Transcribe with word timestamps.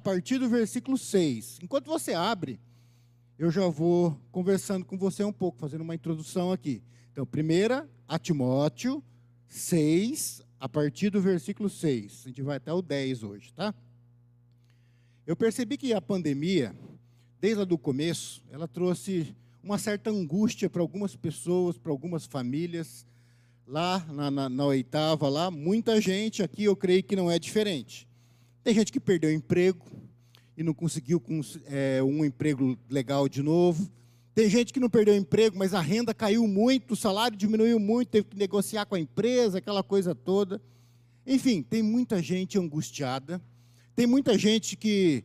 a 0.00 0.02
partir 0.02 0.38
do 0.38 0.48
versículo 0.48 0.96
6. 0.96 1.58
Enquanto 1.62 1.88
você 1.88 2.14
abre, 2.14 2.58
eu 3.38 3.50
já 3.50 3.68
vou 3.68 4.18
conversando 4.32 4.82
com 4.82 4.96
você 4.96 5.22
um 5.22 5.32
pouco, 5.32 5.58
fazendo 5.58 5.82
uma 5.82 5.94
introdução 5.94 6.50
aqui. 6.50 6.82
Então, 7.12 7.26
primeira, 7.26 7.86
a 8.08 8.18
Timóteo 8.18 9.04
6, 9.46 10.40
a 10.58 10.66
partir 10.66 11.10
do 11.10 11.20
versículo 11.20 11.68
6. 11.68 12.22
A 12.24 12.28
gente 12.28 12.40
vai 12.40 12.56
até 12.56 12.72
o 12.72 12.80
10 12.80 13.22
hoje, 13.24 13.52
tá? 13.52 13.74
Eu 15.26 15.36
percebi 15.36 15.76
que 15.76 15.92
a 15.92 16.00
pandemia, 16.00 16.74
desde 17.38 17.62
o 17.62 17.76
começo, 17.76 18.42
ela 18.48 18.66
trouxe 18.66 19.36
uma 19.62 19.76
certa 19.76 20.08
angústia 20.08 20.70
para 20.70 20.80
algumas 20.80 21.14
pessoas, 21.14 21.76
para 21.76 21.92
algumas 21.92 22.24
famílias. 22.24 23.04
Lá 23.66 23.98
na, 24.10 24.30
na, 24.30 24.48
na, 24.48 24.64
oitava, 24.64 25.28
lá, 25.28 25.50
muita 25.50 26.00
gente 26.00 26.42
aqui, 26.42 26.64
eu 26.64 26.74
creio 26.74 27.02
que 27.02 27.14
não 27.14 27.30
é 27.30 27.38
diferente. 27.38 28.08
Tem 28.62 28.74
gente 28.74 28.92
que 28.92 29.00
perdeu 29.00 29.32
emprego 29.32 29.86
e 30.54 30.62
não 30.62 30.74
conseguiu 30.74 31.22
é, 31.64 32.02
um 32.02 32.22
emprego 32.22 32.78
legal 32.90 33.26
de 33.26 33.42
novo. 33.42 33.90
Tem 34.34 34.50
gente 34.50 34.70
que 34.70 34.78
não 34.78 34.90
perdeu 34.90 35.16
emprego, 35.16 35.56
mas 35.56 35.72
a 35.72 35.80
renda 35.80 36.12
caiu 36.12 36.46
muito, 36.46 36.92
o 36.92 36.96
salário 36.96 37.38
diminuiu 37.38 37.80
muito, 37.80 38.10
teve 38.10 38.28
que 38.28 38.36
negociar 38.36 38.84
com 38.84 38.94
a 38.94 39.00
empresa, 39.00 39.58
aquela 39.58 39.82
coisa 39.82 40.14
toda. 40.14 40.60
Enfim, 41.26 41.62
tem 41.62 41.82
muita 41.82 42.22
gente 42.22 42.58
angustiada. 42.58 43.40
Tem 43.96 44.06
muita 44.06 44.36
gente 44.36 44.76
que 44.76 45.24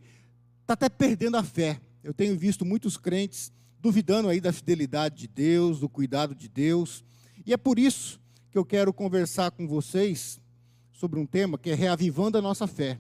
está 0.62 0.74
até 0.74 0.88
perdendo 0.88 1.36
a 1.36 1.44
fé. 1.44 1.82
Eu 2.02 2.14
tenho 2.14 2.38
visto 2.38 2.64
muitos 2.64 2.96
crentes 2.96 3.52
duvidando 3.82 4.30
aí 4.30 4.40
da 4.40 4.54
fidelidade 4.54 5.18
de 5.18 5.28
Deus, 5.28 5.82
do 5.82 5.90
cuidado 5.90 6.34
de 6.34 6.48
Deus. 6.48 7.04
E 7.46 7.52
é 7.52 7.58
por 7.58 7.78
isso 7.78 8.18
que 8.50 8.58
eu 8.58 8.64
quero 8.64 8.94
conversar 8.94 9.52
com 9.52 9.68
vocês 9.68 10.40
sobre 10.94 11.20
um 11.20 11.26
tema 11.26 11.58
que 11.58 11.70
é 11.70 11.76
reavivando 11.76 12.38
a 12.38 12.42
nossa 12.42 12.66
fé 12.66 12.98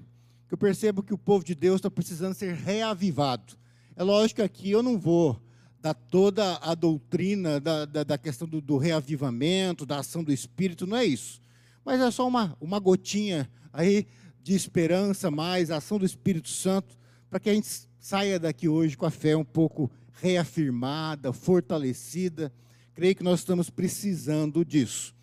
que 0.47 0.53
eu 0.53 0.57
percebo 0.57 1.03
que 1.03 1.13
o 1.13 1.17
povo 1.17 1.43
de 1.43 1.55
Deus 1.55 1.77
está 1.77 1.89
precisando 1.89 2.33
ser 2.33 2.53
reavivado. 2.53 3.53
É 3.95 4.03
lógico 4.03 4.37
que 4.37 4.41
aqui 4.41 4.71
eu 4.71 4.83
não 4.83 4.99
vou 4.99 5.41
dar 5.81 5.93
toda 5.93 6.57
a 6.57 6.73
doutrina 6.73 7.59
da, 7.59 7.85
da, 7.85 8.03
da 8.03 8.17
questão 8.17 8.47
do, 8.47 8.59
do, 8.59 8.77
reavivamento, 8.77 9.85
da 9.85 9.99
ação 9.99 10.23
do 10.23 10.33
Espírito, 10.33 10.87
não 10.87 10.97
é 10.97 11.05
isso. 11.05 11.39
Mas 11.83 12.01
é 12.01 12.09
só 12.09 12.27
uma, 12.27 12.57
uma 12.59 12.79
gotinha 12.79 13.49
aí 13.71 14.07
de 14.41 14.53
esperança, 14.55 15.29
mais 15.29 15.69
a 15.69 15.77
ação 15.77 15.99
do 15.99 16.05
Espírito 16.05 16.49
Santo, 16.49 16.97
para 17.29 17.39
que 17.39 17.49
a 17.49 17.53
gente 17.53 17.67
saia 17.99 18.39
daqui 18.39 18.67
hoje 18.67 18.97
com 18.97 19.05
a 19.05 19.11
fé 19.11 19.35
um 19.35 19.45
pouco 19.45 19.91
reafirmada, 20.13 21.31
fortalecida. 21.31 22.51
Creio 22.93 23.15
que 23.15 23.23
nós 23.23 23.39
estamos 23.39 23.69
precisando 23.69 24.65
disso. 24.65 25.13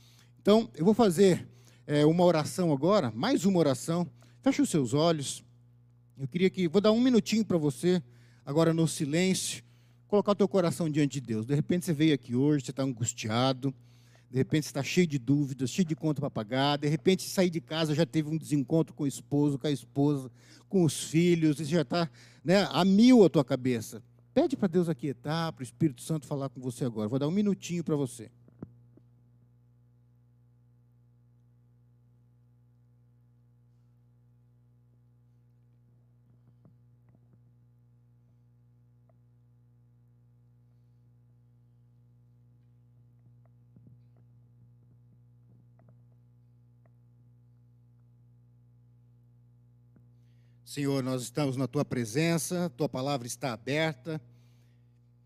Então, 0.40 0.70
eu 0.74 0.84
vou 0.84 0.94
fazer 0.94 1.48
é, 1.86 2.04
uma 2.06 2.24
oração 2.24 2.72
agora, 2.72 3.10
mais 3.14 3.44
uma 3.44 3.58
oração 3.58 4.08
Feche 4.42 4.60
os 4.60 4.70
seus 4.70 4.92
olhos. 4.92 5.44
Eu 6.18 6.26
queria 6.26 6.50
que, 6.50 6.66
vou 6.66 6.80
dar 6.80 6.90
um 6.90 7.00
minutinho 7.00 7.44
para 7.44 7.56
você, 7.56 8.02
agora 8.44 8.74
no 8.74 8.88
silêncio, 8.88 9.62
colocar 10.08 10.32
o 10.32 10.34
teu 10.34 10.48
coração 10.48 10.90
diante 10.90 11.12
de 11.12 11.20
Deus. 11.20 11.46
De 11.46 11.54
repente 11.54 11.86
você 11.86 11.92
veio 11.92 12.12
aqui 12.12 12.34
hoje, 12.34 12.64
você 12.64 12.72
está 12.72 12.82
angustiado, 12.82 13.72
de 14.28 14.36
repente 14.36 14.64
você 14.64 14.70
está 14.70 14.82
cheio 14.82 15.06
de 15.06 15.16
dúvidas, 15.16 15.70
cheio 15.70 15.86
de 15.86 15.94
conta 15.94 16.20
para 16.20 16.28
pagar, 16.28 16.76
de 16.76 16.88
repente 16.88 17.22
sair 17.22 17.50
de 17.50 17.60
casa 17.60 17.94
já 17.94 18.04
teve 18.04 18.28
um 18.28 18.36
desencontro 18.36 18.92
com 18.94 19.04
o 19.04 19.06
esposo, 19.06 19.60
com 19.60 19.68
a 19.68 19.70
esposa, 19.70 20.28
com 20.68 20.82
os 20.82 21.04
filhos, 21.04 21.60
e 21.60 21.64
já 21.64 21.82
está 21.82 22.10
né, 22.44 22.66
a 22.72 22.84
mil 22.84 23.24
a 23.24 23.30
tua 23.30 23.44
cabeça. 23.44 24.02
Pede 24.34 24.56
para 24.56 24.66
Deus 24.66 24.88
aquietar, 24.88 25.52
para 25.52 25.60
o 25.60 25.64
Espírito 25.64 26.02
Santo 26.02 26.26
falar 26.26 26.48
com 26.48 26.60
você 26.60 26.84
agora. 26.84 27.08
Vou 27.08 27.18
dar 27.18 27.28
um 27.28 27.32
minutinho 27.32 27.84
para 27.84 27.94
você. 27.94 28.28
Senhor, 50.72 51.04
nós 51.04 51.20
estamos 51.20 51.54
na 51.54 51.68
tua 51.68 51.84
presença, 51.84 52.72
tua 52.78 52.88
palavra 52.88 53.26
está 53.26 53.52
aberta. 53.52 54.18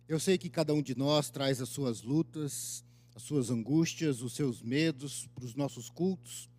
Eu 0.08 0.19
sei 0.19 0.37
que 0.37 0.50
cada 0.50 0.75
um 0.75 0.82
de 0.82 0.98
nós 0.98 1.31
traz 1.31 1.60
as 1.60 1.69
suas 1.69 2.02
lutas, 2.02 2.84
as 3.14 3.22
suas 3.22 3.48
angústias, 3.48 4.22
os 4.22 4.32
seus 4.32 4.60
medos 4.60 5.28
para 5.37 5.44
os 5.44 5.54
nossos 5.54 5.88
cultos. 5.88 6.50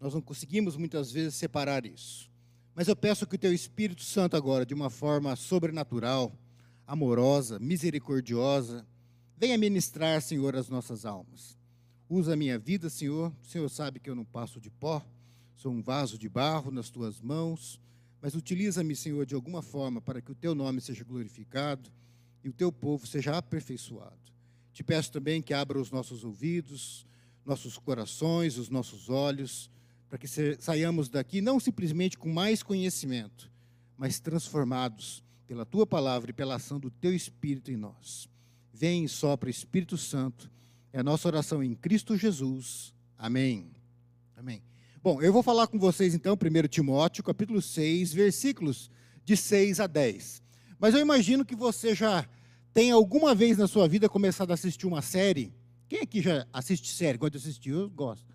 Nós 0.00 0.12
não 0.12 0.20
conseguimos 0.20 0.76
muitas 0.76 1.12
vezes 1.12 1.36
separar 1.36 1.86
isso. 1.86 2.28
Mas 2.74 2.88
eu 2.88 2.96
peço 2.96 3.28
que 3.28 3.36
o 3.36 3.38
teu 3.38 3.54
Espírito 3.54 4.02
Santo 4.02 4.36
agora, 4.36 4.66
de 4.66 4.74
uma 4.74 4.90
forma 4.90 5.36
sobrenatural, 5.36 6.36
amorosa, 6.84 7.60
misericordiosa, 7.60 8.84
venha 9.36 9.56
ministrar, 9.56 10.20
Senhor, 10.20 10.56
as 10.56 10.68
nossas 10.68 11.06
almas. 11.06 11.56
Usa 12.08 12.32
a 12.32 12.36
minha 12.36 12.58
vida, 12.58 12.90
Senhor. 12.90 13.32
O 13.40 13.46
Senhor 13.46 13.68
sabe 13.68 14.00
que 14.00 14.10
eu 14.10 14.16
não 14.16 14.24
passo 14.24 14.60
de 14.60 14.68
pó, 14.68 15.00
sou 15.54 15.70
um 15.70 15.80
vaso 15.80 16.18
de 16.18 16.28
barro 16.28 16.72
nas 16.72 16.90
tuas 16.90 17.20
mãos 17.20 17.78
mas 18.20 18.34
utiliza-me, 18.34 18.96
Senhor, 18.96 19.24
de 19.26 19.34
alguma 19.34 19.62
forma 19.62 20.00
para 20.00 20.20
que 20.20 20.32
o 20.32 20.34
teu 20.34 20.54
nome 20.54 20.80
seja 20.80 21.04
glorificado 21.04 21.90
e 22.42 22.48
o 22.48 22.52
teu 22.52 22.72
povo 22.72 23.06
seja 23.06 23.36
aperfeiçoado. 23.36 24.16
Te 24.72 24.82
peço 24.82 25.12
também 25.12 25.40
que 25.40 25.54
abra 25.54 25.80
os 25.80 25.90
nossos 25.90 26.24
ouvidos, 26.24 27.06
nossos 27.44 27.78
corações, 27.78 28.58
os 28.58 28.68
nossos 28.68 29.08
olhos, 29.08 29.70
para 30.08 30.18
que 30.18 30.26
saiamos 30.58 31.08
daqui 31.08 31.40
não 31.40 31.58
simplesmente 31.58 32.18
com 32.18 32.32
mais 32.32 32.62
conhecimento, 32.62 33.50
mas 33.96 34.20
transformados 34.20 35.24
pela 35.46 35.64
tua 35.64 35.86
palavra 35.86 36.30
e 36.30 36.34
pela 36.34 36.56
ação 36.56 36.78
do 36.78 36.90
teu 36.90 37.14
Espírito 37.14 37.70
em 37.70 37.76
nós. 37.76 38.28
Vem 38.72 39.04
e 39.04 39.08
sopra, 39.08 39.48
Espírito 39.48 39.96
Santo. 39.96 40.50
É 40.92 41.00
a 41.00 41.04
nossa 41.04 41.28
oração 41.28 41.62
em 41.62 41.74
Cristo 41.74 42.16
Jesus. 42.16 42.92
Amém. 43.16 43.70
Amém. 44.36 44.62
Bom, 45.06 45.22
eu 45.22 45.32
vou 45.32 45.40
falar 45.40 45.68
com 45.68 45.78
vocês 45.78 46.16
então, 46.16 46.34
1 46.34 46.66
Timóteo, 46.66 47.22
capítulo 47.22 47.62
6, 47.62 48.12
versículos 48.12 48.90
de 49.24 49.36
6 49.36 49.78
a 49.78 49.86
10. 49.86 50.42
Mas 50.80 50.94
eu 50.94 51.00
imagino 51.00 51.44
que 51.44 51.54
você 51.54 51.94
já 51.94 52.28
tem 52.74 52.90
alguma 52.90 53.32
vez 53.32 53.56
na 53.56 53.68
sua 53.68 53.86
vida 53.86 54.08
começado 54.08 54.50
a 54.50 54.54
assistir 54.54 54.84
uma 54.84 55.00
série. 55.00 55.54
Quem 55.88 56.00
aqui 56.00 56.20
já 56.20 56.44
assiste 56.52 56.90
série? 56.90 57.18
Quando 57.18 57.36
assistir, 57.36 57.70
eu 57.70 57.88
gosto. 57.88 58.26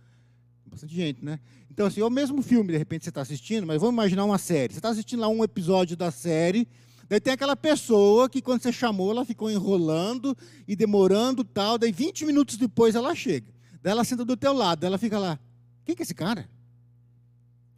Bastante 0.66 0.96
gente, 0.96 1.26
né? 1.26 1.42
Então, 1.70 1.88
assim, 1.88 2.00
é 2.00 2.06
o 2.06 2.10
mesmo 2.10 2.42
filme, 2.42 2.72
de 2.72 2.78
repente, 2.78 3.04
você 3.04 3.10
está 3.10 3.20
assistindo, 3.20 3.68
mas 3.68 3.82
vamos 3.82 3.94
imaginar 3.94 4.24
uma 4.24 4.38
série. 4.38 4.72
Você 4.72 4.80
está 4.80 4.92
assistindo 4.92 5.20
lá 5.20 5.28
um 5.28 5.44
episódio 5.44 5.98
da 5.98 6.10
série, 6.10 6.66
daí 7.10 7.20
tem 7.20 7.34
aquela 7.34 7.58
pessoa 7.58 8.30
que, 8.30 8.42
quando 8.42 8.62
você 8.62 8.72
chamou, 8.72 9.12
ela 9.12 9.26
ficou 9.26 9.52
enrolando 9.52 10.38
e 10.66 10.74
demorando 10.74 11.44
tal, 11.44 11.78
daí 11.78 11.92
20 11.92 12.26
minutos 12.26 12.56
depois 12.56 12.96
ela 12.96 13.14
chega. 13.14 13.54
Daí 13.84 13.92
ela 13.92 14.06
senta 14.06 14.24
do 14.24 14.38
teu 14.38 14.54
lado, 14.54 14.86
ela 14.86 14.98
fica 14.98 15.20
lá, 15.20 15.38
quem 15.84 15.94
que 15.94 16.02
é 16.02 16.06
esse 16.06 16.16
cara? 16.16 16.48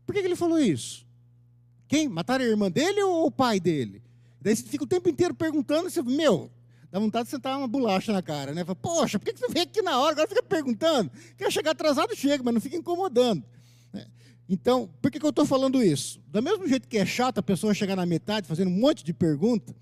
Por 0.05 0.13
que, 0.13 0.21
que 0.21 0.27
ele 0.27 0.35
falou 0.35 0.59
isso? 0.59 1.05
Quem? 1.87 2.07
Mataram 2.07 2.43
a 2.43 2.47
irmã 2.47 2.71
dele 2.71 3.01
ou 3.03 3.27
o 3.27 3.31
pai 3.31 3.59
dele? 3.59 4.01
Daí 4.41 4.55
você 4.55 4.63
fica 4.63 4.83
o 4.83 4.87
tempo 4.87 5.07
inteiro 5.07 5.33
perguntando, 5.33 5.89
você, 5.89 6.01
meu, 6.01 6.51
dá 6.91 6.99
vontade 6.99 7.25
de 7.25 7.31
sentar 7.31 7.57
uma 7.57 7.67
bolacha 7.67 8.11
na 8.11 8.21
cara, 8.21 8.53
né? 8.53 8.65
Fala, 8.65 8.75
Poxa, 8.75 9.17
por 9.17 9.25
que 9.25 9.39
você 9.39 9.47
vem 9.47 9.63
aqui 9.63 9.81
na 9.81 9.99
hora? 9.99 10.11
Agora 10.11 10.27
fica 10.27 10.43
perguntando. 10.43 11.09
Quer 11.37 11.51
chegar 11.51 11.71
atrasado, 11.71 12.15
chega, 12.15 12.43
mas 12.43 12.53
não 12.53 12.61
fica 12.61 12.75
incomodando. 12.75 13.43
Né? 13.93 14.05
Então, 14.49 14.89
por 15.01 15.09
que, 15.09 15.19
que 15.19 15.25
eu 15.25 15.29
estou 15.29 15.45
falando 15.45 15.81
isso? 15.81 16.19
Do 16.27 16.41
mesmo 16.41 16.67
jeito 16.67 16.87
que 16.87 16.97
é 16.97 17.05
chato 17.05 17.37
a 17.37 17.43
pessoa 17.43 17.73
chegar 17.73 17.95
na 17.95 18.05
metade 18.05 18.47
fazendo 18.47 18.67
um 18.69 18.79
monte 18.79 19.03
de 19.03 19.13
pergunta, 19.13 19.73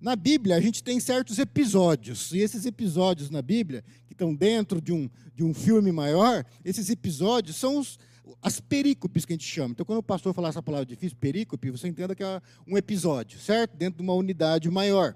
na 0.00 0.16
Bíblia 0.16 0.56
a 0.56 0.60
gente 0.60 0.82
tem 0.82 0.98
certos 1.00 1.38
episódios, 1.38 2.32
e 2.32 2.38
esses 2.38 2.64
episódios 2.64 3.28
na 3.28 3.42
Bíblia, 3.42 3.84
que 4.06 4.14
estão 4.14 4.34
dentro 4.34 4.80
de 4.80 4.92
um, 4.92 5.10
de 5.34 5.44
um 5.44 5.52
filme 5.52 5.90
maior, 5.92 6.44
esses 6.64 6.88
episódios 6.90 7.56
são 7.56 7.78
os, 7.78 7.98
as 8.42 8.60
perícopes 8.60 9.24
que 9.24 9.32
a 9.32 9.36
gente 9.36 9.46
chama. 9.46 9.72
Então, 9.72 9.86
quando 9.86 9.98
o 9.98 10.02
pastor 10.02 10.34
falar 10.34 10.48
essa 10.48 10.62
palavra 10.62 10.86
difícil, 10.86 11.16
perícope, 11.18 11.70
você 11.70 11.88
entenda 11.88 12.14
que 12.14 12.22
é 12.22 12.40
um 12.66 12.76
episódio, 12.76 13.38
certo? 13.38 13.76
Dentro 13.76 13.98
de 13.98 14.02
uma 14.02 14.14
unidade 14.14 14.70
maior. 14.70 15.14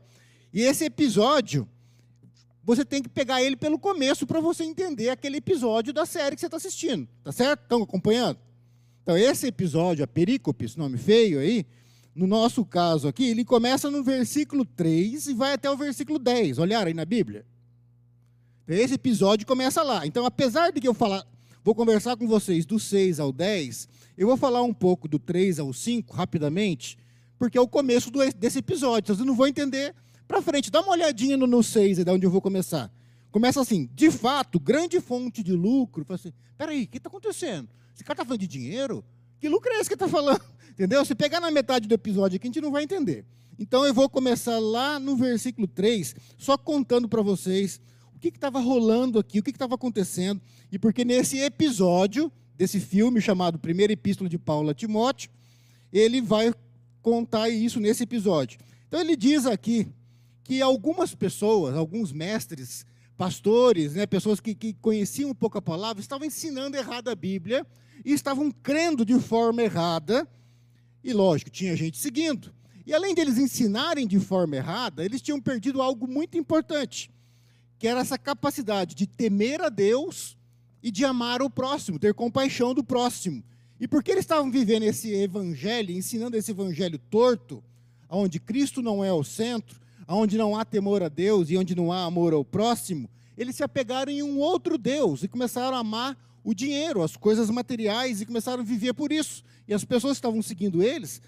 E 0.52 0.60
esse 0.60 0.84
episódio, 0.84 1.68
você 2.62 2.84
tem 2.84 3.02
que 3.02 3.08
pegar 3.08 3.42
ele 3.42 3.56
pelo 3.56 3.78
começo 3.78 4.26
para 4.26 4.40
você 4.40 4.64
entender 4.64 5.10
aquele 5.10 5.38
episódio 5.38 5.92
da 5.92 6.06
série 6.06 6.36
que 6.36 6.40
você 6.40 6.46
está 6.46 6.56
assistindo. 6.56 7.08
Tá 7.22 7.32
certo? 7.32 7.62
Estão 7.62 7.82
acompanhando? 7.82 8.38
Então, 9.02 9.16
esse 9.16 9.46
episódio, 9.46 10.04
a 10.04 10.06
perícope, 10.06 10.64
esse 10.64 10.78
nome 10.78 10.98
feio 10.98 11.40
aí, 11.40 11.66
no 12.14 12.26
nosso 12.26 12.64
caso 12.64 13.08
aqui, 13.08 13.24
ele 13.24 13.44
começa 13.44 13.90
no 13.90 14.02
versículo 14.02 14.64
3 14.64 15.26
e 15.28 15.34
vai 15.34 15.54
até 15.54 15.70
o 15.70 15.76
versículo 15.76 16.18
10. 16.18 16.58
Olharam 16.58 16.88
aí 16.88 16.94
na 16.94 17.04
Bíblia? 17.04 17.46
Esse 18.68 18.94
episódio 18.94 19.46
começa 19.46 19.82
lá. 19.82 20.06
Então, 20.06 20.24
apesar 20.24 20.70
de 20.70 20.80
que 20.80 20.86
eu 20.86 20.94
falar 20.94 21.26
Vou 21.62 21.74
conversar 21.74 22.16
com 22.16 22.26
vocês 22.26 22.64
do 22.64 22.78
6 22.78 23.20
ao 23.20 23.30
10. 23.30 23.86
Eu 24.16 24.26
vou 24.26 24.36
falar 24.36 24.62
um 24.62 24.72
pouco 24.72 25.06
do 25.06 25.18
3 25.18 25.58
ao 25.58 25.72
5 25.72 26.14
rapidamente, 26.14 26.96
porque 27.38 27.58
é 27.58 27.60
o 27.60 27.68
começo 27.68 28.10
do, 28.10 28.20
desse 28.32 28.60
episódio. 28.60 29.14
Vocês 29.14 29.26
não 29.26 29.36
vão 29.36 29.46
entender 29.46 29.94
para 30.26 30.40
frente. 30.40 30.70
Dá 30.70 30.80
uma 30.80 30.92
olhadinha 30.92 31.36
no, 31.36 31.46
no 31.46 31.62
6, 31.62 31.98
é 31.98 32.04
de 32.04 32.10
onde 32.10 32.24
eu 32.24 32.30
vou 32.30 32.40
começar. 32.40 32.90
Começa 33.30 33.60
assim, 33.60 33.90
de 33.94 34.10
fato, 34.10 34.58
grande 34.58 35.00
fonte 35.00 35.42
de 35.42 35.52
lucro. 35.52 36.06
Assim, 36.08 36.32
peraí, 36.56 36.84
o 36.84 36.88
que 36.88 36.96
está 36.96 37.08
acontecendo? 37.08 37.68
Esse 37.94 38.02
cara 38.02 38.14
está 38.14 38.24
falando 38.24 38.40
de 38.40 38.48
dinheiro? 38.48 39.04
Que 39.38 39.46
lucro 39.46 39.70
é 39.70 39.80
esse 39.80 39.88
que 39.88 39.94
está 39.94 40.08
falando? 40.08 40.40
Entendeu? 40.72 41.04
Se 41.04 41.14
pegar 41.14 41.40
na 41.40 41.50
metade 41.50 41.86
do 41.86 41.94
episódio 41.94 42.36
aqui, 42.36 42.46
a 42.46 42.48
gente 42.48 42.60
não 42.62 42.70
vai 42.70 42.84
entender. 42.84 43.26
Então 43.58 43.84
eu 43.84 43.92
vou 43.92 44.08
começar 44.08 44.58
lá 44.58 44.98
no 44.98 45.14
versículo 45.14 45.68
3, 45.68 46.16
só 46.38 46.56
contando 46.56 47.06
para 47.06 47.20
vocês 47.20 47.78
o 48.28 48.32
que 48.32 48.36
estava 48.36 48.60
rolando 48.60 49.18
aqui, 49.18 49.38
o 49.38 49.42
que 49.42 49.50
estava 49.50 49.74
acontecendo, 49.74 50.40
e 50.70 50.78
porque 50.78 51.04
nesse 51.04 51.38
episódio 51.38 52.30
desse 52.56 52.78
filme 52.78 53.20
chamado 53.20 53.58
Primeira 53.58 53.94
Epístola 53.94 54.28
de 54.28 54.38
Paulo 54.38 54.68
a 54.68 54.74
Timóteo, 54.74 55.30
ele 55.90 56.20
vai 56.20 56.52
contar 57.00 57.48
isso 57.48 57.80
nesse 57.80 58.02
episódio. 58.02 58.60
Então 58.86 59.00
ele 59.00 59.16
diz 59.16 59.46
aqui 59.46 59.88
que 60.44 60.60
algumas 60.60 61.14
pessoas, 61.14 61.74
alguns 61.74 62.12
mestres, 62.12 62.84
pastores, 63.16 63.94
né, 63.94 64.06
pessoas 64.06 64.40
que, 64.40 64.54
que 64.54 64.74
conheciam 64.74 65.30
um 65.30 65.34
pouco 65.34 65.56
a 65.56 65.62
palavra, 65.62 66.00
estavam 66.00 66.26
ensinando 66.26 66.76
errado 66.76 67.08
a 67.08 67.14
Bíblia 67.14 67.66
e 68.04 68.12
estavam 68.12 68.50
crendo 68.50 69.04
de 69.04 69.18
forma 69.18 69.62
errada. 69.62 70.28
E 71.02 71.12
lógico, 71.12 71.50
tinha 71.50 71.74
gente 71.74 71.98
seguindo. 71.98 72.52
E 72.86 72.92
além 72.92 73.14
deles 73.14 73.38
ensinarem 73.38 74.06
de 74.06 74.18
forma 74.18 74.56
errada, 74.56 75.04
eles 75.04 75.22
tinham 75.22 75.40
perdido 75.40 75.80
algo 75.80 76.06
muito 76.06 76.36
importante, 76.36 77.10
que 77.80 77.88
era 77.88 78.00
essa 78.00 78.18
capacidade 78.18 78.94
de 78.94 79.06
temer 79.06 79.62
a 79.62 79.70
Deus 79.70 80.36
e 80.82 80.90
de 80.90 81.02
amar 81.02 81.40
o 81.40 81.48
próximo, 81.48 81.98
ter 81.98 82.12
compaixão 82.12 82.74
do 82.74 82.84
próximo. 82.84 83.42
E 83.80 83.88
porque 83.88 84.10
eles 84.10 84.24
estavam 84.24 84.50
vivendo 84.50 84.82
esse 84.82 85.10
evangelho, 85.14 85.90
ensinando 85.90 86.36
esse 86.36 86.50
evangelho 86.50 86.98
torto, 86.98 87.64
onde 88.10 88.38
Cristo 88.38 88.82
não 88.82 89.02
é 89.02 89.10
o 89.10 89.24
centro, 89.24 89.80
onde 90.06 90.36
não 90.36 90.54
há 90.54 90.62
temor 90.62 91.02
a 91.02 91.08
Deus 91.08 91.48
e 91.48 91.56
onde 91.56 91.74
não 91.74 91.90
há 91.90 92.04
amor 92.04 92.34
ao 92.34 92.44
próximo, 92.44 93.08
eles 93.34 93.56
se 93.56 93.64
apegaram 93.64 94.12
em 94.12 94.22
um 94.22 94.38
outro 94.38 94.76
Deus 94.76 95.22
e 95.22 95.28
começaram 95.28 95.74
a 95.74 95.80
amar 95.80 96.18
o 96.44 96.52
dinheiro, 96.52 97.02
as 97.02 97.16
coisas 97.16 97.48
materiais 97.48 98.20
e 98.20 98.26
começaram 98.26 98.62
a 98.62 98.66
viver 98.66 98.92
por 98.92 99.10
isso. 99.10 99.42
E 99.66 99.72
as 99.72 99.86
pessoas 99.86 100.12
que 100.12 100.18
estavam 100.18 100.42
seguindo 100.42 100.82
eles 100.82 101.22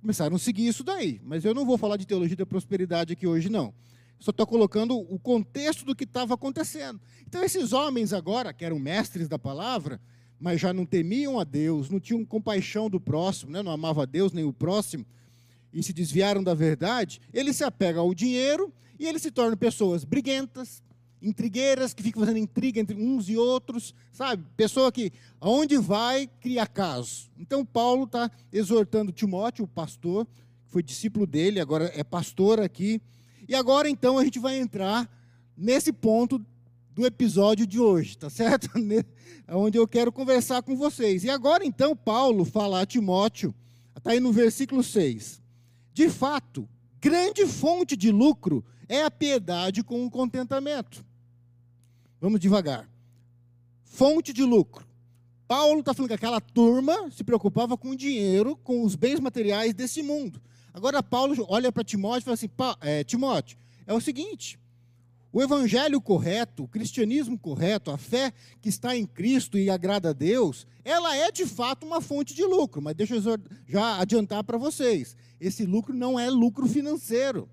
começaram 0.00 0.34
a 0.34 0.38
seguir 0.40 0.66
isso 0.66 0.82
daí. 0.82 1.20
Mas 1.22 1.44
eu 1.44 1.54
não 1.54 1.64
vou 1.64 1.78
falar 1.78 1.96
de 1.96 2.04
teologia 2.04 2.36
da 2.36 2.44
prosperidade 2.44 3.12
aqui 3.12 3.28
hoje, 3.28 3.48
não. 3.48 3.72
Só 4.18 4.30
estou 4.30 4.46
colocando 4.46 4.96
o 4.96 5.18
contexto 5.18 5.84
do 5.84 5.94
que 5.94 6.04
estava 6.04 6.34
acontecendo. 6.34 7.00
Então, 7.26 7.42
esses 7.42 7.72
homens 7.72 8.12
agora, 8.12 8.52
que 8.52 8.64
eram 8.64 8.78
mestres 8.78 9.28
da 9.28 9.38
palavra, 9.38 10.00
mas 10.40 10.60
já 10.60 10.72
não 10.72 10.86
temiam 10.86 11.38
a 11.38 11.44
Deus, 11.44 11.90
não 11.90 12.00
tinham 12.00 12.24
compaixão 12.24 12.90
do 12.90 13.00
próximo, 13.00 13.50
né? 13.50 13.62
não 13.62 13.72
amavam 13.72 14.02
a 14.02 14.06
Deus 14.06 14.32
nem 14.32 14.44
o 14.44 14.52
próximo, 14.52 15.04
e 15.72 15.82
se 15.82 15.92
desviaram 15.92 16.42
da 16.42 16.54
verdade, 16.54 17.20
eles 17.32 17.56
se 17.56 17.64
apegam 17.64 18.02
ao 18.02 18.14
dinheiro 18.14 18.72
e 18.98 19.06
eles 19.06 19.22
se 19.22 19.30
tornam 19.30 19.56
pessoas 19.56 20.04
briguentas, 20.04 20.82
intrigueiras, 21.20 21.94
que 21.94 22.02
ficam 22.02 22.20
fazendo 22.20 22.38
intriga 22.38 22.78
entre 22.78 22.94
uns 22.94 23.28
e 23.28 23.36
outros, 23.36 23.94
sabe? 24.12 24.44
Pessoa 24.56 24.92
que, 24.92 25.10
aonde 25.40 25.78
vai, 25.78 26.28
cria 26.40 26.66
caso. 26.66 27.30
Então, 27.38 27.64
Paulo 27.64 28.04
está 28.04 28.30
exortando 28.52 29.10
Timóteo, 29.10 29.64
o 29.64 29.68
pastor, 29.68 30.26
que 30.66 30.72
foi 30.72 30.82
discípulo 30.82 31.26
dele, 31.26 31.60
agora 31.60 31.90
é 31.94 32.04
pastor 32.04 32.60
aqui. 32.60 33.00
E 33.48 33.54
agora, 33.54 33.88
então, 33.88 34.18
a 34.18 34.24
gente 34.24 34.38
vai 34.38 34.58
entrar 34.58 35.08
nesse 35.56 35.92
ponto 35.92 36.44
do 36.94 37.04
episódio 37.04 37.66
de 37.66 37.80
hoje, 37.80 38.16
tá 38.16 38.30
certo? 38.30 38.70
Onde 39.48 39.76
eu 39.76 39.86
quero 39.86 40.12
conversar 40.12 40.62
com 40.62 40.76
vocês. 40.76 41.24
E 41.24 41.30
agora, 41.30 41.64
então, 41.64 41.96
Paulo 41.96 42.44
fala 42.44 42.80
a 42.80 42.86
Timóteo, 42.86 43.54
está 43.96 44.12
aí 44.12 44.20
no 44.20 44.32
versículo 44.32 44.82
6. 44.82 45.42
De 45.92 46.08
fato, 46.08 46.68
grande 47.00 47.46
fonte 47.46 47.96
de 47.96 48.10
lucro 48.10 48.64
é 48.88 49.02
a 49.02 49.10
piedade 49.10 49.82
com 49.82 50.04
o 50.06 50.10
contentamento. 50.10 51.04
Vamos 52.20 52.40
devagar. 52.40 52.88
Fonte 53.82 54.32
de 54.32 54.42
lucro. 54.42 54.86
Paulo 55.46 55.80
está 55.80 55.92
falando 55.92 56.08
que 56.08 56.14
aquela 56.14 56.40
turma 56.40 57.10
se 57.10 57.22
preocupava 57.22 57.76
com 57.76 57.90
o 57.90 57.96
dinheiro, 57.96 58.56
com 58.56 58.82
os 58.82 58.96
bens 58.96 59.20
materiais 59.20 59.74
desse 59.74 60.02
mundo. 60.02 60.40
Agora 60.74 61.00
Paulo 61.04 61.46
olha 61.48 61.70
para 61.70 61.84
Timóteo 61.84 62.22
e 62.22 62.24
fala 62.24 62.34
assim: 62.34 62.50
é, 62.80 63.04
Timóteo, 63.04 63.56
é 63.86 63.94
o 63.94 64.00
seguinte, 64.00 64.58
o 65.32 65.40
evangelho 65.40 66.00
correto, 66.00 66.64
o 66.64 66.68
cristianismo 66.68 67.38
correto, 67.38 67.92
a 67.92 67.96
fé 67.96 68.32
que 68.60 68.68
está 68.68 68.96
em 68.96 69.06
Cristo 69.06 69.56
e 69.56 69.70
agrada 69.70 70.10
a 70.10 70.12
Deus, 70.12 70.66
ela 70.84 71.16
é 71.16 71.30
de 71.30 71.46
fato 71.46 71.86
uma 71.86 72.00
fonte 72.00 72.34
de 72.34 72.44
lucro. 72.44 72.82
Mas 72.82 72.96
deixa 72.96 73.14
eu 73.14 73.38
já 73.68 74.00
adiantar 74.00 74.42
para 74.42 74.58
vocês: 74.58 75.16
esse 75.40 75.64
lucro 75.64 75.94
não 75.94 76.18
é 76.18 76.28
lucro 76.28 76.66
financeiro. 76.66 77.48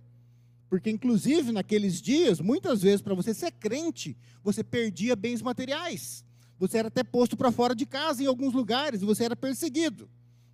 Porque, 0.68 0.90
inclusive, 0.90 1.52
naqueles 1.52 2.02
dias, 2.02 2.40
muitas 2.40 2.82
vezes, 2.82 3.02
para 3.02 3.14
você 3.14 3.34
ser 3.34 3.52
crente, 3.52 4.18
você 4.42 4.64
perdia 4.64 5.16
bens 5.16 5.42
materiais. 5.42 6.24
Você 6.58 6.78
era 6.78 6.88
até 6.88 7.04
posto 7.04 7.36
para 7.36 7.52
fora 7.52 7.76
de 7.76 7.86
casa 7.86 8.24
em 8.24 8.26
alguns 8.26 8.54
lugares 8.54 9.02
e 9.02 9.06
você 9.06 9.26
era 9.26 9.36
perseguido. 9.36 10.10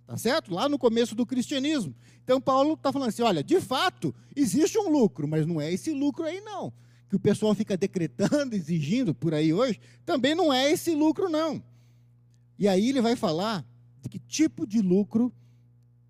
Tá 0.08 0.16
certo? 0.16 0.52
Lá 0.52 0.68
no 0.68 0.78
começo 0.78 1.14
do 1.14 1.24
cristianismo. 1.24 1.94
Então, 2.24 2.40
Paulo 2.40 2.72
está 2.72 2.90
falando 2.90 3.10
assim: 3.10 3.22
olha, 3.22 3.44
de 3.44 3.60
fato, 3.60 4.12
existe 4.34 4.76
um 4.78 4.88
lucro, 4.88 5.28
mas 5.28 5.46
não 5.46 5.60
é 5.60 5.72
esse 5.72 5.92
lucro 5.92 6.24
aí, 6.24 6.40
não 6.40 6.72
que 7.08 7.16
o 7.16 7.20
pessoal 7.20 7.54
fica 7.54 7.76
decretando, 7.76 8.54
exigindo 8.54 9.14
por 9.14 9.32
aí 9.32 9.52
hoje, 9.52 9.80
também 10.04 10.34
não 10.34 10.52
é 10.52 10.70
esse 10.70 10.94
lucro, 10.94 11.28
não. 11.28 11.62
E 12.58 12.68
aí 12.68 12.90
ele 12.90 13.00
vai 13.00 13.16
falar 13.16 13.64
de 14.02 14.08
que 14.08 14.18
tipo 14.18 14.66
de 14.66 14.82
lucro 14.82 15.32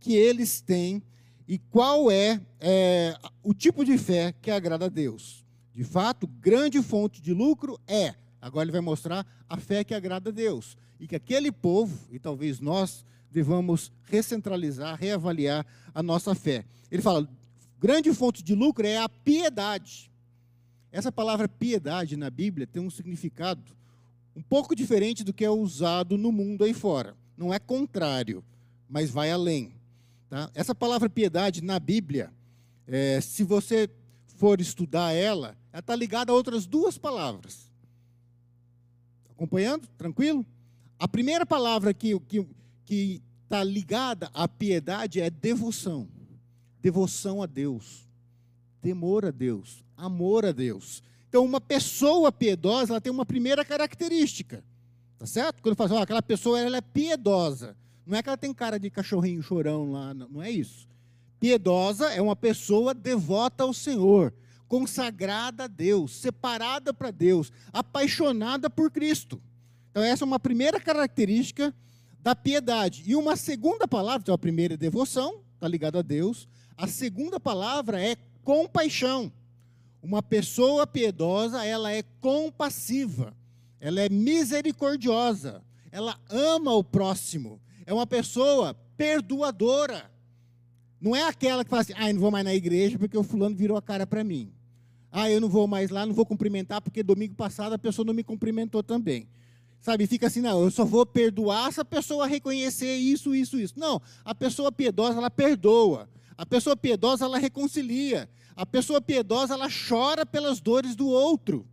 que 0.00 0.14
eles 0.14 0.60
têm 0.60 1.02
e 1.46 1.58
qual 1.58 2.10
é, 2.10 2.40
é 2.60 3.16
o 3.42 3.54
tipo 3.54 3.84
de 3.84 3.96
fé 3.96 4.34
que 4.42 4.50
agrada 4.50 4.86
a 4.86 4.88
Deus. 4.88 5.46
De 5.72 5.84
fato, 5.84 6.26
grande 6.26 6.82
fonte 6.82 7.22
de 7.22 7.32
lucro 7.32 7.78
é, 7.86 8.14
agora 8.40 8.64
ele 8.64 8.72
vai 8.72 8.80
mostrar 8.80 9.26
a 9.48 9.56
fé 9.56 9.84
que 9.84 9.94
agrada 9.94 10.30
a 10.30 10.32
Deus. 10.32 10.76
E 10.98 11.06
que 11.06 11.14
aquele 11.14 11.52
povo, 11.52 11.96
e 12.10 12.18
talvez 12.18 12.58
nós, 12.58 13.04
devamos 13.30 13.92
recentralizar, 14.04 14.96
reavaliar 14.98 15.66
a 15.94 16.02
nossa 16.02 16.34
fé. 16.34 16.64
Ele 16.90 17.02
fala: 17.02 17.28
grande 17.78 18.12
fonte 18.12 18.42
de 18.42 18.54
lucro 18.54 18.86
é 18.86 18.98
a 18.98 19.08
piedade. 19.08 20.10
Essa 20.90 21.12
palavra 21.12 21.48
piedade 21.48 22.16
na 22.16 22.30
Bíblia 22.30 22.66
tem 22.66 22.82
um 22.82 22.90
significado 22.90 23.76
um 24.34 24.42
pouco 24.42 24.74
diferente 24.74 25.24
do 25.24 25.32
que 25.32 25.44
é 25.44 25.50
usado 25.50 26.16
no 26.16 26.30
mundo 26.30 26.62
aí 26.62 26.72
fora. 26.72 27.16
Não 27.36 27.52
é 27.52 27.58
contrário, 27.58 28.44
mas 28.88 29.10
vai 29.10 29.32
além. 29.32 29.72
Tá? 30.30 30.48
Essa 30.54 30.74
palavra 30.74 31.10
piedade 31.10 31.60
na 31.60 31.80
Bíblia, 31.80 32.32
é, 32.86 33.20
se 33.20 33.42
você 33.42 33.90
for 34.36 34.60
estudar 34.60 35.12
ela, 35.12 35.56
ela 35.72 35.80
está 35.80 35.96
ligada 35.96 36.30
a 36.30 36.34
outras 36.34 36.66
duas 36.66 36.96
palavras. 36.96 37.68
Acompanhando? 39.30 39.88
Tranquilo? 39.98 40.46
A 40.98 41.08
primeira 41.08 41.44
palavra 41.44 41.92
que 41.92 42.18
que, 42.20 42.46
que 42.88 43.22
tá 43.48 43.62
ligada 43.62 44.30
à 44.32 44.48
piedade 44.48 45.20
é 45.20 45.28
devoção. 45.28 46.08
Devoção 46.80 47.42
a 47.42 47.46
Deus. 47.46 48.08
Temor 48.80 49.26
a 49.26 49.30
Deus 49.30 49.84
amor 49.98 50.46
a 50.46 50.52
Deus. 50.52 51.02
Então, 51.28 51.44
uma 51.44 51.60
pessoa 51.60 52.30
piedosa, 52.30 52.92
ela 52.92 53.00
tem 53.00 53.12
uma 53.12 53.26
primeira 53.26 53.64
característica. 53.64 54.64
Tá 55.18 55.26
certo? 55.26 55.60
Quando 55.60 55.74
fala, 55.74 56.02
aquela 56.02 56.22
pessoa 56.22 56.58
ela 56.58 56.76
é 56.76 56.80
piedosa. 56.80 57.76
Não 58.06 58.16
é 58.16 58.22
que 58.22 58.28
ela 58.28 58.38
tem 58.38 58.54
cara 58.54 58.78
de 58.78 58.88
cachorrinho 58.88 59.42
chorão 59.42 59.90
lá, 59.90 60.14
não 60.14 60.40
é 60.40 60.50
isso. 60.50 60.88
Piedosa 61.38 62.06
é 62.06 62.22
uma 62.22 62.36
pessoa 62.36 62.94
devota 62.94 63.64
ao 63.64 63.74
Senhor, 63.74 64.32
consagrada 64.66 65.64
a 65.64 65.66
Deus, 65.66 66.12
separada 66.12 66.94
para 66.94 67.10
Deus, 67.10 67.52
apaixonada 67.72 68.70
por 68.70 68.90
Cristo. 68.90 69.42
Então, 69.90 70.02
essa 70.02 70.24
é 70.24 70.26
uma 70.26 70.38
primeira 70.38 70.80
característica 70.80 71.74
da 72.28 72.36
piedade. 72.36 73.04
E 73.06 73.16
uma 73.16 73.36
segunda 73.36 73.88
palavra, 73.88 74.20
então 74.20 74.34
a 74.34 74.38
primeira 74.38 74.74
é 74.74 74.76
devoção, 74.76 75.40
está 75.54 75.66
ligada 75.66 76.00
a 76.00 76.02
Deus. 76.02 76.46
A 76.76 76.86
segunda 76.86 77.40
palavra 77.40 77.98
é 78.04 78.16
compaixão. 78.44 79.32
Uma 80.02 80.22
pessoa 80.22 80.86
piedosa, 80.86 81.64
ela 81.64 81.90
é 81.90 82.02
compassiva, 82.20 83.34
ela 83.80 84.00
é 84.02 84.10
misericordiosa, 84.10 85.62
ela 85.90 86.20
ama 86.28 86.74
o 86.74 86.84
próximo, 86.84 87.58
é 87.86 87.94
uma 87.94 88.06
pessoa 88.06 88.74
perdoadora. 88.94 90.10
Não 91.00 91.16
é 91.16 91.22
aquela 91.22 91.64
que 91.64 91.70
fala 91.70 91.80
assim, 91.80 91.94
ah, 91.96 92.10
eu 92.10 92.14
não 92.14 92.20
vou 92.20 92.30
mais 92.30 92.44
na 92.44 92.54
igreja 92.54 92.98
porque 92.98 93.16
o 93.16 93.22
fulano 93.22 93.56
virou 93.56 93.76
a 93.78 93.80
cara 93.80 94.06
para 94.06 94.22
mim. 94.22 94.52
Ah, 95.10 95.30
eu 95.30 95.40
não 95.40 95.48
vou 95.48 95.66
mais 95.66 95.88
lá, 95.88 96.04
não 96.04 96.12
vou 96.12 96.26
cumprimentar 96.26 96.82
porque 96.82 97.02
domingo 97.02 97.34
passado 97.34 97.72
a 97.72 97.78
pessoa 97.78 98.04
não 98.04 98.12
me 98.12 98.22
cumprimentou 98.22 98.82
também. 98.82 99.26
Sabe, 99.80 100.06
fica 100.06 100.26
assim, 100.26 100.40
não, 100.40 100.62
eu 100.62 100.70
só 100.70 100.84
vou 100.84 101.06
perdoar 101.06 101.72
se 101.72 101.80
a 101.80 101.84
pessoa 101.84 102.26
reconhecer 102.26 102.96
isso, 102.96 103.34
isso, 103.34 103.58
isso. 103.58 103.74
Não, 103.78 104.02
a 104.24 104.34
pessoa 104.34 104.72
piedosa, 104.72 105.18
ela 105.18 105.30
perdoa. 105.30 106.08
A 106.36 106.44
pessoa 106.44 106.76
piedosa, 106.76 107.24
ela 107.24 107.38
reconcilia. 107.38 108.28
A 108.56 108.66
pessoa 108.66 109.00
piedosa, 109.00 109.54
ela 109.54 109.68
chora 109.70 110.26
pelas 110.26 110.60
dores 110.60 110.96
do 110.96 111.06
outro. 111.06 111.66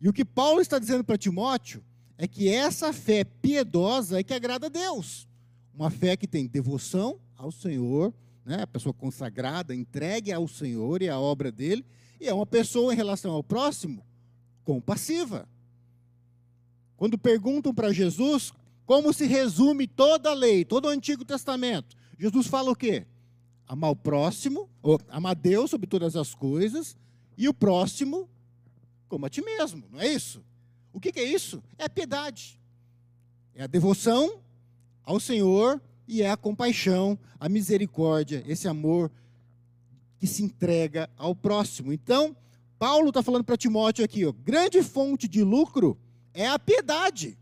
E 0.00 0.08
o 0.08 0.12
que 0.12 0.24
Paulo 0.24 0.60
está 0.60 0.78
dizendo 0.78 1.04
para 1.04 1.18
Timóteo 1.18 1.84
é 2.16 2.26
que 2.26 2.48
essa 2.48 2.92
fé 2.92 3.24
piedosa 3.24 4.18
é 4.18 4.22
que 4.22 4.34
agrada 4.34 4.66
a 4.66 4.70
Deus. 4.70 5.28
Uma 5.74 5.90
fé 5.90 6.16
que 6.16 6.26
tem 6.26 6.46
devoção 6.46 7.20
ao 7.36 7.52
Senhor, 7.52 8.12
né? 8.44 8.62
a 8.62 8.66
pessoa 8.66 8.92
consagrada, 8.92 9.74
entregue 9.74 10.32
ao 10.32 10.48
Senhor 10.48 11.02
e 11.02 11.08
à 11.08 11.18
obra 11.18 11.52
dele, 11.52 11.84
e 12.20 12.28
é 12.28 12.34
uma 12.34 12.46
pessoa 12.46 12.92
em 12.92 12.96
relação 12.96 13.32
ao 13.32 13.42
próximo 13.42 14.04
compassiva. 14.64 15.48
Quando 17.02 17.18
perguntam 17.18 17.74
para 17.74 17.92
Jesus 17.92 18.52
como 18.86 19.12
se 19.12 19.26
resume 19.26 19.88
toda 19.88 20.30
a 20.30 20.34
lei, 20.34 20.64
todo 20.64 20.84
o 20.84 20.88
Antigo 20.88 21.24
Testamento, 21.24 21.96
Jesus 22.16 22.46
fala 22.46 22.70
o 22.70 22.76
quê? 22.76 23.08
Amar 23.66 23.90
o 23.90 23.96
próximo, 23.96 24.70
ou 24.80 25.00
amar 25.08 25.34
Deus 25.34 25.68
sobre 25.68 25.88
todas 25.88 26.14
as 26.14 26.32
coisas, 26.32 26.96
e 27.36 27.48
o 27.48 27.52
próximo 27.52 28.30
como 29.08 29.26
a 29.26 29.28
ti 29.28 29.42
mesmo, 29.42 29.82
não 29.90 30.00
é 30.00 30.06
isso? 30.06 30.44
O 30.92 31.00
que, 31.00 31.10
que 31.10 31.18
é 31.18 31.24
isso? 31.24 31.60
É 31.76 31.86
a 31.86 31.90
piedade. 31.90 32.56
É 33.52 33.64
a 33.64 33.66
devoção 33.66 34.40
ao 35.02 35.18
Senhor 35.18 35.82
e 36.06 36.22
é 36.22 36.30
a 36.30 36.36
compaixão, 36.36 37.18
a 37.40 37.48
misericórdia, 37.48 38.44
esse 38.46 38.68
amor 38.68 39.10
que 40.20 40.28
se 40.28 40.44
entrega 40.44 41.10
ao 41.16 41.34
próximo. 41.34 41.92
Então, 41.92 42.36
Paulo 42.78 43.08
está 43.08 43.24
falando 43.24 43.42
para 43.42 43.56
Timóteo 43.56 44.04
aqui, 44.04 44.24
ó, 44.24 44.30
grande 44.30 44.80
fonte 44.84 45.26
de 45.26 45.42
lucro 45.42 45.98
é 46.34 46.46
a 46.48 46.58
piedade. 46.58 47.38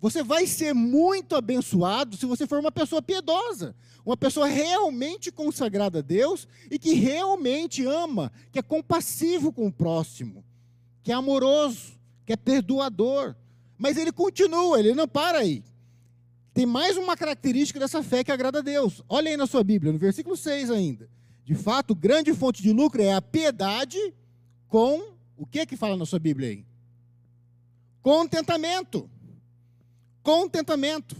Você 0.00 0.22
vai 0.22 0.46
ser 0.46 0.72
muito 0.74 1.36
abençoado 1.36 2.16
se 2.16 2.24
você 2.24 2.46
for 2.46 2.58
uma 2.58 2.72
pessoa 2.72 3.02
piedosa, 3.02 3.74
uma 4.04 4.16
pessoa 4.16 4.46
realmente 4.46 5.30
consagrada 5.30 5.98
a 5.98 6.02
Deus 6.02 6.48
e 6.70 6.78
que 6.78 6.94
realmente 6.94 7.84
ama, 7.84 8.32
que 8.50 8.58
é 8.58 8.62
compassivo 8.62 9.52
com 9.52 9.66
o 9.66 9.72
próximo, 9.72 10.42
que 11.02 11.12
é 11.12 11.14
amoroso, 11.14 11.98
que 12.24 12.32
é 12.32 12.36
perdoador. 12.36 13.36
Mas 13.76 13.98
ele 13.98 14.10
continua, 14.10 14.78
ele 14.78 14.94
não 14.94 15.06
para 15.06 15.38
aí. 15.38 15.62
Tem 16.54 16.64
mais 16.64 16.96
uma 16.96 17.16
característica 17.16 17.78
dessa 17.78 18.02
fé 18.02 18.24
que 18.24 18.32
agrada 18.32 18.58
a 18.58 18.62
Deus. 18.62 19.02
Olha 19.08 19.30
aí 19.30 19.36
na 19.36 19.46
sua 19.46 19.62
Bíblia, 19.62 19.92
no 19.92 19.98
versículo 19.98 20.36
6 20.36 20.70
ainda. 20.70 21.08
De 21.44 21.54
fato, 21.54 21.94
grande 21.94 22.32
fonte 22.32 22.62
de 22.62 22.72
lucro 22.72 23.02
é 23.02 23.12
a 23.12 23.22
piedade 23.22 23.98
com 24.66 25.14
o 25.36 25.46
que 25.46 25.64
que 25.66 25.76
fala 25.76 25.96
na 25.96 26.06
sua 26.06 26.18
Bíblia 26.18 26.48
aí? 26.48 26.69
Contentamento. 28.02 29.08
Contentamento. 30.22 31.16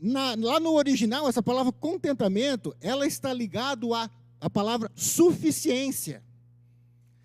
Na, 0.00 0.34
lá 0.34 0.60
no 0.60 0.72
original, 0.72 1.28
essa 1.28 1.42
palavra 1.42 1.72
contentamento, 1.72 2.76
ela 2.80 3.06
está 3.06 3.32
ligado 3.32 3.94
à, 3.94 4.10
à 4.40 4.50
palavra 4.50 4.90
suficiência. 4.94 6.22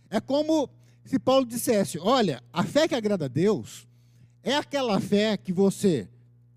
É 0.10 0.22
como 0.22 0.70
se 1.04 1.20
Paulo 1.20 1.46
dissesse: 1.46 2.00
olha, 2.00 2.42
a 2.54 2.64
fé 2.64 2.88
que 2.88 2.96
agrada 2.96 3.26
a 3.26 3.28
Deus 3.28 3.88
é 4.42 4.56
aquela 4.56 5.00
fé 5.00 5.36
que 5.36 5.52
você 5.52 6.08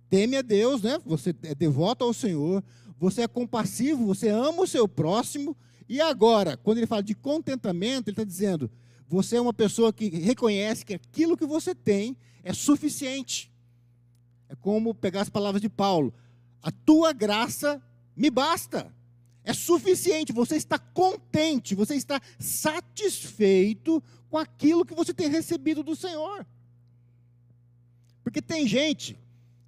teme 0.08 0.36
a 0.36 0.42
Deus, 0.42 0.82
né? 0.82 0.98
Você 1.04 1.34
é 1.42 1.54
devoto 1.54 2.04
ao 2.04 2.14
Senhor, 2.14 2.62
você 2.98 3.22
é 3.22 3.28
compassivo, 3.28 4.06
você 4.06 4.28
ama 4.28 4.62
o 4.62 4.66
seu 4.66 4.86
próximo. 4.86 5.56
E 5.88 6.00
agora, 6.00 6.56
quando 6.56 6.78
ele 6.78 6.86
fala 6.86 7.02
de 7.02 7.14
contentamento, 7.14 8.08
ele 8.08 8.12
está 8.12 8.24
dizendo: 8.24 8.70
você 9.12 9.36
é 9.36 9.40
uma 9.40 9.52
pessoa 9.52 9.92
que 9.92 10.08
reconhece 10.08 10.86
que 10.86 10.94
aquilo 10.94 11.36
que 11.36 11.44
você 11.44 11.74
tem 11.74 12.16
é 12.42 12.54
suficiente. 12.54 13.52
É 14.48 14.54
como 14.56 14.94
pegar 14.94 15.20
as 15.20 15.28
palavras 15.28 15.60
de 15.60 15.68
Paulo: 15.68 16.14
a 16.62 16.70
tua 16.70 17.12
graça 17.12 17.82
me 18.16 18.30
basta. 18.30 18.92
É 19.44 19.52
suficiente, 19.52 20.32
você 20.32 20.56
está 20.56 20.78
contente, 20.78 21.74
você 21.74 21.94
está 21.96 22.20
satisfeito 22.38 24.02
com 24.30 24.38
aquilo 24.38 24.84
que 24.84 24.94
você 24.94 25.12
tem 25.12 25.28
recebido 25.28 25.82
do 25.82 25.96
Senhor. 25.96 26.46
Porque 28.22 28.40
tem 28.40 28.66
gente 28.66 29.18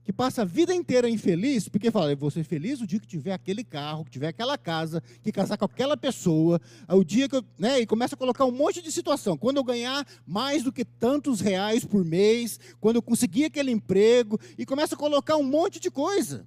que 0.04 0.12
passa 0.12 0.42
a 0.42 0.44
vida 0.44 0.74
inteira 0.74 1.08
infeliz, 1.08 1.66
porque 1.66 1.90
fala, 1.90 2.10
eu 2.10 2.16
vou 2.16 2.30
ser 2.30 2.44
feliz 2.44 2.80
o 2.80 2.86
dia 2.86 3.00
que 3.00 3.06
tiver 3.06 3.32
aquele 3.32 3.64
carro, 3.64 4.04
que 4.04 4.10
tiver 4.10 4.28
aquela 4.28 4.58
casa, 4.58 5.02
que 5.22 5.32
casar 5.32 5.56
com 5.56 5.64
aquela 5.64 5.96
pessoa, 5.96 6.60
o 6.88 7.02
dia 7.02 7.26
que 7.26 7.36
eu, 7.36 7.44
né, 7.58 7.80
e 7.80 7.86
começa 7.86 8.14
a 8.14 8.18
colocar 8.18 8.44
um 8.44 8.52
monte 8.52 8.82
de 8.82 8.92
situação. 8.92 9.36
Quando 9.36 9.56
eu 9.56 9.64
ganhar 9.64 10.06
mais 10.26 10.62
do 10.62 10.70
que 10.70 10.84
tantos 10.84 11.40
reais 11.40 11.84
por 11.84 12.04
mês, 12.04 12.60
quando 12.80 12.96
eu 12.96 13.02
conseguir 13.02 13.46
aquele 13.46 13.70
emprego, 13.70 14.38
e 14.58 14.66
começa 14.66 14.94
a 14.94 14.98
colocar 14.98 15.36
um 15.36 15.42
monte 15.42 15.80
de 15.80 15.90
coisa. 15.90 16.46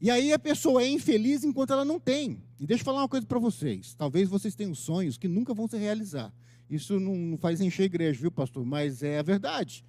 E 0.00 0.10
aí 0.10 0.32
a 0.32 0.38
pessoa 0.38 0.82
é 0.82 0.88
infeliz 0.88 1.44
enquanto 1.44 1.72
ela 1.72 1.84
não 1.84 2.00
tem. 2.00 2.42
E 2.58 2.66
deixa 2.66 2.82
eu 2.82 2.84
falar 2.84 3.00
uma 3.00 3.08
coisa 3.08 3.24
para 3.26 3.38
vocês. 3.38 3.94
Talvez 3.94 4.28
vocês 4.28 4.54
tenham 4.54 4.74
sonhos 4.74 5.16
que 5.16 5.28
nunca 5.28 5.54
vão 5.54 5.68
se 5.68 5.76
realizar. 5.76 6.32
Isso 6.68 6.98
não 6.98 7.38
faz 7.38 7.60
encher 7.60 7.84
igreja, 7.84 8.20
viu, 8.20 8.30
pastor? 8.30 8.64
Mas 8.66 9.02
é 9.02 9.18
a 9.18 9.22
verdade. 9.22 9.84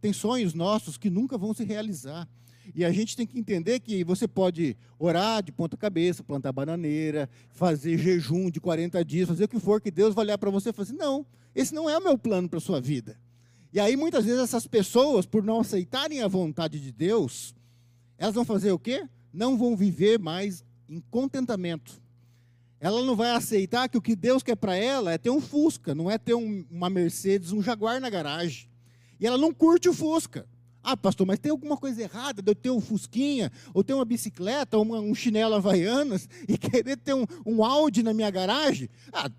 Tem 0.00 0.12
sonhos 0.12 0.54
nossos 0.54 0.96
que 0.96 1.10
nunca 1.10 1.36
vão 1.36 1.52
se 1.52 1.64
realizar. 1.64 2.28
E 2.74 2.84
a 2.84 2.92
gente 2.92 3.16
tem 3.16 3.26
que 3.26 3.38
entender 3.38 3.80
que 3.80 4.04
você 4.04 4.28
pode 4.28 4.76
orar 4.98 5.42
de 5.42 5.50
ponta 5.50 5.76
cabeça, 5.76 6.22
plantar 6.22 6.52
bananeira, 6.52 7.28
fazer 7.52 7.98
jejum 7.98 8.50
de 8.50 8.60
40 8.60 9.04
dias, 9.04 9.28
fazer 9.28 9.44
o 9.44 9.48
que 9.48 9.58
for, 9.58 9.80
que 9.80 9.90
Deus 9.90 10.14
vai 10.14 10.24
olhar 10.24 10.38
para 10.38 10.50
você 10.50 10.70
e 10.70 10.72
falar 10.72 10.84
assim: 10.84 10.96
não, 10.96 11.26
esse 11.54 11.74
não 11.74 11.90
é 11.90 11.98
o 11.98 12.02
meu 12.02 12.16
plano 12.16 12.48
para 12.48 12.58
a 12.58 12.60
sua 12.60 12.80
vida. 12.80 13.18
E 13.72 13.78
aí, 13.78 13.96
muitas 13.96 14.24
vezes, 14.24 14.40
essas 14.40 14.66
pessoas, 14.66 15.26
por 15.26 15.42
não 15.42 15.60
aceitarem 15.60 16.22
a 16.22 16.28
vontade 16.28 16.80
de 16.80 16.90
Deus, 16.90 17.54
elas 18.18 18.34
vão 18.34 18.44
fazer 18.44 18.72
o 18.72 18.78
quê? 18.78 19.06
Não 19.32 19.56
vão 19.56 19.76
viver 19.76 20.18
mais 20.18 20.64
em 20.88 21.00
contentamento. 21.10 22.00
Ela 22.80 23.04
não 23.04 23.14
vai 23.14 23.32
aceitar 23.32 23.88
que 23.88 23.98
o 23.98 24.02
que 24.02 24.16
Deus 24.16 24.42
quer 24.42 24.56
para 24.56 24.74
ela 24.74 25.12
é 25.12 25.18
ter 25.18 25.30
um 25.30 25.40
Fusca, 25.40 25.94
não 25.94 26.10
é 26.10 26.16
ter 26.16 26.34
um, 26.34 26.64
uma 26.70 26.88
Mercedes, 26.88 27.52
um 27.52 27.62
Jaguar 27.62 28.00
na 28.00 28.08
garagem. 28.08 28.69
E 29.20 29.26
ela 29.26 29.36
não 29.36 29.52
curte 29.52 29.88
o 29.88 29.94
Fusca. 29.94 30.46
Ah, 30.82 30.96
pastor, 30.96 31.26
mas 31.26 31.38
tem 31.38 31.50
alguma 31.50 31.76
coisa 31.76 32.02
errada 32.02 32.40
de 32.40 32.50
eu 32.50 32.54
ter 32.54 32.70
um 32.70 32.80
Fusquinha, 32.80 33.52
ou 33.74 33.84
ter 33.84 33.92
uma 33.92 34.04
bicicleta, 34.04 34.78
ou 34.78 34.82
uma, 34.82 34.98
um 34.98 35.14
chinelo 35.14 35.54
Havaianas, 35.54 36.26
e 36.48 36.56
querer 36.56 36.96
ter 36.96 37.14
um, 37.14 37.26
um 37.44 37.62
Audi 37.62 38.02
na 38.02 38.14
minha 38.14 38.30
garagem? 38.30 38.88
Ah, 39.12 39.30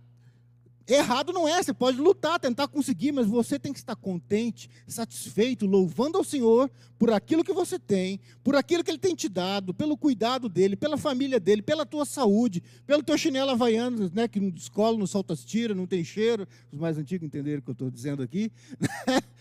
errado 0.87 1.33
não 1.33 1.47
é, 1.47 1.61
você 1.61 1.73
pode 1.73 1.97
lutar, 1.97 2.39
tentar 2.39 2.67
conseguir, 2.67 3.11
mas 3.11 3.25
você 3.25 3.57
tem 3.57 3.73
que 3.73 3.79
estar 3.79 3.95
contente, 3.95 4.69
satisfeito, 4.87 5.65
louvando 5.65 6.17
ao 6.17 6.23
Senhor 6.23 6.69
por 6.99 7.11
aquilo 7.11 7.43
que 7.43 7.53
você 7.53 7.79
tem, 7.79 8.19
por 8.43 8.55
aquilo 8.55 8.83
que 8.83 8.91
Ele 8.91 8.97
tem 8.97 9.15
te 9.15 9.27
dado, 9.27 9.73
pelo 9.73 9.97
cuidado 9.97 10.47
dEle, 10.47 10.75
pela 10.75 10.97
família 10.97 11.39
dEle, 11.39 11.61
pela 11.61 11.85
tua 11.85 12.05
saúde, 12.05 12.61
pelo 12.85 13.01
teu 13.01 13.17
chinelo 13.17 13.51
Havaianas, 13.51 14.11
né, 14.11 14.27
que 14.27 14.39
não 14.39 14.51
descola, 14.51 14.97
não 14.97 15.07
solta 15.07 15.33
as 15.33 15.43
tiras, 15.43 15.75
não 15.75 15.87
tem 15.87 16.03
cheiro. 16.03 16.47
Os 16.71 16.79
mais 16.79 16.97
antigos 16.97 17.25
entenderam 17.25 17.59
o 17.59 17.61
que 17.63 17.69
eu 17.69 17.73
estou 17.73 17.89
dizendo 17.89 18.21
aqui. 18.21 18.51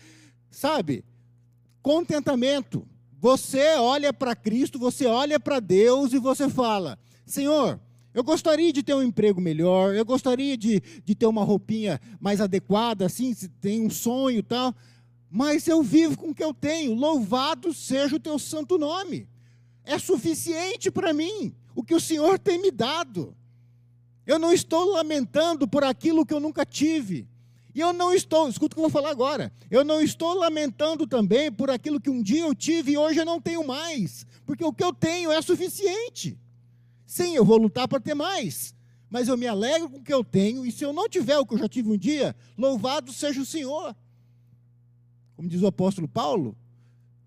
Sabe? 0.51 1.03
Contentamento. 1.81 2.87
Você 3.19 3.75
olha 3.77 4.11
para 4.11 4.35
Cristo, 4.35 4.77
você 4.77 5.05
olha 5.05 5.39
para 5.39 5.59
Deus 5.59 6.11
e 6.13 6.19
você 6.19 6.49
fala: 6.49 6.99
Senhor, 7.25 7.79
eu 8.13 8.23
gostaria 8.23 8.73
de 8.73 8.83
ter 8.83 8.93
um 8.93 9.01
emprego 9.01 9.39
melhor, 9.39 9.95
eu 9.95 10.03
gostaria 10.03 10.57
de, 10.57 10.81
de 11.05 11.15
ter 11.15 11.25
uma 11.25 11.43
roupinha 11.43 11.99
mais 12.19 12.41
adequada, 12.41 13.05
assim, 13.05 13.33
se 13.33 13.47
tem 13.47 13.85
um 13.85 13.89
sonho 13.89 14.39
e 14.39 14.43
tal, 14.43 14.75
mas 15.29 15.65
eu 15.67 15.81
vivo 15.81 16.17
com 16.17 16.31
o 16.31 16.35
que 16.35 16.43
eu 16.43 16.53
tenho. 16.53 16.93
Louvado 16.93 17.73
seja 17.73 18.17
o 18.17 18.19
teu 18.19 18.37
santo 18.37 18.77
nome. 18.77 19.29
É 19.85 19.97
suficiente 19.97 20.91
para 20.91 21.13
mim 21.13 21.55
o 21.73 21.83
que 21.83 21.95
o 21.95 22.01
Senhor 22.01 22.37
tem 22.37 22.61
me 22.61 22.69
dado. 22.69 23.35
Eu 24.25 24.37
não 24.37 24.51
estou 24.51 24.91
lamentando 24.91 25.67
por 25.67 25.83
aquilo 25.83 26.25
que 26.25 26.33
eu 26.33 26.39
nunca 26.39 26.65
tive. 26.65 27.27
E 27.73 27.79
eu 27.79 27.93
não 27.93 28.13
estou, 28.13 28.49
escuta 28.49 28.73
o 28.73 28.75
que 28.75 28.79
eu 28.79 28.89
vou 28.89 28.89
falar 28.89 29.09
agora. 29.09 29.51
Eu 29.69 29.83
não 29.83 30.01
estou 30.01 30.33
lamentando 30.33 31.07
também 31.07 31.51
por 31.51 31.69
aquilo 31.69 31.99
que 31.99 32.09
um 32.09 32.21
dia 32.21 32.41
eu 32.41 32.53
tive 32.53 32.91
e 32.91 32.97
hoje 32.97 33.19
eu 33.19 33.25
não 33.25 33.39
tenho 33.39 33.65
mais, 33.65 34.25
porque 34.45 34.63
o 34.63 34.73
que 34.73 34.83
eu 34.83 34.93
tenho 34.93 35.31
é 35.31 35.41
suficiente. 35.41 36.37
Sim, 37.05 37.35
eu 37.35 37.45
vou 37.45 37.57
lutar 37.57 37.87
para 37.87 37.99
ter 37.99 38.13
mais, 38.13 38.75
mas 39.09 39.27
eu 39.27 39.37
me 39.37 39.47
alegro 39.47 39.89
com 39.89 39.97
o 39.97 40.03
que 40.03 40.13
eu 40.13 40.23
tenho, 40.23 40.65
e 40.65 40.71
se 40.71 40.83
eu 40.83 40.93
não 40.93 41.07
tiver 41.07 41.37
o 41.37 41.45
que 41.45 41.53
eu 41.53 41.57
já 41.57 41.67
tive 41.67 41.89
um 41.89 41.97
dia, 41.97 42.35
louvado 42.57 43.11
seja 43.11 43.41
o 43.41 43.45
Senhor. 43.45 43.95
Como 45.35 45.47
diz 45.47 45.61
o 45.61 45.67
apóstolo 45.67 46.07
Paulo, 46.07 46.55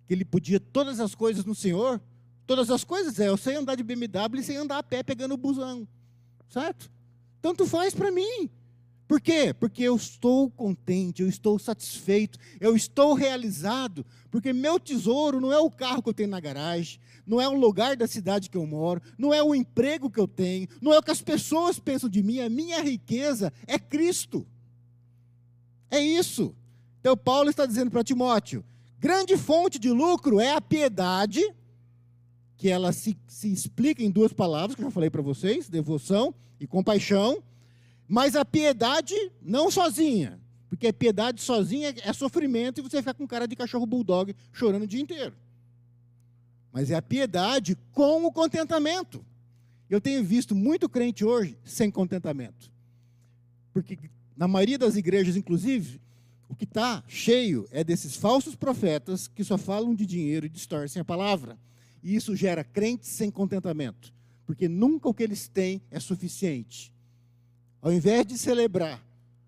que 0.07 0.13
ele 0.15 0.25
podia 0.25 0.61
todas 0.61 1.01
as 1.01 1.15
coisas 1.15 1.45
no 1.45 1.55
Senhor, 1.55 2.01
todas 2.47 2.71
as 2.71 2.85
coisas 2.85 3.19
é, 3.19 3.29
eu 3.29 3.37
sei 3.37 3.57
andar 3.57 3.75
de 3.75 3.83
BMW 3.83 4.41
e 4.41 4.43
sei 4.43 4.57
andar 4.57 4.79
a 4.79 4.83
pé 4.83 5.03
pegando 5.03 5.35
o 5.35 5.39
busão, 5.39 5.89
certo? 6.49 6.91
Tanto 7.41 7.67
faz 7.67 7.95
para 7.95 8.11
mim. 8.11 8.51
Por 9.07 9.21
quê? 9.21 9.53
Porque 9.53 9.83
eu 9.83 9.97
estou 9.97 10.51
contente, 10.51 11.21
eu 11.21 11.29
estou 11.29 11.59
satisfeito, 11.59 12.39
eu 12.59 12.75
estou 12.75 13.13
realizado, 13.13 14.05
porque 14.31 14.53
meu 14.53 14.81
tesouro 14.81 15.41
não 15.41 15.53
é 15.53 15.59
o 15.59 15.71
carro 15.71 16.03
que 16.03 16.09
eu 16.09 16.15
tenho 16.15 16.31
na 16.31 16.41
garagem, 16.41 16.99
não 17.27 17.41
é 17.41 17.49
o 17.49 17.53
lugar 17.53 17.97
da 17.97 18.07
cidade 18.07 18.49
que 18.49 18.57
eu 18.57 18.67
moro, 18.67 19.03
não 19.19 19.33
é 19.33 19.43
o 19.43 19.55
emprego 19.55 20.11
que 20.11 20.19
eu 20.19 20.27
tenho, 20.27 20.69
não 20.81 20.93
é 20.93 20.99
o 20.99 21.03
que 21.03 21.11
as 21.11 21.21
pessoas 21.21 21.79
pensam 21.79 22.09
de 22.09 22.23
mim, 22.23 22.41
a 22.41 22.49
minha 22.49 22.81
riqueza 22.83 23.53
é 23.67 23.79
Cristo. 23.79 24.47
É 25.91 26.01
isso. 26.01 26.55
Então, 27.01 27.17
Paulo 27.17 27.51
está 27.51 27.67
dizendo 27.67 27.91
para 27.91 28.03
Timóteo: 28.03 28.65
grande 28.99 29.37
fonte 29.37 29.79
de 29.79 29.91
lucro 29.91 30.41
é 30.41 30.53
a 30.53 30.61
piedade, 30.61 31.43
que 32.57 32.71
ela 32.71 32.93
se, 32.93 33.17
se 33.29 33.53
explica 33.53 34.03
em 34.03 34.11
duas 34.11 34.33
palavras, 34.33 34.75
que 34.75 34.81
eu 34.81 34.87
já 34.87 34.91
falei 34.91 35.11
para 35.11 35.21
vocês: 35.21 35.69
devoção 35.69 36.35
e 36.59 36.67
compaixão. 36.67 37.43
Mas 38.09 38.37
a 38.37 38.45
piedade 38.45 39.15
não 39.41 39.71
sozinha, 39.71 40.41
porque 40.69 40.89
a 40.89 40.93
piedade 40.93 41.41
sozinha 41.41 41.95
é 42.03 42.13
sofrimento 42.13 42.81
e 42.81 42.83
você 42.83 42.99
fica 42.99 43.15
com 43.15 43.27
cara 43.27 43.47
de 43.47 43.57
cachorro 43.57 43.87
bulldog 43.87 44.35
chorando 44.53 44.83
o 44.83 44.87
dia 44.87 45.01
inteiro. 45.01 45.35
Mas 46.73 46.91
é 46.91 46.97
a 46.97 47.03
piedade 47.03 47.77
com 47.93 48.25
o 48.25 48.33
contentamento. 48.33 49.25
Eu 49.89 50.01
tenho 50.01 50.25
visto 50.25 50.55
muito 50.55 50.89
crente 50.89 51.25
hoje 51.25 51.57
sem 51.65 51.91
contentamento. 51.91 52.71
Porque 53.73 53.99
na 54.37 54.49
maioria 54.49 54.79
das 54.79 54.97
igrejas, 54.97 55.37
inclusive, 55.37 56.01
o 56.49 56.55
que 56.55 56.65
está 56.65 57.03
cheio 57.09 57.67
é 57.71 57.83
desses 57.83 58.17
falsos 58.17 58.55
profetas 58.55 59.27
que 59.27 59.43
só 59.43 59.59
falam 59.59 59.95
de 59.95 60.07
dinheiro 60.07 60.47
e 60.47 60.49
distorcem 60.49 61.01
a 61.01 61.05
palavra. 61.05 61.59
E 62.03 62.15
isso 62.15 62.37
gera 62.37 62.63
crentes 62.63 63.09
sem 63.09 63.31
contentamento, 63.31 64.13
porque 64.47 64.69
nunca 64.69 65.09
o 65.09 65.15
que 65.15 65.23
eles 65.23 65.49
têm 65.49 65.83
é 65.91 65.99
suficiente. 65.99 66.94
Ao 67.85 67.93
invés 67.93 68.25
de 68.25 68.39
celebrar 68.39 68.99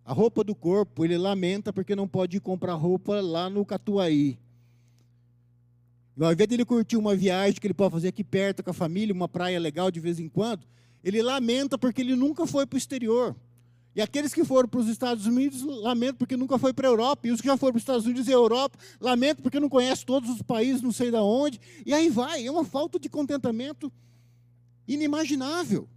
a 0.04 0.12
roupa 0.12 0.44
do 0.44 0.54
corpo, 0.54 1.06
ele 1.06 1.16
lamenta 1.16 1.72
porque 1.72 1.96
não 1.96 2.06
pode 2.06 2.36
ir 2.36 2.40
comprar 2.40 2.74
roupa 2.74 3.18
lá 3.22 3.48
no 3.48 3.64
Catuaí. 3.64 4.38
Ao 6.20 6.30
invés 6.30 6.46
de 6.46 6.54
ele 6.54 6.64
curtir 6.66 6.98
uma 6.98 7.16
viagem 7.16 7.58
que 7.58 7.66
ele 7.66 7.72
pode 7.72 7.92
fazer 7.92 8.08
aqui 8.08 8.22
perto 8.22 8.62
com 8.62 8.68
a 8.68 8.74
família, 8.74 9.14
uma 9.14 9.26
praia 9.26 9.58
legal 9.58 9.90
de 9.90 10.00
vez 10.00 10.20
em 10.20 10.28
quando, 10.28 10.66
ele 11.02 11.22
lamenta 11.22 11.78
porque 11.78 12.02
ele 12.02 12.14
nunca 12.14 12.46
foi 12.46 12.66
para 12.66 12.76
o 12.76 12.78
exterior. 12.78 13.34
E 13.94 14.02
aqueles 14.02 14.34
que 14.34 14.44
foram 14.44 14.68
para 14.68 14.80
os 14.80 14.88
Estados 14.88 15.24
Unidos, 15.24 15.62
lamento 15.62 16.18
porque 16.18 16.36
nunca 16.36 16.58
foi 16.58 16.74
para 16.74 16.86
a 16.86 16.90
Europa. 16.90 17.26
E 17.26 17.30
os 17.30 17.40
que 17.40 17.46
já 17.46 17.56
foram 17.56 17.72
para 17.72 17.78
os 17.78 17.84
Estados 17.84 18.04
Unidos 18.04 18.28
e 18.28 18.32
Europa, 18.32 18.78
lamento 19.00 19.40
porque 19.40 19.58
não 19.58 19.70
conhece 19.70 20.04
todos 20.04 20.28
os 20.28 20.42
países, 20.42 20.82
não 20.82 20.92
sei 20.92 21.10
de 21.10 21.16
onde. 21.16 21.58
E 21.86 21.94
aí 21.94 22.10
vai, 22.10 22.46
é 22.46 22.50
uma 22.50 22.66
falta 22.66 22.98
de 22.98 23.08
contentamento 23.08 23.90
inimaginável. 24.86 25.88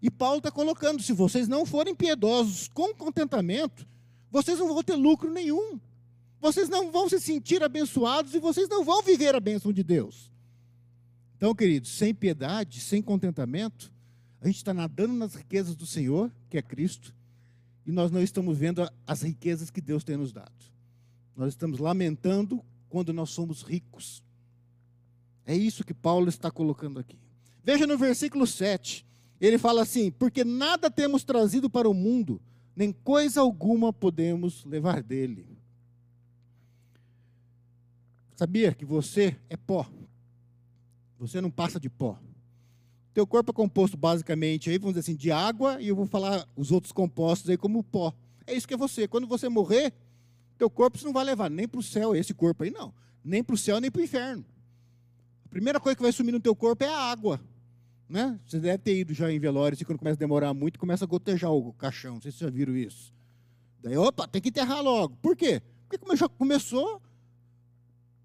E 0.00 0.10
Paulo 0.10 0.38
está 0.38 0.50
colocando: 0.50 1.02
se 1.02 1.12
vocês 1.12 1.48
não 1.48 1.64
forem 1.64 1.94
piedosos 1.94 2.68
com 2.68 2.94
contentamento, 2.94 3.86
vocês 4.30 4.58
não 4.58 4.68
vão 4.68 4.82
ter 4.82 4.94
lucro 4.94 5.30
nenhum. 5.30 5.80
Vocês 6.40 6.68
não 6.68 6.92
vão 6.92 7.08
se 7.08 7.18
sentir 7.18 7.62
abençoados 7.62 8.34
e 8.34 8.38
vocês 8.38 8.68
não 8.68 8.84
vão 8.84 9.02
viver 9.02 9.34
a 9.34 9.40
bênção 9.40 9.72
de 9.72 9.82
Deus. 9.82 10.30
Então, 11.36 11.54
queridos, 11.54 11.90
sem 11.90 12.14
piedade, 12.14 12.80
sem 12.80 13.02
contentamento, 13.02 13.92
a 14.40 14.46
gente 14.46 14.56
está 14.56 14.72
nadando 14.72 15.14
nas 15.14 15.34
riquezas 15.34 15.74
do 15.74 15.86
Senhor, 15.86 16.30
que 16.48 16.58
é 16.58 16.62
Cristo, 16.62 17.14
e 17.86 17.92
nós 17.92 18.10
não 18.10 18.22
estamos 18.22 18.58
vendo 18.58 18.88
as 19.06 19.22
riquezas 19.22 19.70
que 19.70 19.80
Deus 19.80 20.04
tem 20.04 20.16
nos 20.16 20.32
dado. 20.32 20.52
Nós 21.36 21.48
estamos 21.48 21.78
lamentando 21.78 22.64
quando 22.88 23.12
nós 23.12 23.30
somos 23.30 23.62
ricos. 23.62 24.22
É 25.44 25.54
isso 25.54 25.84
que 25.84 25.94
Paulo 25.94 26.28
está 26.28 26.50
colocando 26.50 26.98
aqui. 26.98 27.18
Veja 27.62 27.86
no 27.86 27.96
versículo 27.96 28.46
7, 28.46 29.05
ele 29.40 29.58
fala 29.58 29.82
assim: 29.82 30.10
Porque 30.10 30.44
nada 30.44 30.90
temos 30.90 31.24
trazido 31.24 31.68
para 31.68 31.88
o 31.88 31.94
mundo, 31.94 32.40
nem 32.74 32.92
coisa 32.92 33.40
alguma 33.40 33.92
podemos 33.92 34.64
levar 34.64 35.02
dele. 35.02 35.46
Sabia 38.34 38.74
que 38.74 38.84
você 38.84 39.36
é 39.48 39.56
pó? 39.56 39.86
Você 41.18 41.40
não 41.40 41.50
passa 41.50 41.80
de 41.80 41.88
pó. 41.88 42.18
Teu 43.14 43.26
corpo 43.26 43.50
é 43.50 43.54
composto 43.54 43.96
basicamente, 43.96 44.68
aí 44.68 44.76
vamos 44.76 44.94
dizer 44.94 45.00
assim, 45.10 45.16
de 45.16 45.32
água 45.32 45.80
e 45.80 45.88
eu 45.88 45.96
vou 45.96 46.06
falar 46.06 46.46
os 46.54 46.70
outros 46.70 46.92
compostos 46.92 47.48
aí 47.48 47.56
como 47.56 47.82
pó. 47.82 48.12
É 48.46 48.54
isso 48.54 48.68
que 48.68 48.74
é 48.74 48.76
você. 48.76 49.08
Quando 49.08 49.26
você 49.26 49.48
morrer, 49.48 49.94
teu 50.58 50.68
corpo 50.68 50.98
você 50.98 51.06
não 51.06 51.14
vai 51.14 51.24
levar 51.24 51.50
nem 51.50 51.66
para 51.66 51.80
o 51.80 51.82
céu, 51.82 52.14
esse 52.14 52.34
corpo 52.34 52.62
aí 52.62 52.70
não. 52.70 52.92
Nem 53.24 53.42
para 53.42 53.54
o 53.54 53.58
céu, 53.58 53.80
nem 53.80 53.90
para 53.90 54.00
o 54.00 54.04
inferno. 54.04 54.44
A 55.46 55.48
primeira 55.48 55.80
coisa 55.80 55.96
que 55.96 56.02
vai 56.02 56.12
sumir 56.12 56.32
no 56.32 56.40
teu 56.40 56.54
corpo 56.54 56.84
é 56.84 56.88
a 56.88 56.98
água. 56.98 57.40
Né? 58.08 58.38
Você 58.46 58.60
deve 58.60 58.78
ter 58.78 58.98
ido 58.98 59.12
já 59.12 59.30
em 59.30 59.38
velórios 59.38 59.80
e 59.80 59.84
quando 59.84 59.98
começa 59.98 60.16
a 60.16 60.18
demorar 60.18 60.54
muito, 60.54 60.78
começa 60.78 61.04
a 61.04 61.08
gotejar 61.08 61.50
o 61.50 61.72
caixão. 61.72 62.14
Não 62.14 62.22
sei 62.22 62.30
se 62.30 62.38
vocês 62.38 62.50
já 62.50 62.54
viram 62.54 62.76
isso. 62.76 63.12
Daí, 63.82 63.96
opa, 63.96 64.28
tem 64.28 64.40
que 64.40 64.48
enterrar 64.48 64.80
logo. 64.82 65.16
Por 65.16 65.36
quê? 65.36 65.60
Porque 65.88 65.98
começou, 65.98 66.28
começou 66.28 66.96
a 66.96 67.00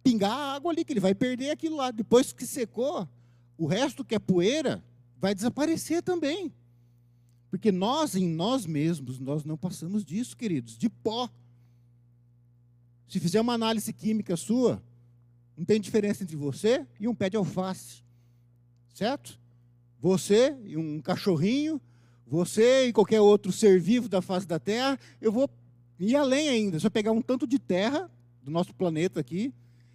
pingar 0.03 0.31
a 0.31 0.53
água 0.55 0.71
ali, 0.71 0.85
que 0.85 0.93
ele 0.93 0.99
vai 0.99 1.15
perder 1.15 1.51
aquilo 1.51 1.77
lá. 1.77 1.91
Depois 1.91 2.31
que 2.31 2.45
secou, 2.45 3.07
o 3.57 3.65
resto 3.65 4.05
que 4.05 4.15
é 4.15 4.19
poeira 4.19 4.83
vai 5.19 5.33
desaparecer 5.33 6.01
também. 6.01 6.53
Porque 7.49 7.71
nós, 7.71 8.15
em 8.15 8.27
nós 8.27 8.65
mesmos, 8.65 9.19
nós 9.19 9.43
não 9.43 9.57
passamos 9.57 10.05
disso, 10.05 10.37
queridos, 10.37 10.77
de 10.77 10.89
pó. 10.89 11.29
Se 13.07 13.19
fizer 13.19 13.41
uma 13.41 13.53
análise 13.53 13.91
química 13.91 14.37
sua, 14.37 14.81
não 15.57 15.65
tem 15.65 15.81
diferença 15.81 16.23
entre 16.23 16.35
você 16.35 16.87
e 16.99 17.07
um 17.07 17.13
pé 17.13 17.29
de 17.29 17.35
alface. 17.35 18.03
Certo? 18.93 19.40
Você 20.01 20.57
e 20.65 20.75
um 20.75 20.99
cachorrinho, 20.99 21.79
você 22.25 22.87
e 22.87 22.93
qualquer 22.93 23.21
outro 23.21 23.51
ser 23.51 23.79
vivo 23.79 24.09
da 24.09 24.21
face 24.21 24.47
da 24.47 24.59
Terra, 24.59 24.99
eu 25.21 25.31
vou 25.31 25.47
ir 25.99 26.15
além 26.15 26.49
ainda. 26.49 26.79
Eu 26.81 26.91
pegar 26.91 27.11
um 27.11 27.21
tanto 27.21 27.45
de 27.45 27.59
terra 27.59 28.09
do 28.41 28.49
nosso 28.49 28.73
planeta 28.73 29.19
aqui 29.19 29.53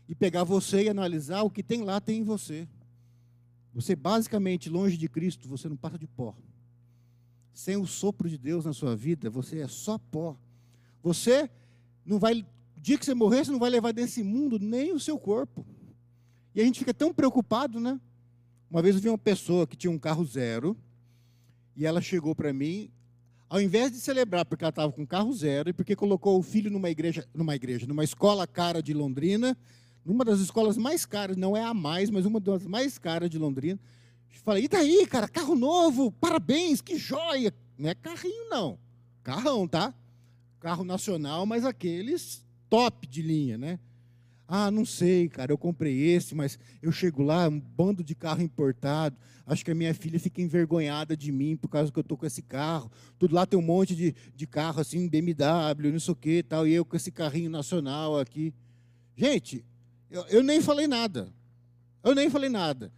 e 0.09 0.14
pegar 0.14 0.45
você 0.45 0.85
e 0.85 0.88
analisar 0.88 1.42
o 1.42 1.51
que 1.51 1.62
tem 1.62 1.83
lá, 1.83 2.01
tem 2.01 2.21
em 2.21 2.25
você. 2.25 2.69
Você 3.75 3.97
basicamente, 3.97 4.71
longe 4.71 4.97
de 4.97 5.09
Cristo, 5.09 5.49
você 5.49 5.69
não 5.69 5.77
passa 5.77 5.99
de 5.99 6.07
pó. 6.07 6.37
Sem 7.53 7.77
o 7.77 7.87
sopro 7.87 8.29
de 8.29 8.38
Deus 8.38 8.64
na 8.64 8.73
sua 8.73 8.95
vida, 8.95 9.29
você 9.29 9.59
é 9.59 9.69
só 9.69 9.99
pó. 9.99 10.38
Você 11.03 11.51
não 12.05 12.19
vai, 12.19 12.47
o 12.77 12.81
dia 12.81 12.97
que 12.97 13.05
você 13.05 13.14
morrer, 13.14 13.45
você 13.45 13.51
não 13.51 13.59
vai 13.59 13.71
levar 13.71 13.92
desse 13.92 14.23
mundo 14.23 14.59
nem 14.59 14.92
o 14.92 15.01
seu 15.01 15.19
corpo. 15.19 15.66
E 16.55 16.61
a 16.61 16.64
gente 16.64 16.79
fica 16.79 16.95
tão 16.95 17.12
preocupado, 17.12 17.81
né? 17.81 18.01
Uma 18.70 18.83
vez 18.83 18.96
eu 18.96 19.02
vi 19.02 19.09
uma 19.09 19.18
pessoa 19.18 19.66
que 19.66 19.76
tinha 19.76 19.90
um 19.90 19.98
carro 19.98 20.24
zero, 20.24 20.76
e 21.76 21.87
ela 21.87 22.00
chegou 22.00 22.35
para 22.35 22.52
mim, 22.52 22.90
ao 23.48 23.61
invés 23.61 23.92
de 23.92 23.98
celebrar 23.98 24.44
porque 24.44 24.64
ela 24.64 24.70
estava 24.70 24.92
com 24.92 25.07
carro 25.07 25.33
zero 25.33 25.70
e 25.70 25.72
porque 25.72 25.94
colocou 25.94 26.38
o 26.38 26.42
filho 26.42 26.70
numa 26.70 26.90
igreja, 26.90 27.29
numa 27.33 27.55
igreja, 27.55 27.87
numa 27.87 28.02
escola 28.02 28.46
cara 28.46 28.83
de 28.83 28.92
Londrina, 28.92 29.57
numa 30.05 30.24
das 30.24 30.40
escolas 30.40 30.76
mais 30.76 31.05
caras, 31.05 31.37
não 31.37 31.57
é 31.57 31.62
a 31.62 31.74
mais, 31.74 32.11
mas 32.11 32.26
uma 32.26 32.40
das 32.40 32.64
mais 32.66 32.98
caras 32.98 33.29
de 33.29 33.38
Londrina. 33.38 33.79
Falei, 34.44 34.64
e 34.64 34.68
daí, 34.68 35.07
cara, 35.07 35.29
carro 35.29 35.55
novo, 35.55 36.12
parabéns, 36.12 36.81
que 36.81 36.96
joia. 36.96 37.52
Não 37.79 37.90
é 37.90 37.94
carrinho, 37.94 38.48
não. 38.48 38.79
Carrão, 39.22 39.66
tá? 39.66 39.92
Carro 40.61 40.85
nacional, 40.85 41.44
mas 41.44 41.64
aqueles 41.64 42.44
top 42.68 43.07
de 43.07 43.22
linha, 43.22 43.59
né? 43.59 43.79
Ah, 44.49 44.71
não 44.71 44.85
sei, 44.85 45.29
cara, 45.29 45.53
eu 45.53 45.59
comprei 45.59 45.99
esse, 46.15 46.35
mas 46.35 46.59
eu 46.81 46.93
chego 46.93 47.23
lá, 47.23 47.49
um 47.49 47.59
bando 47.59 48.05
de 48.05 48.15
carro 48.15 48.43
importado. 48.43 49.17
Acho 49.45 49.65
que 49.65 49.71
a 49.71 49.75
minha 49.75 49.93
filha 49.93 50.21
fica 50.21 50.41
envergonhada 50.41 51.17
de 51.17 51.33
mim 51.33 51.57
por 51.57 51.69
causa 51.69 51.91
que 51.91 51.99
eu 51.99 52.03
estou 52.03 52.17
com 52.17 52.27
esse 52.27 52.43
carro. 52.43 52.91
Tudo 53.19 53.35
lá 53.35 53.45
tem 53.45 53.59
um 53.59 53.63
monte 53.63 53.95
de, 53.95 54.15
de 54.35 54.47
carro 54.47 54.81
assim, 54.81 55.09
BMW, 55.09 55.93
não 55.93 56.01
sei 56.01 56.13
o 56.13 56.17
que 56.17 56.43
tal, 56.43 56.67
e 56.67 56.73
eu 56.73 56.85
com 56.85 56.97
esse 56.97 57.11
carrinho 57.11 57.51
nacional 57.51 58.19
aqui. 58.19 58.55
Gente, 59.17 59.65
eu, 60.11 60.23
eu, 60.27 60.43
nem 60.43 60.61
falei 60.61 60.87
nada. 60.87 61.33
Eu 62.05 62.15
nem 62.15 62.31
falei 62.31 62.49
nada. 62.49 62.93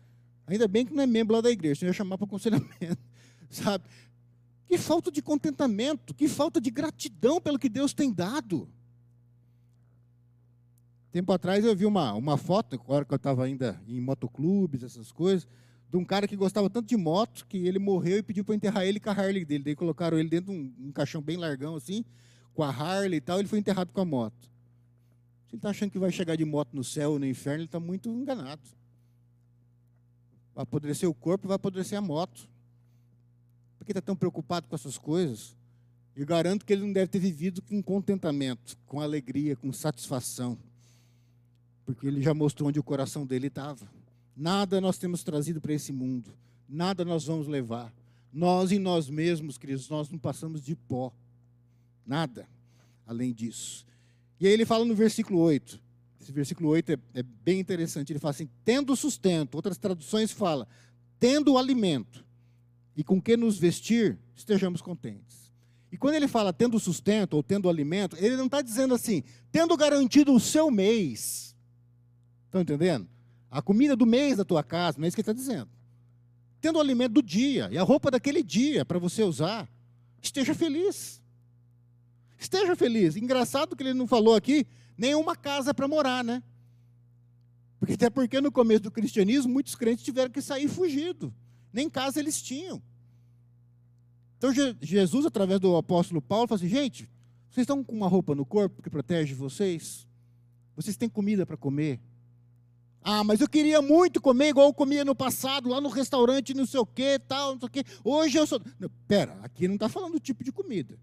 Ainda 0.46 0.68
bem 0.68 0.84
que 0.84 0.92
não 0.92 1.02
é 1.02 1.06
membro 1.06 1.34
lá 1.34 1.40
da 1.40 1.50
igreja, 1.50 1.84
eu 1.84 1.88
ia 1.88 1.92
chamar 1.94 2.18
para 2.18 2.26
aconselhamento. 2.26 2.98
Sabe? 3.48 3.84
Que 4.66 4.76
falta 4.76 5.10
de 5.10 5.22
contentamento, 5.22 6.14
que 6.14 6.28
falta 6.28 6.60
de 6.60 6.70
gratidão 6.70 7.40
pelo 7.40 7.58
que 7.58 7.70
Deus 7.70 7.94
tem 7.94 8.12
dado. 8.12 8.68
Tempo 11.18 11.32
atrás 11.32 11.64
eu 11.64 11.74
vi 11.74 11.84
uma, 11.84 12.14
uma 12.14 12.36
foto, 12.36 12.76
agora 12.76 13.04
que 13.04 13.12
eu 13.12 13.16
estava 13.16 13.44
ainda 13.44 13.82
em 13.88 14.00
motoclubes, 14.00 14.84
essas 14.84 15.10
coisas, 15.10 15.48
de 15.90 15.96
um 15.96 16.04
cara 16.04 16.28
que 16.28 16.36
gostava 16.36 16.70
tanto 16.70 16.86
de 16.86 16.96
moto 16.96 17.44
que 17.48 17.56
ele 17.66 17.80
morreu 17.80 18.18
e 18.18 18.22
pediu 18.22 18.44
para 18.44 18.54
enterrar 18.54 18.84
ele 18.84 19.00
com 19.00 19.10
a 19.10 19.12
Harley 19.12 19.44
dele. 19.44 19.64
Daí 19.64 19.74
colocaram 19.74 20.16
ele 20.16 20.28
dentro 20.28 20.52
de 20.52 20.56
um, 20.56 20.72
um 20.78 20.92
caixão 20.92 21.20
bem 21.20 21.36
largão 21.36 21.74
assim, 21.74 22.04
com 22.54 22.62
a 22.62 22.70
Harley 22.70 23.16
e 23.16 23.20
tal, 23.20 23.40
ele 23.40 23.48
foi 23.48 23.58
enterrado 23.58 23.92
com 23.92 24.00
a 24.00 24.04
moto. 24.04 24.48
Se 25.48 25.54
ele 25.54 25.58
está 25.58 25.70
achando 25.70 25.90
que 25.90 25.98
vai 25.98 26.12
chegar 26.12 26.36
de 26.36 26.44
moto 26.44 26.68
no 26.72 26.84
céu 26.84 27.10
ou 27.10 27.18
no 27.18 27.26
inferno, 27.26 27.62
ele 27.62 27.64
está 27.64 27.80
muito 27.80 28.08
enganado. 28.08 28.62
Vai 30.54 30.62
apodrecer 30.62 31.10
o 31.10 31.14
corpo, 31.14 31.48
vai 31.48 31.56
apodrecer 31.56 31.98
a 31.98 32.00
moto. 32.00 32.48
Por 33.76 33.84
que 33.84 33.90
está 33.90 34.00
tão 34.00 34.14
preocupado 34.14 34.68
com 34.68 34.76
essas 34.76 34.96
coisas? 34.96 35.56
Eu 36.14 36.24
garanto 36.24 36.64
que 36.64 36.72
ele 36.72 36.82
não 36.82 36.92
deve 36.92 37.08
ter 37.08 37.18
vivido 37.18 37.60
com 37.60 37.82
contentamento, 37.82 38.78
com 38.86 39.00
alegria, 39.00 39.56
com 39.56 39.72
satisfação. 39.72 40.56
Porque 41.88 42.06
ele 42.06 42.20
já 42.20 42.34
mostrou 42.34 42.68
onde 42.68 42.78
o 42.78 42.82
coração 42.82 43.24
dele 43.24 43.46
estava. 43.46 43.90
Nada 44.36 44.78
nós 44.78 44.98
temos 44.98 45.24
trazido 45.24 45.58
para 45.58 45.72
esse 45.72 45.90
mundo. 45.90 46.34
Nada 46.68 47.02
nós 47.02 47.24
vamos 47.24 47.48
levar. 47.48 47.90
Nós 48.30 48.70
em 48.70 48.78
nós 48.78 49.08
mesmos, 49.08 49.56
queridos, 49.56 49.88
nós 49.88 50.10
não 50.10 50.18
passamos 50.18 50.62
de 50.62 50.76
pó. 50.76 51.10
Nada 52.04 52.46
além 53.06 53.32
disso. 53.32 53.86
E 54.38 54.46
aí 54.46 54.52
ele 54.52 54.66
fala 54.66 54.84
no 54.84 54.94
versículo 54.94 55.38
8. 55.40 55.80
Esse 56.20 56.30
versículo 56.30 56.68
8 56.68 56.92
é, 56.92 56.98
é 57.14 57.22
bem 57.22 57.58
interessante. 57.58 58.12
Ele 58.12 58.18
fala 58.18 58.32
assim: 58.32 58.50
tendo 58.66 58.94
sustento, 58.94 59.54
outras 59.54 59.78
traduções 59.78 60.30
falam, 60.30 60.66
tendo 61.18 61.56
alimento 61.56 62.22
e 62.94 63.02
com 63.02 63.18
que 63.18 63.34
nos 63.34 63.56
vestir, 63.56 64.18
estejamos 64.36 64.82
contentes. 64.82 65.50
E 65.90 65.96
quando 65.96 66.16
ele 66.16 66.28
fala 66.28 66.52
tendo 66.52 66.78
sustento 66.78 67.32
ou 67.32 67.42
tendo 67.42 67.66
alimento, 67.66 68.14
ele 68.18 68.36
não 68.36 68.44
está 68.44 68.60
dizendo 68.60 68.92
assim, 68.92 69.24
tendo 69.50 69.74
garantido 69.74 70.34
o 70.34 70.38
seu 70.38 70.70
mês. 70.70 71.47
Estão 72.48 72.62
entendendo? 72.62 73.06
A 73.50 73.60
comida 73.60 73.94
do 73.94 74.06
mês 74.06 74.38
da 74.38 74.44
tua 74.44 74.62
casa, 74.62 74.98
não 74.98 75.04
é 75.04 75.08
isso 75.08 75.14
que 75.14 75.20
ele 75.20 75.30
está 75.30 75.32
dizendo. 75.32 75.68
Tendo 76.60 76.76
o 76.76 76.80
alimento 76.80 77.12
do 77.12 77.22
dia 77.22 77.68
e 77.70 77.78
a 77.78 77.82
roupa 77.82 78.10
daquele 78.10 78.42
dia 78.42 78.84
para 78.84 78.98
você 78.98 79.22
usar, 79.22 79.68
esteja 80.20 80.54
feliz. 80.54 81.22
Esteja 82.38 82.74
feliz. 82.74 83.16
Engraçado 83.16 83.76
que 83.76 83.82
ele 83.82 83.94
não 83.94 84.06
falou 84.06 84.34
aqui 84.34 84.66
nenhuma 84.96 85.36
casa 85.36 85.74
para 85.74 85.86
morar, 85.86 86.24
né? 86.24 86.42
Porque 87.78 87.92
até 87.92 88.10
porque 88.10 88.40
no 88.40 88.50
começo 88.50 88.82
do 88.82 88.90
cristianismo 88.90 89.52
muitos 89.52 89.74
crentes 89.74 90.04
tiveram 90.04 90.30
que 90.30 90.40
sair 90.40 90.68
fugido. 90.68 91.32
Nem 91.72 91.88
casa 91.88 92.18
eles 92.18 92.40
tinham. 92.40 92.82
Então 94.38 94.50
Jesus, 94.80 95.26
através 95.26 95.60
do 95.60 95.76
apóstolo 95.76 96.22
Paulo, 96.22 96.48
falou 96.48 96.56
assim: 96.56 96.68
gente, 96.68 97.08
vocês 97.50 97.64
estão 97.64 97.84
com 97.84 97.94
uma 97.94 98.08
roupa 98.08 98.34
no 98.34 98.46
corpo 98.46 98.82
que 98.82 98.88
protege 98.88 99.34
vocês? 99.34 100.08
Vocês 100.74 100.96
têm 100.96 101.08
comida 101.08 101.44
para 101.44 101.56
comer? 101.56 102.00
Ah, 103.10 103.24
mas 103.24 103.40
eu 103.40 103.48
queria 103.48 103.80
muito 103.80 104.20
comer 104.20 104.50
igual 104.50 104.66
eu 104.66 104.74
comia 104.74 105.02
no 105.02 105.14
passado, 105.14 105.70
lá 105.70 105.80
no 105.80 105.88
restaurante, 105.88 106.52
não 106.52 106.66
sei 106.66 106.78
o 106.78 106.84
que, 106.84 107.18
tal, 107.20 107.52
não 107.52 107.58
sei 107.58 107.66
o 107.66 107.70
que. 107.70 107.84
Hoje 108.04 108.36
eu 108.36 108.46
sou. 108.46 108.60
Não, 108.78 108.90
pera, 109.06 109.38
aqui 109.40 109.66
não 109.66 109.76
está 109.76 109.88
falando 109.88 110.12
do 110.12 110.20
tipo 110.20 110.44
de 110.44 110.52
comida. 110.52 110.98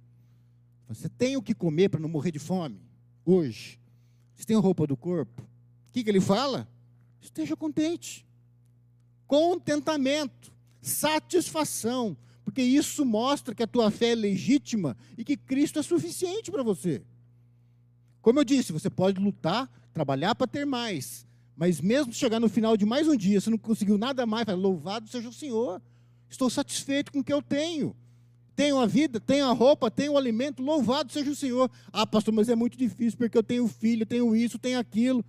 Você 0.87 1.09
tem 1.09 1.35
o 1.35 1.41
que 1.41 1.55
comer 1.55 1.89
para 1.89 1.99
não 1.99 2.07
morrer 2.07 2.29
de 2.29 2.37
fome? 2.37 2.79
Hoje. 3.25 3.79
Você 4.35 4.45
tem 4.45 4.55
roupa 4.55 4.85
do 4.85 4.95
corpo? 4.95 5.41
O 5.41 5.91
que, 5.91 6.03
que 6.03 6.09
ele 6.11 6.21
fala? 6.21 6.69
Esteja 7.19 7.57
contente. 7.57 8.23
Contentamento, 9.25 10.53
satisfação, 10.83 12.15
porque 12.43 12.61
isso 12.61 13.03
mostra 13.03 13.55
que 13.55 13.63
a 13.63 13.67
tua 13.67 13.89
fé 13.89 14.11
é 14.11 14.15
legítima 14.15 14.95
e 15.17 15.23
que 15.23 15.35
Cristo 15.35 15.79
é 15.79 15.81
suficiente 15.81 16.51
para 16.51 16.61
você. 16.61 17.01
Como 18.21 18.39
eu 18.39 18.43
disse, 18.43 18.71
você 18.71 18.91
pode 18.91 19.19
lutar, 19.19 19.67
trabalhar 19.91 20.35
para 20.35 20.45
ter 20.45 20.67
mais, 20.67 21.25
mas 21.55 21.79
mesmo 21.79 22.13
chegar 22.13 22.39
no 22.39 22.49
final 22.49 22.75
de 22.75 22.85
mais 22.85 23.07
um 23.07 23.15
dia, 23.15 23.39
você 23.39 23.49
não 23.49 23.57
conseguiu 23.57 23.97
nada 23.97 24.25
mais, 24.25 24.45
fala, 24.45 24.57
louvado 24.57 25.07
seja 25.07 25.29
o 25.29 25.33
Senhor. 25.33 25.81
Estou 26.29 26.49
satisfeito 26.49 27.11
com 27.11 27.19
o 27.19 27.23
que 27.23 27.31
eu 27.31 27.41
tenho. 27.41 27.95
Tenho 28.55 28.77
a 28.77 28.85
vida, 28.85 29.19
tenho 29.19 29.45
a 29.45 29.51
roupa, 29.53 29.89
tenho 29.91 30.13
o 30.13 30.17
alimento, 30.17 30.61
louvado 30.61 31.11
seja 31.11 31.31
o 31.31 31.35
Senhor. 31.35 31.69
Ah, 31.91 32.05
pastor, 32.05 32.33
mas 32.33 32.49
é 32.49 32.55
muito 32.55 32.77
difícil 32.77 33.17
porque 33.17 33.37
eu 33.37 33.43
tenho 33.43 33.67
filho, 33.67 34.05
tenho 34.05 34.35
isso, 34.35 34.59
tenho 34.59 34.79
aquilo. 34.79 35.23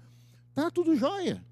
Tá 0.55 0.71
tudo 0.71 0.97
jóia. 0.97 1.45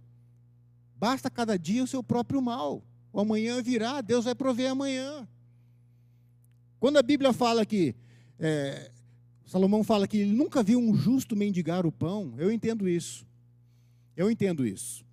Basta 0.96 1.30
cada 1.30 1.56
dia 1.56 1.84
o 1.84 1.87
seu 1.87 2.02
próprio 2.02 2.40
mal. 2.40 2.82
O 3.12 3.20
amanhã 3.20 3.62
virá, 3.62 4.00
Deus 4.00 4.24
vai 4.24 4.34
prover 4.34 4.70
amanhã. 4.70 5.28
Quando 6.80 6.96
a 6.96 7.02
Bíblia 7.02 7.32
fala 7.32 7.64
que, 7.64 7.94
é, 8.38 8.90
Salomão 9.46 9.84
fala 9.84 10.08
que 10.08 10.18
ele 10.18 10.32
nunca 10.32 10.62
viu 10.62 10.78
um 10.78 10.94
justo 10.94 11.37
mendigar 11.37 11.87
o 11.87 11.92
pão, 11.92 12.34
eu 12.38 12.50
entendo 12.50 12.88
isso. 12.88 13.24
Eu 14.16 14.31
entendo 14.31 14.66
isso. 14.66 15.05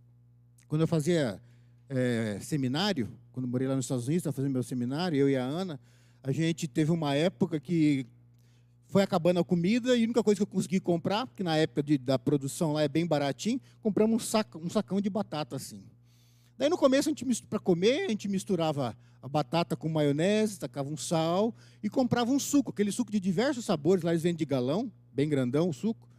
Quando 0.68 0.82
eu 0.82 0.88
fazia 0.88 1.42
é, 1.90 2.38
seminário, 2.42 3.10
quando 3.32 3.48
morei 3.48 3.68
lá 3.68 3.76
nos 3.76 3.86
Estados 3.86 4.08
Unidos, 4.08 4.22
estava 4.22 4.36
fazendo 4.36 4.52
meu 4.52 4.64
seminário, 4.64 5.18
eu 5.18 5.30
e 5.30 5.36
a 5.36 5.44
Ana, 5.44 5.80
a 6.22 6.32
gente 6.32 6.68
teve 6.68 6.92
uma 6.92 7.16
época 7.16 7.60
que 7.60 8.06
foi 8.88 9.02
acabando 9.02 9.40
a 9.40 9.44
comida 9.44 9.96
e 9.96 10.02
a 10.02 10.04
única 10.04 10.22
coisa 10.22 10.38
que 10.38 10.44
eu 10.44 10.48
consegui 10.48 10.80
comprar, 10.80 11.28
que 11.36 11.42
na 11.42 11.56
época 11.58 11.82
de, 11.82 11.98
da 11.98 12.20
produção 12.20 12.74
lá 12.74 12.84
é 12.84 12.88
bem 12.88 13.08
baratinho, 13.08 13.60
compramos 13.82 14.22
um, 14.22 14.26
saco, 14.26 14.60
um 14.60 14.70
sacão 14.70 15.02
de 15.02 15.10
batata 15.10 15.56
assim. 15.56 15.82
Daí 16.58 16.70
no 16.70 16.78
começo, 16.78 17.12
para 17.50 17.58
comer, 17.58 18.06
a 18.06 18.10
gente 18.10 18.28
misturava 18.28 18.96
a 19.20 19.28
batata 19.28 19.76
com 19.76 19.90
maionese, 19.90 20.60
tacava 20.60 20.90
um 20.90 20.98
sal 20.98 21.56
e 21.82 21.90
comprava 21.90 22.32
um 22.32 22.38
suco, 22.38 22.70
aquele 22.70 22.92
suco 22.92 23.12
de 23.12 23.20
diversos 23.20 23.66
sabores, 23.66 24.04
lá 24.04 24.12
eles 24.12 24.22
vendem 24.22 24.38
de 24.38 24.46
galão, 24.46 24.92
bem 25.12 25.28
grandão 25.28 25.70
o 25.70 25.74
suco. 25.74 26.11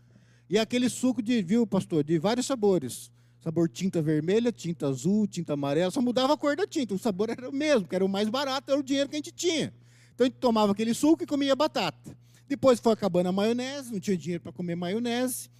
E 0.48 0.58
aquele 0.58 0.88
suco 0.88 1.22
de, 1.22 1.42
viu, 1.42 1.66
pastor, 1.66 2.04
de 2.04 2.18
vários 2.18 2.46
sabores. 2.46 3.10
Sabor 3.42 3.68
tinta 3.68 4.00
vermelha, 4.00 4.52
tinta 4.52 4.86
azul, 4.86 5.26
tinta 5.26 5.54
amarela, 5.54 5.90
só 5.90 6.00
mudava 6.00 6.34
a 6.34 6.36
cor 6.36 6.54
da 6.54 6.64
tinta, 6.64 6.94
o 6.94 6.98
sabor 6.98 7.28
era 7.28 7.48
o 7.48 7.52
mesmo, 7.52 7.88
que 7.88 7.94
era 7.94 8.04
o 8.04 8.08
mais 8.08 8.28
barato, 8.28 8.70
era 8.70 8.78
o 8.78 8.84
dinheiro 8.84 9.08
que 9.08 9.16
a 9.16 9.18
gente 9.18 9.32
tinha. 9.32 9.74
Então 10.14 10.24
a 10.24 10.28
gente 10.28 10.38
tomava 10.38 10.70
aquele 10.70 10.94
suco 10.94 11.24
e 11.24 11.26
comia 11.26 11.56
batata. 11.56 12.16
Depois 12.46 12.78
foi 12.78 12.92
acabando 12.92 13.30
a 13.30 13.32
maionese, 13.32 13.92
não 13.92 13.98
tinha 13.98 14.16
dinheiro 14.16 14.42
para 14.42 14.52
comer 14.52 14.76
maionese. 14.76 15.50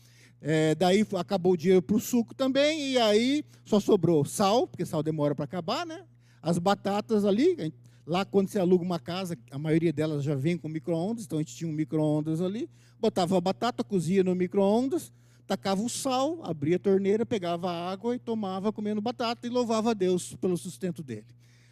É, 0.41 0.77
daí 0.77 1.05
acabou 1.19 1.55
o 1.55 1.57
dinheiro 1.57 1.83
para 1.83 1.97
o 1.97 2.01
suco 2.01 2.35
também, 2.35 2.93
e 2.93 2.99
aí 2.99 3.45
só 3.65 3.81
sobrou 3.81 4.25
sal, 4.25 4.69
porque 4.69 4.87
sal 4.87 5.03
demora 5.03 5.35
para 5.35 5.45
acabar, 5.45 5.85
né? 5.85 6.05
As 6.41 6.59
batatas 6.59 7.25
ali, 7.25 7.73
lá 8.07 8.25
quando 8.25 8.49
você 8.49 8.61
aluga 8.61 8.85
uma 8.85 9.01
casa, 9.01 9.37
a 9.51 9.59
maioria 9.59 9.93
delas 9.93 10.23
já 10.23 10.35
vem 10.37 10.57
com 10.57 10.69
micro-ondas, 10.69 11.25
então 11.25 11.39
a 11.39 11.43
gente 11.43 11.57
tinha 11.57 11.69
um 11.69 11.73
micro-ondas 11.73 12.41
ali 12.41 12.69
botava 13.03 13.37
a 13.37 13.41
batata, 13.41 13.83
cozia 13.83 14.23
no 14.23 14.33
micro-ondas, 14.33 15.13
tacava 15.45 15.83
o 15.83 15.89
sal, 15.89 16.39
abria 16.45 16.77
a 16.77 16.79
torneira, 16.79 17.27
pegava 17.27 17.69
a 17.69 17.91
água 17.91 18.15
e 18.15 18.19
tomava 18.19 18.73
comendo 18.73 19.01
batata 19.01 19.45
e 19.45 19.51
louvava 19.51 19.91
a 19.91 19.95
Deus 19.95 20.37
pelo 20.37 20.57
sustento 20.57 21.03
dele. 21.03 21.27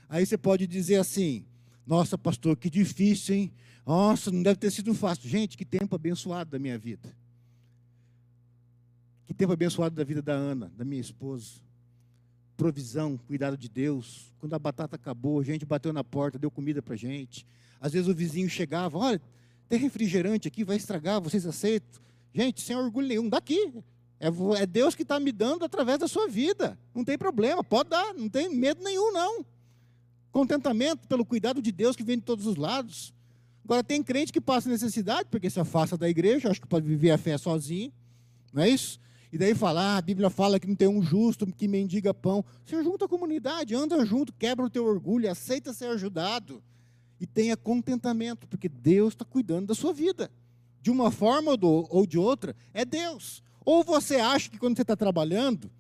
Aí 0.09 0.27
você 0.27 0.37
pode 0.37 0.67
dizer 0.67 0.97
assim: 0.97 1.45
Nossa, 1.87 2.19
pastor, 2.19 2.57
que 2.57 2.69
difícil, 2.69 3.37
hein? 3.37 3.53
Nossa, 3.87 4.33
não 4.33 4.43
deve 4.43 4.59
ter 4.59 4.73
sido 4.73 4.93
fácil. 4.93 5.29
Gente, 5.29 5.57
que 5.57 5.65
tempo 5.65 5.95
abençoado 5.95 6.51
da 6.51 6.59
minha 6.59 6.77
vida. 6.77 7.15
Que 9.25 9.33
tempo 9.33 9.53
abençoado 9.53 9.95
da 9.95 10.03
vida 10.03 10.21
da 10.21 10.33
Ana, 10.33 10.73
da 10.77 10.85
minha 10.85 11.01
esposa. 11.01 11.61
Provisão, 12.57 13.17
cuidado 13.17 13.57
de 13.57 13.69
Deus. 13.69 14.33
Quando 14.41 14.55
a 14.55 14.59
batata 14.59 14.97
acabou, 14.97 15.39
a 15.39 15.45
gente 15.45 15.65
bateu 15.65 15.93
na 15.93 16.03
porta, 16.03 16.41
deu 16.41 16.51
comida 16.51 16.83
para 16.83 16.97
gente. 16.97 17.47
Às 17.81 17.93
vezes 17.93 18.09
o 18.09 18.15
vizinho 18.15 18.51
chegava, 18.51 18.99
olha, 18.99 19.21
tem 19.71 19.79
refrigerante 19.79 20.49
aqui, 20.49 20.65
vai 20.65 20.77
estragar, 20.77 21.21
vocês 21.21 21.47
aceitam? 21.47 22.03
Gente, 22.35 22.61
sem 22.61 22.75
orgulho 22.75 23.07
nenhum, 23.07 23.29
daqui. 23.29 23.73
É, 24.19 24.27
é 24.61 24.67
Deus 24.67 24.97
que 24.97 25.03
está 25.03 25.21
me 25.21 25.31
dando 25.31 25.65
através 25.65 25.97
da 25.97 26.09
sua 26.09 26.27
vida. 26.29 26.77
Não 26.93 27.05
tem 27.05 27.17
problema, 27.17 27.63
pode 27.63 27.89
dar, 27.89 28.13
não 28.15 28.29
tem 28.29 28.53
medo 28.53 28.83
nenhum, 28.83 29.13
não. 29.13 29.47
Contentamento 30.33 31.07
pelo 31.07 31.25
cuidado 31.25 31.63
de 31.63 31.71
Deus 31.71 31.95
que 31.95 32.03
vem 32.03 32.19
de 32.19 32.25
todos 32.25 32.47
os 32.47 32.57
lados. 32.57 33.15
Agora, 33.65 33.85
tem 33.85 34.03
crente 34.03 34.33
que 34.33 34.41
passa 34.41 34.69
necessidade, 34.69 35.29
porque 35.31 35.49
se 35.49 35.61
afasta 35.61 35.97
da 35.97 36.09
igreja, 36.09 36.51
acho 36.51 36.61
que 36.61 36.67
pode 36.67 36.85
viver 36.85 37.13
a 37.13 37.19
fé 37.19 37.39
sozinho, 37.39 37.93
não 38.53 38.65
é 38.65 38.69
isso? 38.69 38.99
E 39.33 39.39
daí 39.39 39.55
fala, 39.55 39.81
ah, 39.81 39.99
a 39.99 40.03
Bíblia 40.03 40.31
fala 40.31 40.59
que 40.59 40.67
não 40.67 40.75
tem 40.75 40.89
um 40.89 41.01
justo 41.01 41.47
que 41.47 41.69
mendiga 41.69 42.13
pão. 42.13 42.45
Você 42.65 42.83
junta 42.83 43.05
a 43.05 43.09
comunidade, 43.09 43.73
anda 43.73 44.05
junto, 44.05 44.33
quebra 44.33 44.67
o 44.67 44.71
teu 44.71 44.85
orgulho, 44.85 45.31
aceita 45.31 45.73
ser 45.73 45.87
ajudado 45.87 46.61
e 47.21 47.27
tenha 47.27 47.57
contentamento, 47.57 48.49
porque 48.49 48.69
Deus 48.69 49.13
está 49.13 49.25
cuidando 49.25 49.67
da 49.67 49.75
sua 49.75 49.93
vida. 49.93 50.31
De 50.81 50.91
uma 50.91 51.11
forma 51.11 51.53
ou 51.61 52.07
de 52.07 52.17
outra, 52.17 52.57
é 52.73 52.85
Deus. 52.85 53.43
Ou 53.65 53.85
você 53.85 54.17
acha 54.17 54.49
que 54.49 54.59
quando 54.59 54.77
você 54.77 54.83
está 54.83 54.97
trabalhando, 54.97 55.71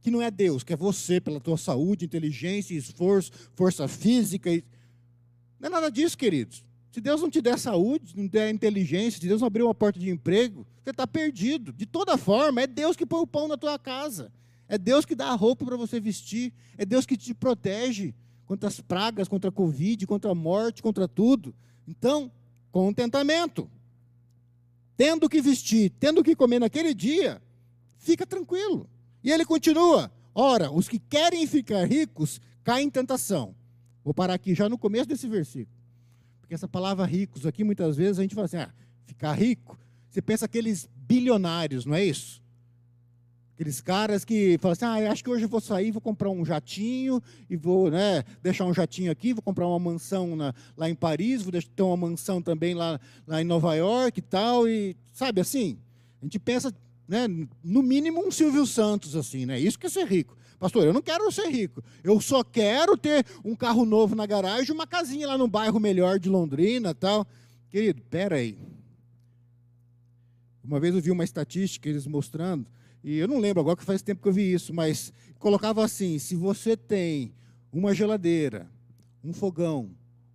que 0.00 0.10
não 0.10 0.22
é 0.22 0.30
Deus, 0.30 0.64
que 0.64 0.72
é 0.72 0.76
você 0.76 1.20
pela 1.20 1.38
tua 1.38 1.58
saúde, 1.58 2.06
inteligência, 2.06 2.74
esforço, 2.74 3.30
força 3.54 3.86
física. 3.86 4.50
Não 5.60 5.68
é 5.68 5.68
nada 5.68 5.90
disso, 5.90 6.16
queridos. 6.16 6.64
Se 6.90 7.00
Deus 7.00 7.20
não 7.20 7.30
te 7.30 7.40
der 7.40 7.58
saúde, 7.58 8.16
não 8.16 8.26
der 8.26 8.50
inteligência, 8.50 9.20
se 9.20 9.28
Deus 9.28 9.40
não 9.40 9.46
abrir 9.46 9.62
uma 9.62 9.74
porta 9.74 10.00
de 10.00 10.10
emprego, 10.10 10.66
você 10.82 10.90
está 10.90 11.06
perdido. 11.06 11.72
De 11.72 11.86
toda 11.86 12.16
forma, 12.16 12.62
é 12.62 12.66
Deus 12.66 12.96
que 12.96 13.06
põe 13.06 13.20
o 13.20 13.26
pão 13.26 13.46
na 13.46 13.56
tua 13.56 13.78
casa. 13.78 14.32
É 14.66 14.78
Deus 14.78 15.04
que 15.04 15.14
dá 15.14 15.28
a 15.28 15.34
roupa 15.34 15.64
para 15.64 15.76
você 15.76 16.00
vestir. 16.00 16.52
É 16.76 16.84
Deus 16.84 17.06
que 17.06 17.16
te 17.16 17.32
protege 17.34 18.14
contra 18.52 18.68
as 18.68 18.80
pragas, 18.80 19.28
contra 19.28 19.48
a 19.48 19.52
Covid, 19.52 20.06
contra 20.06 20.30
a 20.30 20.34
morte, 20.34 20.82
contra 20.82 21.08
tudo. 21.08 21.54
Então, 21.88 22.30
contentamento. 22.70 23.70
Tendo 24.94 25.26
que 25.26 25.40
vestir, 25.40 25.90
tendo 25.98 26.22
que 26.22 26.36
comer 26.36 26.58
naquele 26.58 26.92
dia, 26.92 27.40
fica 27.96 28.26
tranquilo. 28.26 28.86
E 29.24 29.30
ele 29.30 29.46
continua: 29.46 30.12
ora, 30.34 30.70
os 30.70 30.86
que 30.86 30.98
querem 30.98 31.46
ficar 31.46 31.86
ricos 31.86 32.42
caem 32.62 32.88
em 32.88 32.90
tentação. 32.90 33.54
Vou 34.04 34.12
parar 34.12 34.34
aqui 34.34 34.54
já 34.54 34.68
no 34.68 34.76
começo 34.76 35.08
desse 35.08 35.26
versículo. 35.26 35.74
Porque 36.38 36.54
essa 36.54 36.68
palavra 36.68 37.06
ricos 37.06 37.46
aqui, 37.46 37.64
muitas 37.64 37.96
vezes 37.96 38.18
a 38.18 38.22
gente 38.22 38.34
fala 38.34 38.44
assim: 38.44 38.58
ah, 38.58 38.70
ficar 39.06 39.32
rico. 39.32 39.78
Você 40.10 40.20
pensa 40.20 40.44
aqueles 40.44 40.90
bilionários, 40.94 41.86
não 41.86 41.94
é 41.94 42.04
isso? 42.04 42.42
Aqueles 43.54 43.80
caras 43.80 44.24
que 44.24 44.56
falam 44.58 44.72
assim, 44.72 44.84
ah, 44.84 45.12
acho 45.12 45.22
que 45.22 45.28
hoje 45.28 45.44
eu 45.44 45.48
vou 45.48 45.60
sair, 45.60 45.90
vou 45.90 46.00
comprar 46.00 46.30
um 46.30 46.44
jatinho 46.44 47.22
e 47.50 47.56
vou 47.56 47.90
né, 47.90 48.24
deixar 48.42 48.64
um 48.64 48.72
jatinho 48.72 49.12
aqui, 49.12 49.34
vou 49.34 49.42
comprar 49.42 49.66
uma 49.66 49.78
mansão 49.78 50.34
na, 50.34 50.54
lá 50.76 50.88
em 50.88 50.94
Paris, 50.94 51.42
vou 51.42 51.52
ter 51.52 51.82
uma 51.82 51.96
mansão 51.96 52.40
também 52.40 52.74
lá, 52.74 52.98
lá 53.26 53.42
em 53.42 53.44
Nova 53.44 53.74
York 53.74 54.18
e 54.18 54.22
tal, 54.22 54.66
e 54.66 54.96
sabe 55.12 55.40
assim? 55.40 55.78
A 56.20 56.24
gente 56.24 56.38
pensa, 56.38 56.74
né, 57.06 57.26
no 57.62 57.82
mínimo 57.82 58.26
um 58.26 58.30
Silvio 58.30 58.66
Santos, 58.66 59.14
assim, 59.14 59.44
né? 59.44 59.60
Isso 59.60 59.78
que 59.78 59.86
é 59.86 59.90
ser 59.90 60.06
rico. 60.06 60.34
Pastor, 60.58 60.84
eu 60.84 60.92
não 60.92 61.02
quero 61.02 61.30
ser 61.30 61.48
rico. 61.48 61.82
Eu 62.02 62.20
só 62.20 62.42
quero 62.42 62.96
ter 62.96 63.26
um 63.44 63.54
carro 63.54 63.84
novo 63.84 64.14
na 64.14 64.24
garagem, 64.24 64.72
uma 64.72 64.86
casinha 64.86 65.26
lá 65.26 65.36
no 65.36 65.48
bairro 65.48 65.78
melhor 65.78 66.18
de 66.18 66.28
Londrina 66.28 66.94
tal. 66.94 67.26
Querido, 67.68 68.00
pera 68.08 68.36
aí. 68.36 68.56
Uma 70.64 70.78
vez 70.80 70.94
eu 70.94 71.02
vi 71.02 71.10
uma 71.10 71.24
estatística, 71.24 71.88
eles 71.88 72.06
mostrando 72.06 72.66
e 73.02 73.18
eu 73.18 73.26
não 73.26 73.38
lembro 73.38 73.60
agora 73.60 73.76
que 73.76 73.84
faz 73.84 74.00
tempo 74.00 74.22
que 74.22 74.28
eu 74.28 74.32
vi 74.32 74.52
isso, 74.52 74.72
mas 74.72 75.12
colocava 75.38 75.84
assim: 75.84 76.18
se 76.18 76.36
você 76.36 76.76
tem 76.76 77.34
uma 77.72 77.94
geladeira, 77.94 78.70
um 79.24 79.32
fogão, 79.32 79.90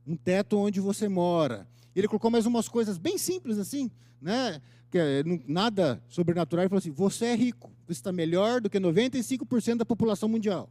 um 0.06 0.16
teto 0.16 0.58
onde 0.58 0.80
você 0.80 1.08
mora, 1.08 1.68
ele 1.96 2.08
colocou 2.08 2.30
mais 2.30 2.46
umas 2.46 2.68
coisas 2.68 2.98
bem 2.98 3.18
simples 3.18 3.58
assim, 3.58 3.90
né? 4.22 4.62
Que 4.92 4.98
é, 4.98 5.24
nada 5.48 6.02
sobrenatural. 6.08 6.64
Ele 6.64 6.70
falou 6.70 6.80
assim: 6.80 6.92
você 6.92 7.26
é 7.28 7.36
rico, 7.36 7.72
você 7.86 7.94
está 7.94 8.12
melhor 8.12 8.60
do 8.60 8.70
que 8.70 8.80
95% 8.80 9.78
da 9.78 9.86
população 9.86 10.28
mundial. 10.28 10.70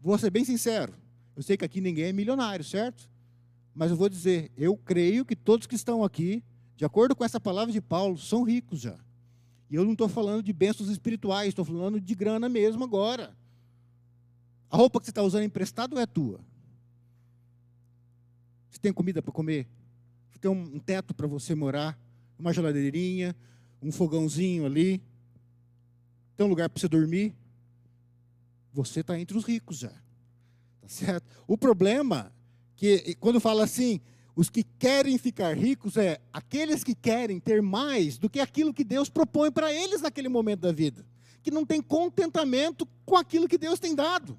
Vou 0.00 0.18
ser 0.18 0.30
bem 0.30 0.44
sincero. 0.44 0.92
Eu 1.34 1.42
sei 1.42 1.56
que 1.56 1.64
aqui 1.64 1.80
ninguém 1.80 2.06
é 2.06 2.12
milionário, 2.12 2.64
certo? 2.64 3.08
Mas 3.74 3.90
eu 3.90 3.96
vou 3.96 4.08
dizer, 4.08 4.50
eu 4.56 4.76
creio 4.76 5.24
que 5.24 5.34
todos 5.34 5.66
que 5.66 5.74
estão 5.74 6.04
aqui 6.04 6.44
de 6.82 6.86
acordo 6.86 7.14
com 7.14 7.24
essa 7.24 7.38
palavra 7.38 7.72
de 7.72 7.80
Paulo, 7.80 8.18
são 8.18 8.42
ricos 8.42 8.80
já. 8.80 8.98
E 9.70 9.76
eu 9.76 9.84
não 9.84 9.92
estou 9.92 10.08
falando 10.08 10.42
de 10.42 10.52
bênçãos 10.52 10.88
espirituais, 10.88 11.50
estou 11.50 11.64
falando 11.64 12.00
de 12.00 12.12
grana 12.12 12.48
mesmo 12.48 12.82
agora. 12.82 13.36
A 14.68 14.76
roupa 14.76 14.98
que 14.98 15.06
você 15.06 15.12
está 15.12 15.22
usando 15.22 15.44
emprestado 15.44 15.96
é 15.96 16.04
tua. 16.06 16.40
Você 18.68 18.80
tem 18.80 18.92
comida 18.92 19.22
para 19.22 19.32
comer? 19.32 19.68
Você 20.28 20.40
tem 20.40 20.50
um 20.50 20.80
teto 20.80 21.14
para 21.14 21.28
você 21.28 21.54
morar? 21.54 21.96
Uma 22.36 22.52
geladeirinha? 22.52 23.36
Um 23.80 23.92
fogãozinho 23.92 24.66
ali? 24.66 25.00
Tem 26.36 26.44
um 26.44 26.50
lugar 26.50 26.68
para 26.68 26.80
você 26.80 26.88
dormir? 26.88 27.32
Você 28.72 29.02
está 29.02 29.16
entre 29.16 29.38
os 29.38 29.44
ricos 29.44 29.78
já. 29.78 29.92
Tá 30.80 30.88
certo? 30.88 31.30
O 31.46 31.56
problema 31.56 32.32
que 32.74 33.14
quando 33.20 33.38
fala 33.38 33.62
assim, 33.62 34.00
os 34.34 34.48
que 34.48 34.64
querem 34.78 35.18
ficar 35.18 35.56
ricos 35.56 35.96
é 35.96 36.18
aqueles 36.32 36.82
que 36.82 36.94
querem 36.94 37.38
ter 37.38 37.60
mais 37.60 38.16
do 38.16 38.30
que 38.30 38.40
aquilo 38.40 38.72
que 38.72 38.84
Deus 38.84 39.08
propõe 39.10 39.50
para 39.50 39.72
eles 39.72 40.00
naquele 40.00 40.28
momento 40.28 40.60
da 40.60 40.72
vida, 40.72 41.04
que 41.42 41.50
não 41.50 41.66
tem 41.66 41.82
contentamento 41.82 42.86
com 43.04 43.16
aquilo 43.16 43.48
que 43.48 43.58
Deus 43.58 43.78
tem 43.78 43.94
dado. 43.94 44.38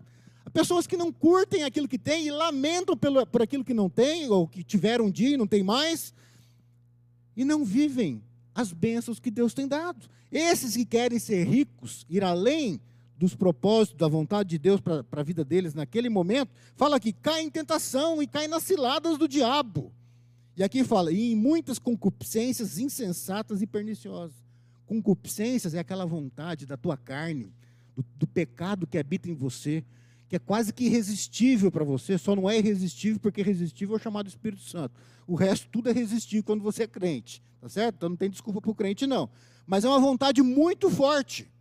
Pessoas 0.51 0.86
que 0.86 0.97
não 0.97 1.12
curtem 1.12 1.63
aquilo 1.63 1.88
que 1.88 1.97
têm 1.97 2.27
e 2.27 2.32
lamentam 2.32 2.95
pelo, 2.95 3.25
por 3.25 3.41
aquilo 3.41 3.63
que 3.63 3.73
não 3.73 3.89
têm, 3.89 4.29
ou 4.29 4.47
que 4.47 4.63
tiveram 4.63 5.06
um 5.06 5.12
dia 5.12 5.29
e 5.29 5.38
não 5.38 5.47
tem 5.47 5.63
mais, 5.63 6.13
e 7.36 7.43
não 7.43 7.65
vivem 7.65 8.23
as 8.53 8.71
bênçãos 8.71 9.19
que 9.19 9.32
Deus 9.32 9.53
tem 9.53 9.67
dado. 9.67 10.08
Esses 10.32 10.75
que 10.75 10.86
querem 10.86 11.17
ser 11.19 11.43
ricos, 11.43 12.06
ir 12.10 12.23
além 12.23 12.79
dos 13.17 13.36
propósitos, 13.36 13.97
da 13.97 14.08
vontade 14.08 14.49
de 14.49 14.58
Deus 14.58 14.82
para 14.82 15.06
a 15.12 15.23
vida 15.23 15.45
deles 15.45 15.73
naquele 15.73 16.10
momento, 16.10 16.52
fala 16.76 16.99
que 16.99 17.13
cai 17.13 17.41
em 17.41 17.49
tentação 17.49 18.21
e 18.21 18.28
cai 18.28 18.47
nas 18.47 18.63
ciladas 18.63 19.17
do 19.17 19.28
diabo. 19.28 19.91
E 20.56 20.63
aqui 20.63 20.84
fala, 20.84 21.12
e 21.12 21.32
em 21.32 21.36
muitas 21.36 21.80
concupiscências 21.80 22.78
insensatas 22.78 23.62
e 23.62 23.67
perniciosas. 23.67 24.36
Concupiscências 24.86 25.73
é 25.73 25.80
aquela 25.80 26.06
vontade 26.06 26.65
da 26.65 26.78
tua 26.78 26.97
carne, 26.97 27.52
do, 27.95 28.06
do 28.17 28.28
pecado 28.28 28.86
que 28.86 28.97
habita 28.97 29.30
em 29.30 29.34
você, 29.34 29.84
que 30.28 30.36
é 30.36 30.39
quase 30.39 30.73
que 30.73 30.86
irresistível 30.86 31.71
para 31.71 31.84
você, 31.84 32.17
só 32.17 32.36
não 32.36 32.49
é 32.49 32.58
irresistível 32.58 33.19
porque 33.19 33.41
irresistível 33.41 33.95
é 33.95 33.99
o 33.99 34.02
chamado 34.02 34.28
Espírito 34.28 34.63
Santo. 34.63 34.99
O 35.28 35.36
resto 35.36 35.67
tudo 35.71 35.89
é 35.89 35.93
resistível 35.93 36.43
quando 36.43 36.62
você 36.62 36.84
é 36.84 36.88
crente, 36.88 37.41
tá 37.62 37.69
certo? 37.69 37.95
Então 37.95 38.10
não 38.10 38.15
tem 38.15 38.30
desculpa 38.30 38.60
para 38.60 38.71
o 38.71 38.76
crente, 38.76 39.08
não. 39.08 39.30
Mas 39.65 39.86
é 39.86 39.88
uma 39.88 39.99
vontade 39.99 40.41
muito 40.41 40.89
forte 40.89 41.53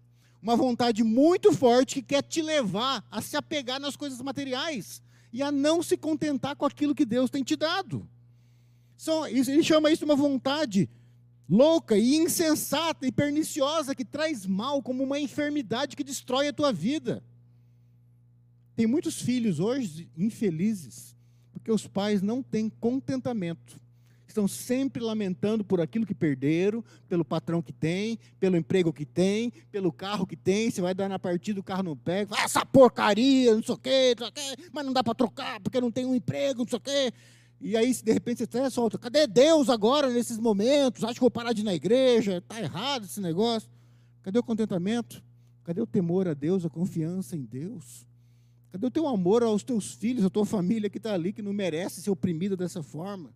uma 0.42 0.56
vontade 0.56 1.04
muito 1.04 1.52
forte 1.52 1.96
que 1.96 2.02
quer 2.02 2.22
te 2.22 2.42
levar 2.42 3.06
a 3.08 3.22
se 3.22 3.36
apegar 3.36 3.78
nas 3.78 3.94
coisas 3.94 4.20
materiais 4.20 5.00
e 5.32 5.40
a 5.40 5.52
não 5.52 5.82
se 5.82 5.96
contentar 5.96 6.56
com 6.56 6.66
aquilo 6.66 6.94
que 6.94 7.04
Deus 7.04 7.30
tem 7.30 7.44
te 7.44 7.54
dado. 7.54 8.08
Ele 9.28 9.62
chama 9.62 9.90
isso 9.90 10.00
de 10.00 10.04
uma 10.04 10.16
vontade 10.16 10.90
louca 11.48 11.96
e 11.96 12.16
insensata 12.16 13.06
e 13.06 13.12
perniciosa 13.12 13.94
que 13.94 14.04
traz 14.04 14.44
mal 14.44 14.82
como 14.82 15.04
uma 15.04 15.20
enfermidade 15.20 15.94
que 15.94 16.04
destrói 16.04 16.48
a 16.48 16.52
tua 16.52 16.72
vida. 16.72 17.22
Tem 18.74 18.86
muitos 18.86 19.22
filhos 19.22 19.60
hoje 19.60 20.10
infelizes 20.16 21.16
porque 21.52 21.70
os 21.70 21.86
pais 21.86 22.20
não 22.20 22.42
têm 22.42 22.68
contentamento 22.68 23.80
estão 24.32 24.48
sempre 24.48 25.02
lamentando 25.02 25.64
por 25.64 25.80
aquilo 25.80 26.04
que 26.04 26.14
perderam, 26.14 26.84
pelo 27.08 27.24
patrão 27.24 27.62
que 27.62 27.72
tem, 27.72 28.18
pelo 28.40 28.56
emprego 28.56 28.92
que 28.92 29.06
tem, 29.06 29.52
pelo 29.70 29.92
carro 29.92 30.26
que 30.26 30.36
tem. 30.36 30.70
Você 30.70 30.80
vai 30.80 30.94
dar 30.94 31.08
na 31.08 31.18
partida, 31.18 31.60
o 31.60 31.62
carro 31.62 31.82
não 31.82 31.96
pega. 31.96 32.34
Ah, 32.36 32.44
essa 32.44 32.66
porcaria, 32.66 33.54
não 33.54 33.62
sei 33.62 33.74
o 33.74 33.78
quê, 33.78 34.14
não 34.18 34.26
sei 34.26 34.28
o 34.28 34.32
quê 34.32 34.62
mas 34.72 34.84
não 34.84 34.92
dá 34.92 35.04
para 35.04 35.14
trocar 35.14 35.60
porque 35.60 35.80
não 35.80 35.90
tem 35.90 36.06
um 36.06 36.14
emprego, 36.14 36.60
não 36.60 36.68
sei 36.68 36.78
o 36.78 36.80
quê. 36.80 37.12
E 37.60 37.76
aí, 37.76 37.94
de 37.94 38.12
repente, 38.12 38.38
você 38.38 38.44
até 38.44 38.68
solta. 38.70 38.98
Cadê 38.98 39.26
Deus 39.26 39.68
agora 39.68 40.10
nesses 40.10 40.36
momentos? 40.36 41.04
Acho 41.04 41.14
que 41.14 41.20
vou 41.20 41.30
parar 41.30 41.52
de 41.52 41.60
ir 41.60 41.64
na 41.64 41.72
igreja. 41.72 42.38
Está 42.38 42.60
errado 42.60 43.04
esse 43.04 43.20
negócio. 43.20 43.70
Cadê 44.22 44.36
o 44.36 44.42
contentamento? 44.42 45.22
Cadê 45.62 45.80
o 45.80 45.86
temor 45.86 46.26
a 46.26 46.34
Deus, 46.34 46.64
a 46.64 46.68
confiança 46.68 47.36
em 47.36 47.44
Deus? 47.44 48.04
Cadê 48.72 48.86
o 48.86 48.90
teu 48.90 49.06
amor 49.06 49.44
aos 49.44 49.62
teus 49.62 49.94
filhos, 49.94 50.24
à 50.24 50.30
tua 50.30 50.44
família 50.44 50.90
que 50.90 50.96
está 50.96 51.14
ali, 51.14 51.32
que 51.32 51.42
não 51.42 51.52
merece 51.52 52.02
ser 52.02 52.10
oprimida 52.10 52.56
dessa 52.56 52.82
forma? 52.82 53.30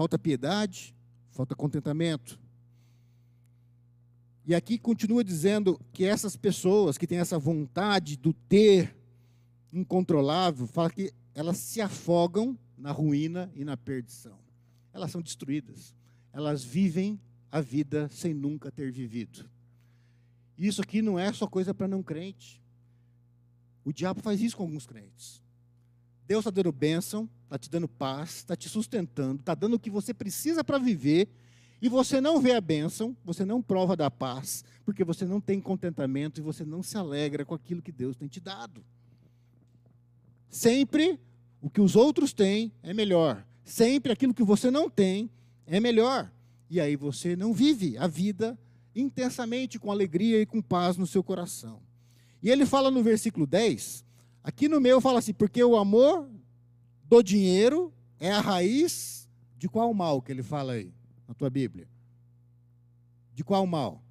Falta 0.00 0.18
piedade, 0.18 0.96
falta 1.30 1.54
contentamento. 1.54 2.40
E 4.46 4.54
aqui 4.54 4.78
continua 4.78 5.22
dizendo 5.22 5.78
que 5.92 6.06
essas 6.06 6.38
pessoas 6.38 6.96
que 6.96 7.06
têm 7.06 7.18
essa 7.18 7.38
vontade 7.38 8.16
do 8.16 8.32
ter 8.32 8.96
incontrolável, 9.70 10.66
fala 10.66 10.88
que 10.88 11.12
elas 11.34 11.58
se 11.58 11.82
afogam 11.82 12.58
na 12.78 12.90
ruína 12.92 13.52
e 13.54 13.62
na 13.62 13.76
perdição. 13.76 14.38
Elas 14.90 15.10
são 15.10 15.20
destruídas. 15.20 15.94
Elas 16.32 16.64
vivem 16.64 17.20
a 17.52 17.60
vida 17.60 18.08
sem 18.08 18.32
nunca 18.32 18.72
ter 18.72 18.90
vivido. 18.90 19.50
Isso 20.56 20.80
aqui 20.80 21.02
não 21.02 21.18
é 21.18 21.30
só 21.30 21.46
coisa 21.46 21.74
para 21.74 21.86
não 21.86 22.02
crente. 22.02 22.58
O 23.84 23.92
diabo 23.92 24.22
faz 24.22 24.40
isso 24.40 24.56
com 24.56 24.62
alguns 24.62 24.86
crentes. 24.86 25.42
Deus 26.30 26.42
está 26.42 26.50
dando 26.52 26.70
bênção, 26.70 27.28
está 27.42 27.58
te 27.58 27.68
dando 27.68 27.88
paz, 27.88 28.36
está 28.36 28.54
te 28.54 28.68
sustentando, 28.68 29.40
está 29.40 29.52
dando 29.52 29.74
o 29.74 29.80
que 29.80 29.90
você 29.90 30.14
precisa 30.14 30.62
para 30.62 30.78
viver, 30.78 31.28
e 31.82 31.88
você 31.88 32.20
não 32.20 32.40
vê 32.40 32.52
a 32.52 32.60
bênção, 32.60 33.16
você 33.24 33.44
não 33.44 33.60
prova 33.60 33.96
da 33.96 34.08
paz, 34.08 34.64
porque 34.84 35.02
você 35.02 35.24
não 35.24 35.40
tem 35.40 35.60
contentamento 35.60 36.38
e 36.38 36.40
você 36.40 36.64
não 36.64 36.84
se 36.84 36.96
alegra 36.96 37.44
com 37.44 37.52
aquilo 37.52 37.82
que 37.82 37.90
Deus 37.90 38.14
tem 38.14 38.28
te 38.28 38.38
dado. 38.38 38.84
Sempre 40.48 41.18
o 41.60 41.68
que 41.68 41.80
os 41.80 41.96
outros 41.96 42.32
têm 42.32 42.72
é 42.80 42.94
melhor. 42.94 43.44
Sempre 43.64 44.12
aquilo 44.12 44.32
que 44.32 44.44
você 44.44 44.70
não 44.70 44.88
tem 44.88 45.28
é 45.66 45.80
melhor. 45.80 46.30
E 46.70 46.80
aí 46.80 46.94
você 46.94 47.34
não 47.34 47.52
vive 47.52 47.98
a 47.98 48.06
vida 48.06 48.56
intensamente, 48.94 49.80
com 49.80 49.90
alegria 49.90 50.40
e 50.40 50.46
com 50.46 50.62
paz 50.62 50.96
no 50.96 51.08
seu 51.08 51.24
coração. 51.24 51.82
E 52.40 52.48
ele 52.48 52.64
fala 52.64 52.88
no 52.88 53.02
versículo 53.02 53.48
10 53.48 54.08
Aqui 54.42 54.68
no 54.68 54.80
meu 54.80 55.00
fala 55.00 55.18
assim, 55.18 55.34
porque 55.34 55.62
o 55.62 55.76
amor 55.76 56.28
do 57.04 57.22
dinheiro 57.22 57.92
é 58.18 58.30
a 58.30 58.40
raiz 58.40 59.28
de 59.56 59.68
qual 59.68 59.92
mal 59.92 60.22
que 60.22 60.32
ele 60.32 60.42
fala 60.42 60.72
aí 60.72 60.92
na 61.28 61.34
tua 61.34 61.50
Bíblia? 61.50 61.88
De 63.34 63.44
qual 63.44 63.66
mal? 63.66 64.02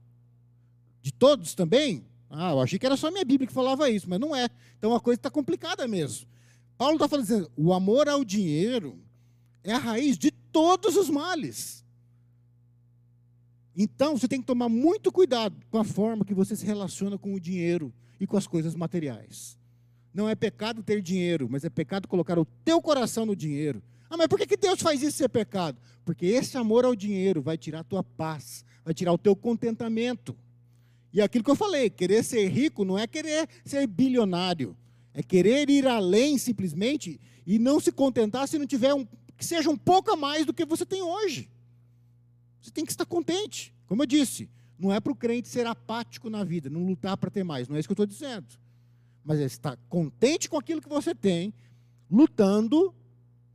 De 1.01 1.11
todos 1.11 1.55
também? 1.55 2.05
Ah, 2.29 2.51
eu 2.51 2.61
achei 2.61 2.77
que 2.77 2.85
era 2.85 2.95
só 2.95 3.09
minha 3.09 3.25
Bíblia 3.25 3.47
que 3.47 3.53
falava 3.53 3.89
isso, 3.89 4.09
mas 4.09 4.19
não 4.19 4.35
é. 4.35 4.47
Então 4.77 4.93
a 4.93 4.99
coisa 4.99 5.19
está 5.19 5.29
complicada 5.29 5.87
mesmo. 5.87 6.27
Paulo 6.77 6.95
está 6.95 7.09
falando 7.09 7.23
assim, 7.23 7.47
o 7.57 7.73
amor 7.73 8.07
ao 8.07 8.23
dinheiro 8.23 8.97
é 9.63 9.73
a 9.73 9.77
raiz 9.77 10.17
de 10.17 10.31
todos 10.31 10.95
os 10.95 11.09
males. 11.09 11.85
Então 13.75 14.17
você 14.17 14.27
tem 14.27 14.39
que 14.39 14.47
tomar 14.47 14.69
muito 14.69 15.11
cuidado 15.11 15.55
com 15.69 15.77
a 15.77 15.83
forma 15.83 16.23
que 16.23 16.33
você 16.33 16.55
se 16.55 16.65
relaciona 16.65 17.17
com 17.17 17.33
o 17.33 17.39
dinheiro 17.39 17.93
e 18.19 18.25
com 18.25 18.37
as 18.37 18.47
coisas 18.47 18.75
materiais. 18.75 19.58
Não 20.13 20.27
é 20.27 20.35
pecado 20.35 20.81
ter 20.81 21.01
dinheiro, 21.01 21.47
mas 21.49 21.63
é 21.63 21.69
pecado 21.69 22.07
colocar 22.07 22.37
o 22.39 22.45
teu 22.45 22.81
coração 22.81 23.25
no 23.25 23.35
dinheiro. 23.35 23.81
Ah, 24.09 24.17
mas 24.17 24.27
por 24.27 24.39
que, 24.39 24.47
que 24.47 24.57
Deus 24.57 24.81
faz 24.81 25.03
isso 25.03 25.17
ser 25.17 25.29
pecado? 25.29 25.79
Porque 26.03 26.25
esse 26.25 26.57
amor 26.57 26.83
ao 26.83 26.95
dinheiro 26.95 27.41
vai 27.41 27.57
tirar 27.57 27.81
a 27.81 27.83
tua 27.83 28.03
paz, 28.03 28.65
vai 28.83 28.93
tirar 28.93 29.13
o 29.13 29.17
teu 29.17 29.35
contentamento. 29.35 30.35
E 31.13 31.21
é 31.21 31.23
aquilo 31.23 31.43
que 31.43 31.51
eu 31.51 31.55
falei, 31.55 31.89
querer 31.89 32.23
ser 32.23 32.47
rico 32.47 32.83
não 32.83 32.97
é 32.97 33.05
querer 33.05 33.47
ser 33.63 33.85
bilionário, 33.85 34.75
é 35.13 35.21
querer 35.21 35.69
ir 35.69 35.87
além 35.87 36.37
simplesmente 36.37 37.19
e 37.45 37.59
não 37.59 37.79
se 37.79 37.91
contentar 37.91 38.47
se 38.47 38.57
não 38.57 38.65
tiver 38.65 38.93
um 38.93 39.05
que 39.37 39.45
seja 39.45 39.69
um 39.69 39.77
pouco 39.77 40.11
a 40.11 40.17
mais 40.17 40.45
do 40.45 40.53
que 40.53 40.65
você 40.65 40.85
tem 40.85 41.01
hoje. 41.01 41.49
Você 42.61 42.71
tem 42.71 42.83
que 42.83 42.91
estar 42.91 43.05
contente. 43.05 43.73
Como 43.87 44.01
eu 44.03 44.05
disse, 44.05 44.49
não 44.77 44.93
é 44.93 44.99
para 44.99 45.13
o 45.13 45.15
crente 45.15 45.47
ser 45.47 45.65
apático 45.65 46.29
na 46.29 46.43
vida, 46.43 46.69
não 46.69 46.85
lutar 46.85 47.15
para 47.15 47.29
ter 47.29 47.43
mais, 47.43 47.69
não 47.69 47.77
é 47.77 47.79
isso 47.79 47.87
que 47.87 47.91
eu 47.91 48.03
estou 48.03 48.05
dizendo 48.05 48.47
mas 49.23 49.39
estar 49.39 49.77
contente 49.89 50.49
com 50.49 50.57
aquilo 50.57 50.81
que 50.81 50.89
você 50.89 51.13
tem, 51.13 51.53
lutando, 52.09 52.93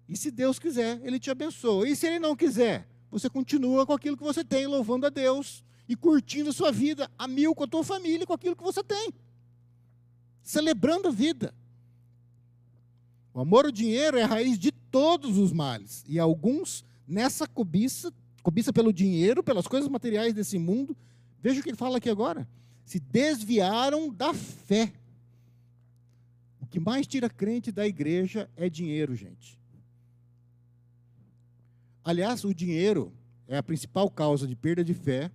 e 0.08 0.16
se 0.16 0.30
Deus 0.30 0.58
quiser, 0.58 1.00
Ele 1.02 1.18
te 1.18 1.30
abençoa. 1.30 1.88
E 1.88 1.96
se 1.96 2.06
Ele 2.06 2.18
não 2.18 2.36
quiser, 2.36 2.88
você 3.10 3.28
continua 3.30 3.86
com 3.86 3.92
aquilo 3.92 4.16
que 4.16 4.22
você 4.22 4.44
tem, 4.44 4.66
louvando 4.66 5.06
a 5.06 5.10
Deus 5.10 5.64
e 5.88 5.96
curtindo 5.96 6.50
a 6.50 6.52
sua 6.52 6.72
vida 6.72 7.10
a 7.18 7.26
mil 7.28 7.54
com 7.54 7.64
a 7.64 7.66
tua 7.66 7.84
família, 7.84 8.26
com 8.26 8.32
aquilo 8.32 8.56
que 8.56 8.62
você 8.62 8.82
tem, 8.82 9.12
celebrando 10.42 11.08
a 11.08 11.10
vida. 11.10 11.54
O 13.32 13.40
amor 13.40 13.66
ao 13.66 13.72
dinheiro 13.72 14.16
é 14.16 14.22
a 14.22 14.26
raiz 14.26 14.58
de 14.58 14.70
todos 14.70 15.38
os 15.38 15.52
males, 15.52 16.04
e 16.06 16.18
alguns 16.18 16.84
nessa 17.06 17.46
cobiça, 17.46 18.12
cobiça 18.42 18.72
pelo 18.72 18.92
dinheiro, 18.92 19.42
pelas 19.42 19.66
coisas 19.66 19.88
materiais 19.88 20.32
desse 20.32 20.58
mundo, 20.58 20.96
veja 21.42 21.60
o 21.60 21.62
que 21.62 21.70
ele 21.70 21.76
fala 21.76 21.98
aqui 21.98 22.08
agora, 22.08 22.48
se 22.84 23.00
desviaram 23.00 24.12
da 24.12 24.32
fé 24.32 24.92
que 26.74 26.80
mais 26.80 27.06
tira 27.06 27.30
crente 27.30 27.70
da 27.70 27.86
igreja 27.86 28.50
é 28.56 28.68
dinheiro, 28.68 29.14
gente. 29.14 29.56
Aliás, 32.02 32.42
o 32.42 32.52
dinheiro 32.52 33.12
é 33.46 33.56
a 33.56 33.62
principal 33.62 34.10
causa 34.10 34.44
de 34.44 34.56
perda 34.56 34.82
de 34.82 34.92
fé. 34.92 35.30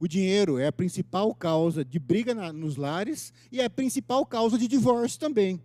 O 0.00 0.08
dinheiro 0.08 0.58
é 0.58 0.66
a 0.66 0.72
principal 0.72 1.32
causa 1.36 1.84
de 1.84 2.00
briga 2.00 2.34
na, 2.34 2.52
nos 2.52 2.74
lares 2.74 3.32
e 3.52 3.60
é 3.60 3.64
a 3.64 3.70
principal 3.70 4.26
causa 4.26 4.58
de 4.58 4.66
divórcio 4.66 5.20
também. 5.20 5.62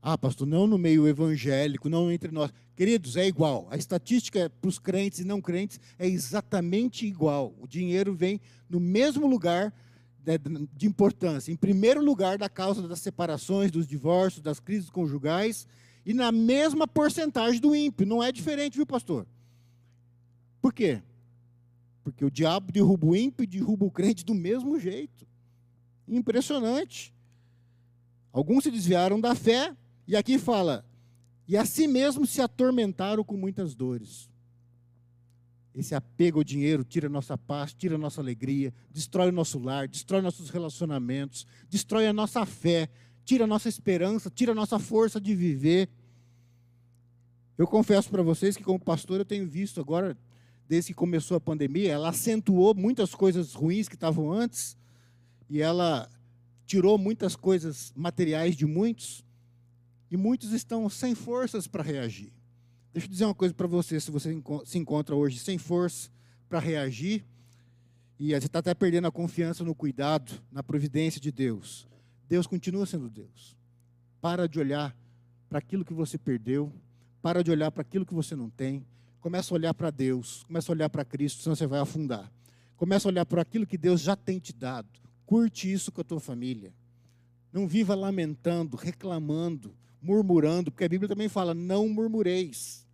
Ah, 0.00 0.16
pastor, 0.16 0.46
não 0.46 0.66
no 0.66 0.78
meio 0.78 1.06
evangélico, 1.06 1.90
não 1.90 2.10
entre 2.10 2.32
nós. 2.32 2.50
Queridos, 2.74 3.18
é 3.18 3.26
igual. 3.26 3.68
A 3.70 3.76
estatística 3.76 4.48
para 4.48 4.68
os 4.70 4.78
crentes 4.78 5.18
e 5.18 5.24
não 5.24 5.42
crentes 5.42 5.78
é 5.98 6.06
exatamente 6.06 7.04
igual. 7.04 7.54
O 7.60 7.68
dinheiro 7.68 8.14
vem 8.14 8.40
no 8.70 8.80
mesmo 8.80 9.26
lugar 9.26 9.70
de 10.76 10.86
importância. 10.86 11.52
Em 11.52 11.56
primeiro 11.56 12.04
lugar, 12.04 12.38
da 12.38 12.48
causa 12.48 12.86
das 12.86 13.00
separações, 13.00 13.70
dos 13.70 13.86
divórcios, 13.86 14.42
das 14.42 14.60
crises 14.60 14.90
conjugais, 14.90 15.66
e 16.04 16.14
na 16.14 16.32
mesma 16.32 16.86
porcentagem 16.86 17.60
do 17.60 17.74
ímpio. 17.74 18.06
Não 18.06 18.22
é 18.22 18.32
diferente, 18.32 18.76
viu, 18.76 18.86
pastor? 18.86 19.26
Por 20.60 20.72
quê? 20.72 21.02
Porque 22.02 22.24
o 22.24 22.30
diabo 22.30 22.72
derruba 22.72 23.06
o 23.06 23.16
ímpio 23.16 23.44
e 23.44 23.46
derruba 23.46 23.84
o 23.84 23.90
crente 23.90 24.24
do 24.24 24.34
mesmo 24.34 24.78
jeito. 24.78 25.26
Impressionante. 26.08 27.14
Alguns 28.32 28.64
se 28.64 28.70
desviaram 28.70 29.20
da 29.20 29.34
fé, 29.34 29.74
e 30.06 30.16
aqui 30.16 30.38
fala: 30.38 30.84
e 31.46 31.56
a 31.56 31.64
si 31.64 31.88
mesmo 31.88 32.26
se 32.26 32.40
atormentaram 32.40 33.24
com 33.24 33.36
muitas 33.36 33.74
dores. 33.74 34.30
Esse 35.74 35.94
apego 35.94 36.38
ao 36.38 36.44
dinheiro 36.44 36.82
tira 36.82 37.08
nossa 37.08 37.38
paz, 37.38 37.72
tira 37.72 37.96
nossa 37.96 38.20
alegria, 38.20 38.74
destrói 38.90 39.28
o 39.28 39.32
nosso 39.32 39.58
lar, 39.58 39.86
destrói 39.86 40.20
nossos 40.20 40.50
relacionamentos, 40.50 41.46
destrói 41.68 42.06
a 42.06 42.12
nossa 42.12 42.44
fé, 42.44 42.88
tira 43.24 43.44
a 43.44 43.46
nossa 43.46 43.68
esperança, 43.68 44.28
tira 44.28 44.52
a 44.52 44.54
nossa 44.54 44.78
força 44.78 45.20
de 45.20 45.34
viver. 45.34 45.88
Eu 47.56 47.66
confesso 47.66 48.10
para 48.10 48.22
vocês 48.22 48.56
que, 48.56 48.64
como 48.64 48.80
pastor, 48.80 49.20
eu 49.20 49.24
tenho 49.24 49.48
visto 49.48 49.80
agora, 49.80 50.18
desde 50.68 50.92
que 50.92 50.94
começou 50.94 51.36
a 51.36 51.40
pandemia, 51.40 51.92
ela 51.92 52.08
acentuou 52.08 52.74
muitas 52.74 53.14
coisas 53.14 53.54
ruins 53.54 53.88
que 53.88 53.94
estavam 53.94 54.32
antes, 54.32 54.76
e 55.48 55.60
ela 55.60 56.10
tirou 56.66 56.98
muitas 56.98 57.36
coisas 57.36 57.92
materiais 57.94 58.56
de 58.56 58.66
muitos, 58.66 59.24
e 60.10 60.16
muitos 60.16 60.52
estão 60.52 60.88
sem 60.88 61.14
forças 61.14 61.68
para 61.68 61.82
reagir. 61.82 62.32
Deixa 62.92 63.06
eu 63.06 63.10
dizer 63.10 63.24
uma 63.24 63.34
coisa 63.34 63.54
para 63.54 63.66
você: 63.66 64.00
se 64.00 64.10
você 64.10 64.30
se 64.64 64.78
encontra 64.78 65.14
hoje 65.14 65.38
sem 65.38 65.58
força 65.58 66.10
para 66.48 66.58
reagir, 66.58 67.24
e 68.18 68.30
você 68.30 68.46
está 68.46 68.58
até 68.58 68.74
perdendo 68.74 69.06
a 69.06 69.12
confiança 69.12 69.64
no 69.64 69.74
cuidado, 69.74 70.32
na 70.50 70.62
providência 70.62 71.20
de 71.20 71.30
Deus, 71.30 71.88
Deus 72.28 72.46
continua 72.46 72.84
sendo 72.84 73.08
Deus. 73.08 73.56
Para 74.20 74.46
de 74.46 74.58
olhar 74.58 74.94
para 75.48 75.58
aquilo 75.58 75.84
que 75.84 75.94
você 75.94 76.18
perdeu, 76.18 76.72
para 77.22 77.42
de 77.42 77.50
olhar 77.50 77.70
para 77.70 77.82
aquilo 77.82 78.04
que 78.04 78.12
você 78.12 78.36
não 78.36 78.50
tem, 78.50 78.84
começa 79.20 79.54
a 79.54 79.56
olhar 79.56 79.74
para 79.74 79.90
Deus, 79.90 80.44
começa 80.44 80.70
a 80.70 80.74
olhar 80.74 80.90
para 80.90 81.04
Cristo, 81.04 81.42
senão 81.42 81.56
você 81.56 81.66
vai 81.66 81.80
afundar. 81.80 82.30
Começa 82.76 83.08
a 83.08 83.10
olhar 83.10 83.26
para 83.26 83.42
aquilo 83.42 83.66
que 83.66 83.78
Deus 83.78 84.00
já 84.00 84.16
tem 84.16 84.38
te 84.38 84.52
dado. 84.52 84.88
Curte 85.26 85.70
isso 85.70 85.92
com 85.92 86.00
a 86.00 86.04
tua 86.04 86.20
família. 86.20 86.72
Não 87.52 87.66
viva 87.66 87.94
lamentando, 87.94 88.76
reclamando, 88.76 89.74
murmurando, 90.02 90.70
porque 90.70 90.84
a 90.84 90.88
Bíblia 90.88 91.08
também 91.08 91.28
fala: 91.28 91.54
não 91.54 91.88
murmureis. 91.88 92.86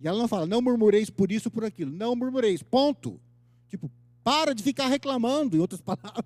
E 0.00 0.06
ela 0.06 0.18
não 0.18 0.28
fala, 0.28 0.46
não 0.46 0.60
murmureis 0.60 1.08
por 1.08 1.32
isso 1.32 1.50
por 1.50 1.64
aquilo. 1.64 1.90
Não 1.90 2.14
murmureis, 2.14 2.62
ponto. 2.62 3.20
Tipo, 3.68 3.90
para 4.22 4.54
de 4.54 4.62
ficar 4.62 4.88
reclamando, 4.88 5.56
em 5.56 5.60
outras 5.60 5.80
palavras. 5.82 6.24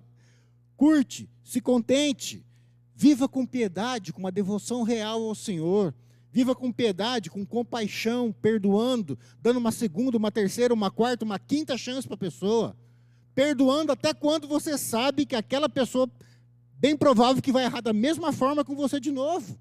Curte, 0.75 1.29
se 1.43 1.61
contente, 1.61 2.45
viva 2.95 3.27
com 3.27 3.45
piedade, 3.45 4.11
com 4.11 4.19
uma 4.19 4.31
devoção 4.31 4.83
real 4.83 5.23
ao 5.23 5.35
Senhor. 5.35 5.93
Viva 6.33 6.55
com 6.55 6.71
piedade, 6.71 7.29
com 7.29 7.45
compaixão, 7.45 8.31
perdoando, 8.31 9.19
dando 9.41 9.57
uma 9.57 9.71
segunda, 9.71 10.17
uma 10.17 10.31
terceira, 10.31 10.73
uma 10.73 10.89
quarta, 10.89 11.25
uma 11.25 11.37
quinta 11.37 11.77
chance 11.77 12.07
para 12.07 12.15
a 12.15 12.17
pessoa. 12.17 12.75
Perdoando 13.35 13.91
até 13.91 14.13
quando 14.13 14.47
você 14.47 14.77
sabe 14.77 15.25
que 15.25 15.35
aquela 15.35 15.67
pessoa, 15.67 16.09
bem 16.79 16.95
provável 16.95 17.41
que 17.41 17.51
vai 17.51 17.65
errar 17.65 17.81
da 17.81 17.91
mesma 17.91 18.31
forma 18.31 18.63
com 18.63 18.75
você 18.75 18.97
de 18.97 19.11
novo. 19.11 19.59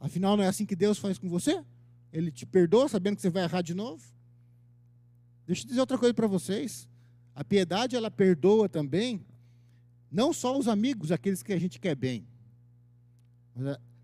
Afinal, 0.00 0.36
não 0.36 0.42
é 0.42 0.48
assim 0.48 0.64
que 0.64 0.74
Deus 0.74 0.98
faz 0.98 1.18
com 1.18 1.28
você? 1.28 1.62
Ele 2.10 2.32
te 2.32 2.46
perdoa 2.46 2.88
sabendo 2.88 3.16
que 3.16 3.22
você 3.22 3.30
vai 3.30 3.44
errar 3.44 3.60
de 3.60 3.74
novo? 3.74 4.02
Deixa 5.46 5.62
eu 5.62 5.68
dizer 5.68 5.80
outra 5.80 5.98
coisa 5.98 6.14
para 6.14 6.26
vocês. 6.26 6.88
A 7.34 7.44
piedade, 7.44 7.94
ela 7.94 8.10
perdoa 8.10 8.68
também, 8.68 9.24
não 10.10 10.32
só 10.32 10.58
os 10.58 10.66
amigos, 10.66 11.12
aqueles 11.12 11.42
que 11.42 11.52
a 11.52 11.58
gente 11.58 11.78
quer 11.78 11.94
bem. 11.94 12.26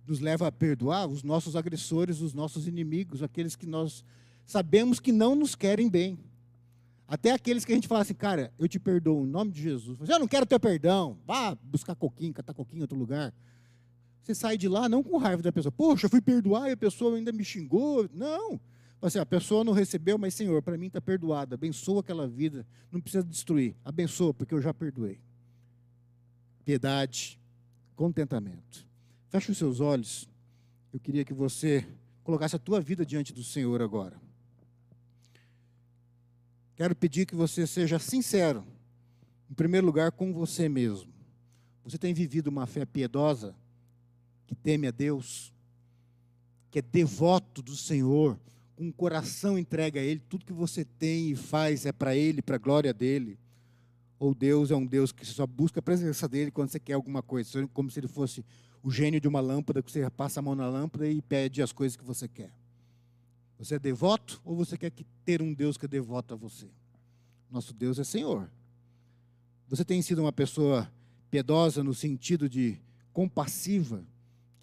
Nos 0.06 0.20
leva 0.20 0.46
a 0.46 0.52
perdoar 0.52 1.06
os 1.06 1.22
nossos 1.22 1.56
agressores, 1.56 2.20
os 2.20 2.34
nossos 2.34 2.68
inimigos, 2.68 3.22
aqueles 3.22 3.56
que 3.56 3.66
nós 3.66 4.04
sabemos 4.44 5.00
que 5.00 5.10
não 5.12 5.34
nos 5.34 5.54
querem 5.54 5.88
bem. 5.88 6.18
Até 7.08 7.32
aqueles 7.32 7.64
que 7.64 7.72
a 7.72 7.74
gente 7.74 7.88
fala 7.88 8.02
assim, 8.02 8.14
cara, 8.14 8.52
eu 8.58 8.68
te 8.68 8.78
perdoo 8.78 9.24
em 9.24 9.30
nome 9.30 9.52
de 9.52 9.62
Jesus. 9.62 9.98
Eu 10.08 10.18
não 10.18 10.28
quero 10.28 10.44
teu 10.44 10.60
perdão. 10.60 11.18
Vá 11.24 11.54
buscar 11.54 11.94
coquinho, 11.94 12.34
catar 12.34 12.52
coquinho 12.52 12.80
em 12.80 12.82
outro 12.82 12.98
lugar. 12.98 13.32
Você 14.26 14.34
sai 14.34 14.58
de 14.58 14.66
lá 14.66 14.88
não 14.88 15.04
com 15.04 15.16
raiva 15.18 15.40
da 15.40 15.52
pessoa. 15.52 15.70
Poxa, 15.70 16.06
eu 16.06 16.10
fui 16.10 16.20
perdoar 16.20 16.68
e 16.68 16.72
a 16.72 16.76
pessoa 16.76 17.14
ainda 17.16 17.30
me 17.30 17.44
xingou. 17.44 18.10
Não. 18.12 18.60
Assim, 19.00 19.20
a 19.20 19.24
pessoa 19.24 19.62
não 19.62 19.72
recebeu, 19.72 20.18
mas 20.18 20.34
Senhor, 20.34 20.60
para 20.62 20.76
mim 20.76 20.88
está 20.88 21.00
perdoada. 21.00 21.54
Abençoa 21.54 22.00
aquela 22.00 22.26
vida. 22.26 22.66
Não 22.90 23.00
precisa 23.00 23.22
destruir. 23.22 23.76
Abençoa, 23.84 24.34
porque 24.34 24.52
eu 24.52 24.60
já 24.60 24.74
perdoei. 24.74 25.20
Piedade, 26.64 27.38
contentamento. 27.94 28.84
Feche 29.28 29.52
os 29.52 29.58
seus 29.58 29.78
olhos. 29.78 30.28
Eu 30.92 30.98
queria 30.98 31.24
que 31.24 31.32
você 31.32 31.86
colocasse 32.24 32.56
a 32.56 32.58
tua 32.58 32.80
vida 32.80 33.06
diante 33.06 33.32
do 33.32 33.44
Senhor 33.44 33.80
agora. 33.80 34.20
Quero 36.74 36.96
pedir 36.96 37.26
que 37.26 37.36
você 37.36 37.64
seja 37.64 38.00
sincero, 38.00 38.66
em 39.48 39.54
primeiro 39.54 39.86
lugar, 39.86 40.10
com 40.10 40.32
você 40.32 40.68
mesmo. 40.68 41.12
Você 41.84 41.96
tem 41.96 42.12
vivido 42.12 42.48
uma 42.48 42.66
fé 42.66 42.84
piedosa? 42.84 43.54
Que 44.46 44.54
teme 44.54 44.86
a 44.86 44.90
Deus, 44.90 45.52
que 46.70 46.78
é 46.78 46.82
devoto 46.82 47.62
do 47.62 47.74
Senhor, 47.74 48.38
com 48.76 48.88
o 48.88 48.92
coração 48.92 49.58
entregue 49.58 49.98
a 49.98 50.02
Ele, 50.02 50.20
tudo 50.28 50.44
que 50.44 50.52
você 50.52 50.84
tem 50.84 51.30
e 51.30 51.36
faz 51.36 51.86
é 51.86 51.92
para 51.92 52.14
Ele, 52.14 52.42
para 52.42 52.56
a 52.56 52.58
glória 52.58 52.92
dEle. 52.92 53.38
Ou 54.18 54.34
Deus 54.34 54.70
é 54.70 54.76
um 54.76 54.86
Deus 54.86 55.12
que 55.12 55.26
só 55.26 55.46
busca 55.46 55.80
a 55.80 55.82
presença 55.82 56.28
dEle 56.28 56.50
quando 56.50 56.70
você 56.70 56.80
quer 56.80 56.94
alguma 56.94 57.22
coisa, 57.22 57.66
como 57.68 57.90
se 57.90 58.00
Ele 58.00 58.08
fosse 58.08 58.44
o 58.82 58.90
gênio 58.90 59.20
de 59.20 59.26
uma 59.26 59.40
lâmpada, 59.40 59.82
que 59.82 59.90
você 59.90 60.08
passa 60.10 60.40
a 60.40 60.42
mão 60.42 60.54
na 60.54 60.68
lâmpada 60.68 61.08
e 61.08 61.20
pede 61.20 61.60
as 61.60 61.72
coisas 61.72 61.96
que 61.96 62.04
você 62.04 62.28
quer. 62.28 62.52
Você 63.58 63.76
é 63.76 63.78
devoto 63.78 64.40
ou 64.44 64.54
você 64.54 64.76
quer 64.76 64.92
ter 65.24 65.40
um 65.40 65.52
Deus 65.52 65.76
que 65.76 65.86
é 65.86 65.88
devoto 65.88 66.34
a 66.34 66.36
você? 66.36 66.68
Nosso 67.50 67.72
Deus 67.72 67.98
é 67.98 68.04
Senhor. 68.04 68.50
Você 69.68 69.84
tem 69.84 70.00
sido 70.02 70.20
uma 70.20 70.32
pessoa 70.32 70.90
piedosa 71.30 71.82
no 71.82 71.94
sentido 71.94 72.48
de 72.48 72.78
compassiva, 73.12 74.04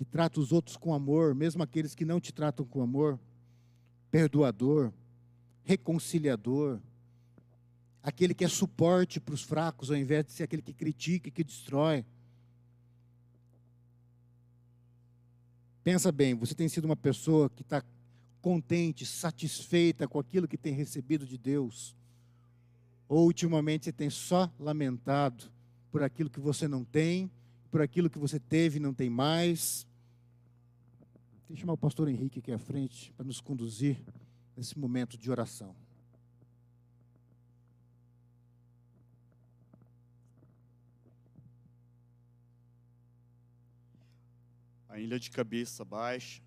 que 0.04 0.12
trata 0.12 0.40
os 0.40 0.52
outros 0.52 0.78
com 0.78 0.94
amor, 0.94 1.34
mesmo 1.34 1.64
aqueles 1.64 1.96
que 1.96 2.06
não 2.06 2.20
te 2.20 2.34
tratam 2.34 2.66
com 2.66 2.82
amor, 2.82 3.20
perdoador, 4.12 4.92
reconciliador, 5.64 6.80
aquele 8.02 8.34
que 8.34 8.44
é 8.44 8.48
suporte 8.48 9.20
para 9.20 9.34
os 9.34 9.42
fracos, 9.42 9.90
ao 9.90 9.98
invés 9.98 10.26
de 10.26 10.34
ser 10.34 10.44
aquele 10.44 10.62
que 10.62 10.74
critica 10.74 11.30
e 11.30 11.32
que 11.32 11.44
destrói. 11.44 12.06
Pensa 15.84 16.12
bem, 16.12 16.34
você 16.34 16.54
tem 16.54 16.70
sido 16.70 16.86
uma 16.86 16.96
pessoa 16.96 17.50
que 17.50 17.62
está 17.62 17.84
contente, 18.42 19.06
satisfeita 19.06 20.08
com 20.08 20.20
aquilo 20.20 20.48
que 20.48 20.58
tem 20.58 20.74
recebido 20.74 21.26
de 21.26 21.38
Deus? 21.38 21.96
Ou 23.08 23.26
ultimamente 23.26 23.86
você 23.86 23.92
tem 23.92 24.10
só 24.10 24.52
lamentado 24.60 25.46
por 25.92 26.04
aquilo 26.04 26.30
que 26.30 26.40
você 26.40 26.68
não 26.68 26.84
tem, 26.84 27.32
por 27.72 27.82
aquilo 27.82 28.10
que 28.10 28.20
você 28.20 28.40
teve 28.40 28.78
e 28.78 28.82
não 28.82 28.94
tem 28.94 29.10
mais? 29.10 29.88
Eu 31.54 31.58
chamar 31.58 31.74
o 31.74 31.78
pastor 31.78 32.10
Henrique 32.10 32.40
aqui 32.40 32.52
à 32.52 32.58
frente 32.58 33.14
para 33.14 33.24
nos 33.24 33.40
conduzir 33.40 34.04
nesse 34.58 34.76
momento 34.80 35.16
de 35.16 35.30
oração. 35.30 35.76
Ainda 44.90 45.20
de 45.20 45.30
cabeça 45.30 45.86
baixa. 45.86 46.42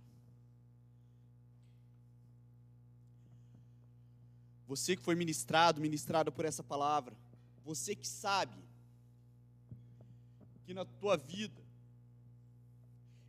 Você 4.66 4.96
que 4.96 5.04
foi 5.04 5.14
ministrado, 5.14 5.80
ministrado 5.80 6.32
por 6.32 6.44
essa 6.44 6.64
palavra, 6.64 7.16
você 7.64 7.94
que 7.94 8.08
sabe 8.08 8.58
que 10.64 10.74
na 10.74 10.84
tua 10.84 11.16
vida 11.16 11.65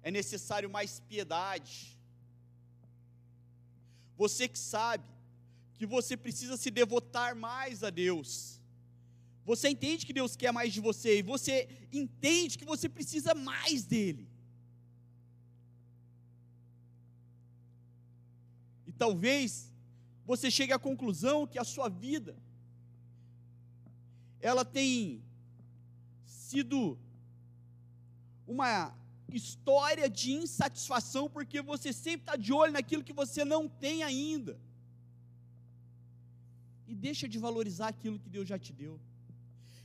é 0.08 0.12
necessário 0.12 0.70
mais 0.70 0.92
piedade. 1.02 1.74
Você 4.16 4.48
que 4.48 4.58
sabe 4.58 5.10
que 5.78 5.86
você 5.86 6.16
precisa 6.16 6.56
se 6.56 6.70
devotar 6.72 7.36
mais 7.36 7.84
a 7.84 7.90
Deus. 7.90 8.30
Você 9.44 9.68
entende 9.68 10.06
que 10.06 10.14
Deus 10.20 10.34
quer 10.42 10.54
mais 10.54 10.72
de 10.72 10.80
você 10.80 11.20
e 11.20 11.22
você 11.34 11.56
entende 11.92 12.58
que 12.58 12.64
você 12.74 12.88
precisa 12.88 13.34
mais 13.34 13.84
dele. 13.84 14.26
E 18.86 18.94
talvez 18.94 19.70
você 20.26 20.50
chegue 20.50 20.72
à 20.72 20.80
conclusão 20.80 21.46
que 21.46 21.60
a 21.60 21.66
sua 21.66 21.90
vida 21.90 22.34
ela 24.40 24.64
tem 24.64 25.22
sido 26.26 26.98
uma 28.48 28.96
história 29.36 30.10
de 30.10 30.32
insatisfação, 30.32 31.30
porque 31.30 31.62
você 31.62 31.92
sempre 31.92 32.22
está 32.22 32.36
de 32.36 32.54
olho 32.54 32.74
naquilo 32.74 33.04
que 33.04 33.14
você 33.14 33.44
não 33.44 33.68
tem 33.68 34.04
ainda. 34.04 34.60
E 36.88 36.96
deixa 36.96 37.28
de 37.28 37.38
valorizar 37.38 37.90
aquilo 37.90 38.20
que 38.20 38.30
Deus 38.30 38.48
já 38.48 38.58
te 38.58 38.72
deu. 38.72 39.00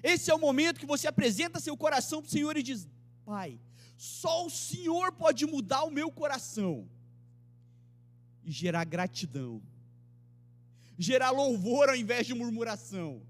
Esse 0.02 0.30
é 0.30 0.34
o 0.34 0.38
momento 0.38 0.80
que 0.80 0.86
você 0.86 1.08
apresenta 1.08 1.60
seu 1.60 1.76
coração 1.76 2.20
para 2.20 2.28
o 2.28 2.30
Senhor 2.30 2.56
e 2.56 2.62
diz: 2.62 2.88
Pai, 3.24 3.58
só 3.96 4.46
o 4.46 4.50
Senhor 4.50 5.12
pode 5.12 5.46
mudar 5.46 5.84
o 5.84 5.90
meu 5.90 6.10
coração 6.10 6.88
e 8.44 8.50
gerar 8.50 8.84
gratidão, 8.84 9.62
gerar 10.98 11.30
louvor 11.30 11.88
ao 11.88 11.96
invés 11.96 12.26
de 12.26 12.34
murmuração. 12.34 13.22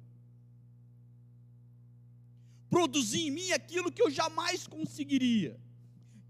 Produzir 2.71 3.27
em 3.27 3.31
mim 3.31 3.53
aquilo 3.53 3.93
que 3.93 4.01
eu 4.01 4.11
jamais 4.11 4.67
conseguiria, 4.67 5.61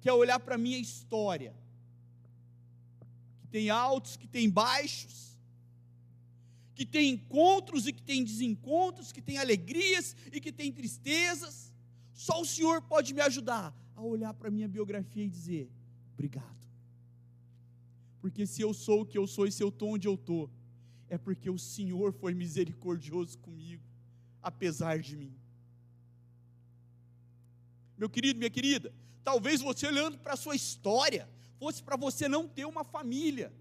que 0.03 0.09
é 0.09 0.13
olhar 0.13 0.41
para 0.41 0.57
a 0.57 0.59
minha 0.59 0.79
história, 0.79 1.55
que 3.41 3.47
tem 3.47 3.71
altos, 3.71 4.17
que 4.17 4.27
tem 4.27 4.51
baixos, 4.51 5.39
que 6.75 6.85
tem 6.85 7.11
encontros 7.11 7.87
e 7.87 7.93
que 7.93 8.03
tem 8.03 8.25
desencontros, 8.25 9.13
que 9.13 9.23
tem 9.23 9.39
alegrias 9.39 10.17
e 10.33 10.41
que 10.41 10.51
tem 10.51 10.73
tristezas. 10.73 11.73
Só 12.13 12.41
o 12.41 12.45
Senhor 12.45 12.83
pode 12.83 13.15
me 13.15 13.21
ajudar 13.21 13.73
a 13.95 14.03
olhar 14.03 14.35
para 14.35 14.49
a 14.49 14.51
minha 14.51 14.67
biografia 14.67 15.25
e 15.25 15.29
dizer: 15.29 15.71
obrigado. 16.15 16.67
Porque 18.21 18.45
se 18.45 18.61
eu 18.61 18.75
sou 18.75 19.03
o 19.03 19.07
que 19.07 19.17
eu 19.17 19.27
sou 19.29 19.47
e 19.47 19.53
se 19.53 19.63
eu 19.63 19.69
estou 19.69 19.91
onde 19.91 20.09
eu 20.09 20.15
estou, 20.15 20.51
é 21.09 21.17
porque 21.17 21.49
o 21.49 21.59
Senhor 21.59 22.13
foi 22.13 22.35
misericordioso 22.35 23.39
comigo, 23.39 23.85
apesar 24.43 24.99
de 24.99 25.17
mim. 25.17 25.33
Meu 27.97 28.11
querido, 28.11 28.41
minha 28.41 28.51
querida, 28.51 28.93
talvez 29.25 29.61
você 29.61 29.87
olhando 29.87 30.18
para 30.18 30.35
a 30.35 30.37
sua 30.37 30.55
história, 30.55 31.29
fosse 31.59 31.83
para 31.83 31.97
você 31.97 32.29
não 32.29 32.49
ter 32.49 32.64
uma 32.64 32.85
família, 32.85 33.53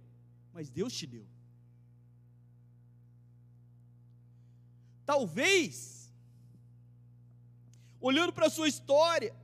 mas 0.54 0.70
Deus 0.70 0.94
te 0.94 1.06
deu. 1.06 1.26
Talvez, 5.06 6.12
olhando 8.00 8.34
para 8.34 8.48
a 8.48 8.50
sua 8.50 8.68
história, 8.68 9.36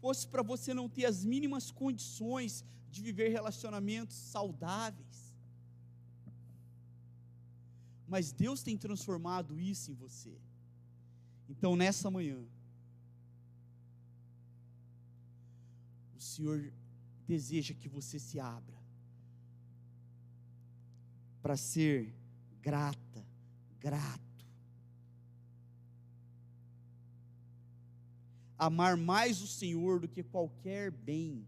fosse 0.00 0.26
para 0.26 0.42
você 0.42 0.72
não 0.74 0.88
ter 0.88 1.04
as 1.06 1.24
mínimas 1.24 1.70
condições 1.70 2.64
de 2.90 3.00
viver 3.02 3.28
relacionamentos 3.28 4.16
saudáveis. 4.16 5.18
Mas 8.08 8.32
Deus 8.32 8.62
tem 8.62 8.76
transformado 8.76 9.60
isso 9.60 9.92
em 9.92 9.94
você. 9.94 10.36
Então, 11.50 11.74
nessa 11.74 12.08
manhã, 12.08 12.40
o 16.16 16.20
Senhor 16.20 16.72
deseja 17.26 17.74
que 17.74 17.88
você 17.88 18.20
se 18.20 18.38
abra 18.38 18.78
para 21.42 21.56
ser 21.56 22.14
grata, 22.62 23.26
grato. 23.80 24.20
Amar 28.56 28.96
mais 28.96 29.42
o 29.42 29.46
Senhor 29.48 29.98
do 29.98 30.06
que 30.06 30.22
qualquer 30.22 30.92
bem, 30.92 31.44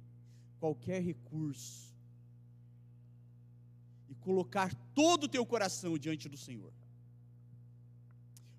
qualquer 0.59 1.01
recurso. 1.01 1.95
E 4.09 4.17
colocar 4.17 4.75
todo 4.95 5.25
o 5.25 5.29
teu 5.29 5.47
coração 5.47 5.97
diante 5.97 6.29
do 6.29 6.37
Senhor. 6.37 6.73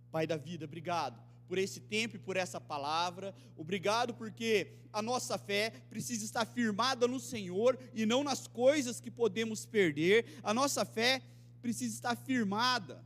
Pai 0.09 0.25
da 0.25 0.37
vida, 0.37 0.63
obrigado 0.63 1.32
por 1.53 1.59
esse 1.59 1.81
tempo 1.81 2.15
e 2.15 2.19
por 2.19 2.35
essa 2.35 2.59
palavra. 2.59 3.31
Obrigado 3.55 4.11
porque 4.15 4.71
a 4.91 5.03
nossa 5.03 5.37
fé 5.37 5.69
precisa 5.87 6.25
estar 6.25 6.47
firmada 6.47 7.07
no 7.07 7.19
Senhor 7.19 7.77
e 7.93 8.07
não 8.07 8.23
nas 8.23 8.47
coisas 8.47 8.99
que 8.99 9.11
podemos 9.11 9.63
perder. 9.63 10.39
A 10.41 10.51
nossa 10.51 10.83
fé 10.83 11.21
precisa 11.61 11.93
estar 11.93 12.15
firmada 12.15 13.05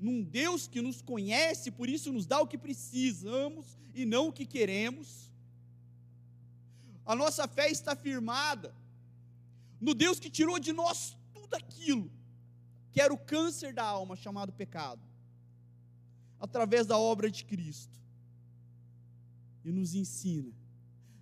num 0.00 0.20
Deus 0.20 0.66
que 0.66 0.82
nos 0.82 1.00
conhece, 1.00 1.70
por 1.70 1.88
isso 1.88 2.12
nos 2.12 2.26
dá 2.26 2.40
o 2.40 2.46
que 2.48 2.58
precisamos 2.58 3.78
e 3.94 4.04
não 4.04 4.26
o 4.26 4.32
que 4.32 4.46
queremos. 4.46 5.30
A 7.06 7.14
nossa 7.14 7.46
fé 7.46 7.70
está 7.70 7.94
firmada 7.94 8.74
no 9.80 9.94
Deus 9.94 10.18
que 10.18 10.28
tirou 10.28 10.58
de 10.58 10.72
nós 10.72 11.16
tudo 11.32 11.54
aquilo 11.54 12.10
que 12.90 13.00
era 13.00 13.14
o 13.14 13.16
câncer 13.16 13.72
da 13.72 13.84
alma 13.84 14.16
chamado 14.16 14.52
pecado 14.52 15.09
através 16.40 16.86
da 16.86 16.98
obra 16.98 17.30
de 17.30 17.44
Cristo. 17.44 18.00
E 19.62 19.70
nos 19.70 19.94
ensina 19.94 20.52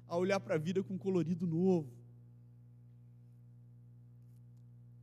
a 0.06 0.16
olhar 0.16 0.40
para 0.40 0.54
a 0.54 0.58
vida 0.58 0.82
com 0.82 0.96
colorido 0.96 1.46
novo, 1.46 1.92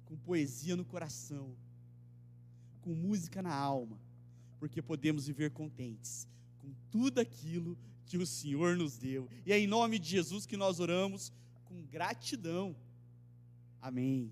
com 0.05 0.18
poesia 0.18 0.76
no 0.76 0.86
coração, 0.86 1.55
com 2.82 2.95
música 2.95 3.41
na 3.41 3.53
alma, 3.53 3.99
porque 4.57 4.82
podemos 4.82 5.28
viver 5.28 5.51
contentes 5.51 6.28
com 6.59 6.74
tudo 6.89 7.20
aquilo 7.20 7.78
que 8.05 8.18
o 8.18 8.26
Senhor 8.26 8.78
nos 8.78 8.97
deu. 8.97 9.30
E 9.45 9.51
é 9.51 9.59
em 9.59 9.68
nome 9.68 9.99
de 9.99 10.09
Jesus 10.09 10.45
que 10.45 10.55
nós 10.55 10.80
oramos 10.80 11.32
com 11.66 11.84
gratidão. 11.84 12.76
Amém. 13.82 14.32